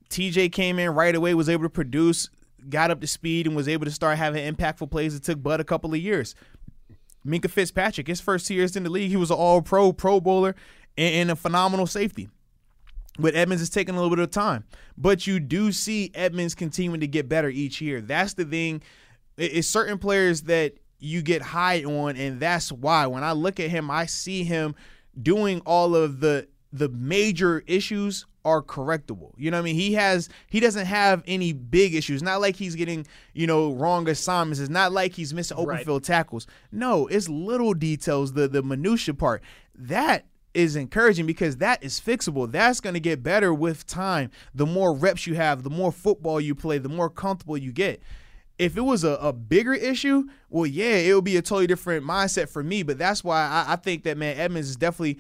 [0.10, 2.30] TJ came in right away, was able to produce,
[2.70, 5.16] got up to speed, and was able to start having impactful plays.
[5.16, 6.36] It took Bud a couple of years.
[7.26, 10.22] Minkah Fitzpatrick, his first two years in the league, he was an all pro, pro
[10.22, 10.56] bowler,
[10.98, 12.30] and, a phenomenal safety.
[13.18, 14.66] With Edmunds, it's taking a little bit of time.
[14.98, 18.02] But you do see Edmunds continuing to get better each year.
[18.02, 18.82] That's the thing.
[19.38, 20.74] It's certain players that
[21.04, 24.74] you get high on, and that's why when I look at him, I see him
[25.22, 29.32] doing all of the the major issues are correctable.
[29.38, 29.76] You know what I mean?
[29.76, 32.24] He has he doesn't have any big issues.
[32.24, 34.60] Not like he's getting, you know, wrong assignments.
[34.60, 35.86] It's not like he's missing open Right.
[35.86, 36.48] field tackles.
[36.72, 39.44] No, it's little details, the the minutia part.
[39.76, 42.50] That is encouraging because that is fixable.
[42.52, 44.30] That's going to get better with time.
[44.54, 48.02] The more reps you have, the more football you play, the more comfortable you get.
[48.60, 52.06] If it was a, a bigger issue, well, yeah, it would be a totally different
[52.06, 52.84] mindset for me.
[52.84, 55.20] But that's why I, I think that man Edmunds is definitely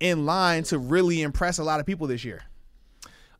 [0.00, 2.42] in line to really impress a lot of people this year.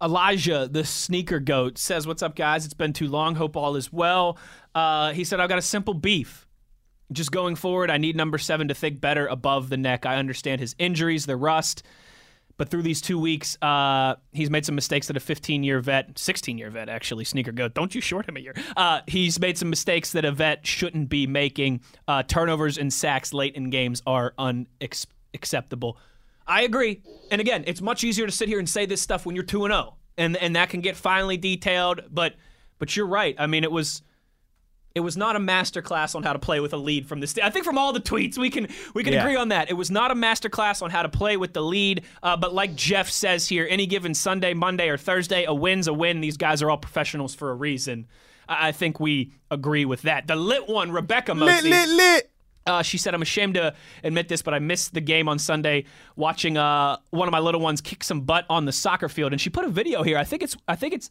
[0.03, 2.65] Elijah, the sneaker goat, says, What's up, guys?
[2.65, 3.35] It's been too long.
[3.35, 4.39] Hope all is well.
[4.75, 6.47] Uh, he said, I've got a simple beef.
[7.12, 10.07] Just going forward, I need number seven to think better above the neck.
[10.07, 11.83] I understand his injuries, the rust.
[12.61, 16.19] But through these two weeks, uh, he's made some mistakes that a 15 year vet,
[16.19, 18.53] 16 year vet, actually, sneaker goat, don't you short him a year.
[18.77, 21.81] Uh, he's made some mistakes that a vet shouldn't be making.
[22.07, 25.97] Uh, turnovers and sacks late in games are unacceptable.
[26.47, 27.01] I agree.
[27.31, 29.65] And again, it's much easier to sit here and say this stuff when you're 2
[29.65, 29.97] and 0.
[30.19, 32.35] And and that can get finely detailed, but
[32.78, 33.35] but you're right.
[33.39, 34.03] I mean, it was
[34.95, 37.27] it was not a master class on how to play with a lead from the
[37.27, 39.23] st- I think from all the tweets we can we can Yeah.
[39.23, 39.71] agree on that.
[39.71, 42.53] It was not a master class on how to play with the lead, uh, but
[42.53, 46.21] like Jeff says here, any given Sunday, Monday, or Thursday, a win's a win.
[46.21, 48.07] These guys are all professionals for a reason.
[48.49, 50.27] I, I think we agree with that.
[50.27, 52.31] The lit one, Rebecca Lit, lit, lit.
[52.67, 55.85] Uh, she said, "I'm ashamed to admit this, but I missed the game on Sunday
[56.17, 59.41] watching uh, one of my little ones kick some butt on the soccer field." And
[59.41, 60.19] she put a video here.
[60.19, 61.11] I think it's I think it's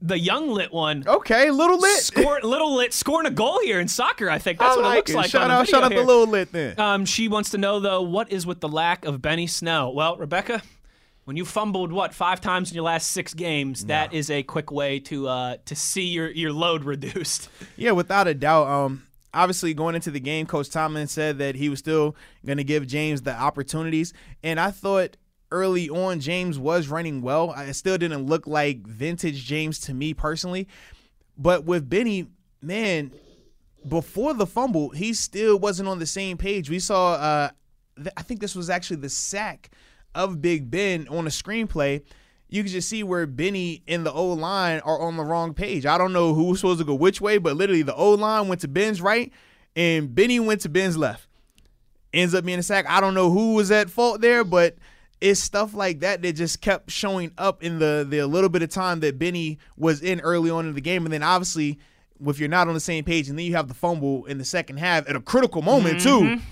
[0.00, 1.04] the young lit one.
[1.06, 2.00] Okay, little lit.
[2.00, 4.30] Score, little lit scoring a goal here in soccer.
[4.30, 5.16] I think that's I what like it looks it.
[5.16, 5.30] like.
[5.30, 6.78] shout out, shout out the little lit then.
[6.80, 9.92] Um, she wants to know though, what is with the lack of Benny Snell?
[9.92, 10.62] Well, Rebecca,
[11.24, 14.70] when you fumbled what five times in your last six games, that is a quick
[14.70, 17.48] way to uh, to see your your load reduced.
[17.76, 18.68] Yeah, without a doubt.
[18.68, 19.02] Um,
[19.34, 22.16] obviously going into the game, Coach Tomlin said that he was still
[22.46, 25.18] going to give James the opportunities, and I thought
[25.50, 27.52] early on James was running well.
[27.52, 30.68] It still didn't look like vintage James to me personally,
[31.36, 32.26] but with Benny,
[32.62, 33.12] man,
[33.88, 36.68] before the fumble, he still wasn't on the same page.
[36.68, 37.50] We saw, uh,
[37.96, 39.70] th- I think this was actually the sack
[40.14, 42.02] of Big Ben on a screenplay.
[42.48, 45.84] You can just see where Benny and the O line are on the wrong page.
[45.84, 48.48] I don't know who was supposed to go which way, but literally the O line
[48.48, 49.32] went to Ben's right
[49.74, 51.28] and Benny went to Ben's left.
[52.12, 52.86] Ends up being a sack.
[52.88, 54.76] I don't know who was at fault there, but
[55.20, 58.70] it's stuff like that that just kept showing up in the the little bit of
[58.70, 61.78] time that Benny was in early on in the game, and then obviously
[62.24, 64.44] if you're not on the same page, and then you have the fumble in the
[64.44, 66.20] second half at a critical moment too.
[66.20, 66.44] Mm-hmm.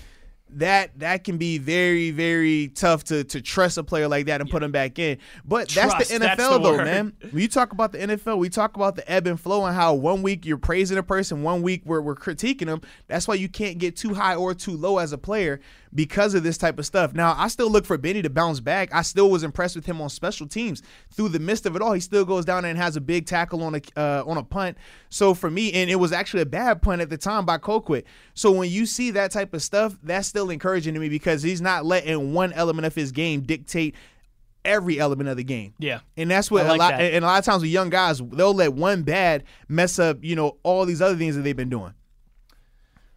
[0.57, 4.49] That that can be very very tough to to trust a player like that and
[4.49, 5.17] put him back in.
[5.43, 6.85] But that's the NFL that's the though, word.
[6.85, 7.13] man.
[7.31, 9.95] When you talk about the NFL, we talk about the ebb and flow and how
[9.95, 12.81] one week you're praising a person, one week we're, we're critiquing them.
[13.07, 15.59] That's why you can't get too high or too low as a player
[15.95, 17.13] because of this type of stuff.
[17.13, 18.93] Now, I still look for Benny to bounce back.
[18.93, 20.83] I still was impressed with him on special teams.
[21.11, 23.63] Through the midst of it all, he still goes down and has a big tackle
[23.63, 24.77] on a uh, on a punt.
[25.09, 28.03] So for me, and it was actually a bad punt at the time by Colquitt.
[28.33, 31.61] So when you see that type of stuff, that's still encouraging to me because he's
[31.61, 33.95] not letting one element of his game dictate
[34.65, 35.73] every element of the game.
[35.79, 35.99] Yeah.
[36.17, 37.13] And that's what like a lot that.
[37.13, 40.35] and a lot of times with young guys, they'll let one bad mess up, you
[40.35, 41.93] know, all these other things that they've been doing.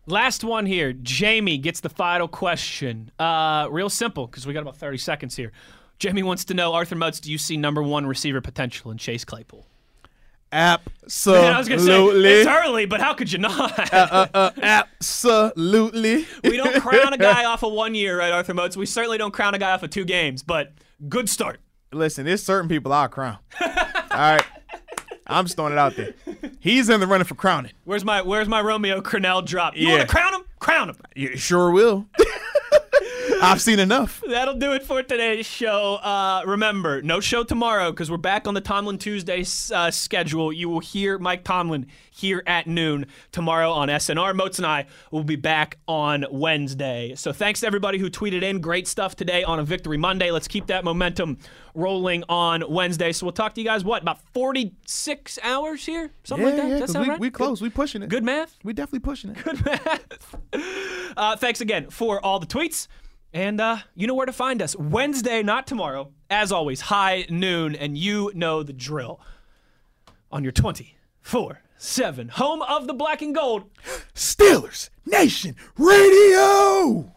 [0.08, 0.94] Last one here.
[0.94, 3.10] Jamie gets the final question.
[3.18, 5.52] Uh, real simple because we got about 30 seconds here.
[5.98, 9.24] Jamie wants to know, Arthur Moats, do you see number one receiver potential in Chase
[9.24, 9.66] Claypool?
[10.50, 11.42] Absolutely.
[11.42, 13.92] Man, I was say, it's early, but how could you not?
[13.92, 16.26] Uh, Absolutely.
[16.42, 18.76] we don't crown a guy off of one year, right, Arthur Moats?
[18.76, 20.72] We certainly don't crown a guy off of two games, but
[21.08, 21.60] good start.
[21.92, 23.38] Listen, there's certain people I'll crown.
[23.60, 23.68] All
[24.10, 24.44] right.
[25.28, 26.14] I'm just throwing it out there.
[26.60, 27.72] He's in the running for crowning.
[27.84, 29.76] Where's my Where's my Romeo Crennel drop?
[29.76, 29.96] You Yeah.
[29.96, 30.40] want to crown him?
[30.58, 30.96] Crown him.
[31.14, 32.06] You sure will.
[33.40, 34.22] I've seen enough.
[34.28, 35.94] That'll do it for today's show.
[35.96, 39.44] Uh, remember, no show tomorrow because we're back on the Tomlin Tuesday
[39.74, 40.52] uh, schedule.
[40.52, 44.34] You will hear Mike Tomlin here at noon tomorrow on SNR.
[44.34, 47.14] Moats and I will be back on Wednesday.
[47.16, 48.60] So thanks to everybody who tweeted in.
[48.60, 50.30] Great stuff today on a Victory Monday.
[50.30, 51.38] Let's keep that momentum
[51.74, 53.12] rolling on Wednesday.
[53.12, 56.10] So we'll talk to you guys, what, about 46 hours here?
[56.24, 56.68] Something Yeah, like that?
[56.70, 57.20] yeah, Does that we, right?
[57.20, 57.62] we close.
[57.62, 58.08] We pushing it.
[58.08, 58.58] Good math?
[58.64, 59.42] We definitely pushing it.
[59.44, 60.36] Good math.
[61.16, 62.86] Uh, thanks again for all the tweets.
[63.38, 64.74] And uh, you know where to find us.
[64.74, 66.10] Wednesday, not tomorrow.
[66.28, 69.20] As always, high noon, and you know the drill.
[70.32, 73.70] On your 24 7 home of the black and gold.
[74.12, 77.12] Steelers Nation Radio.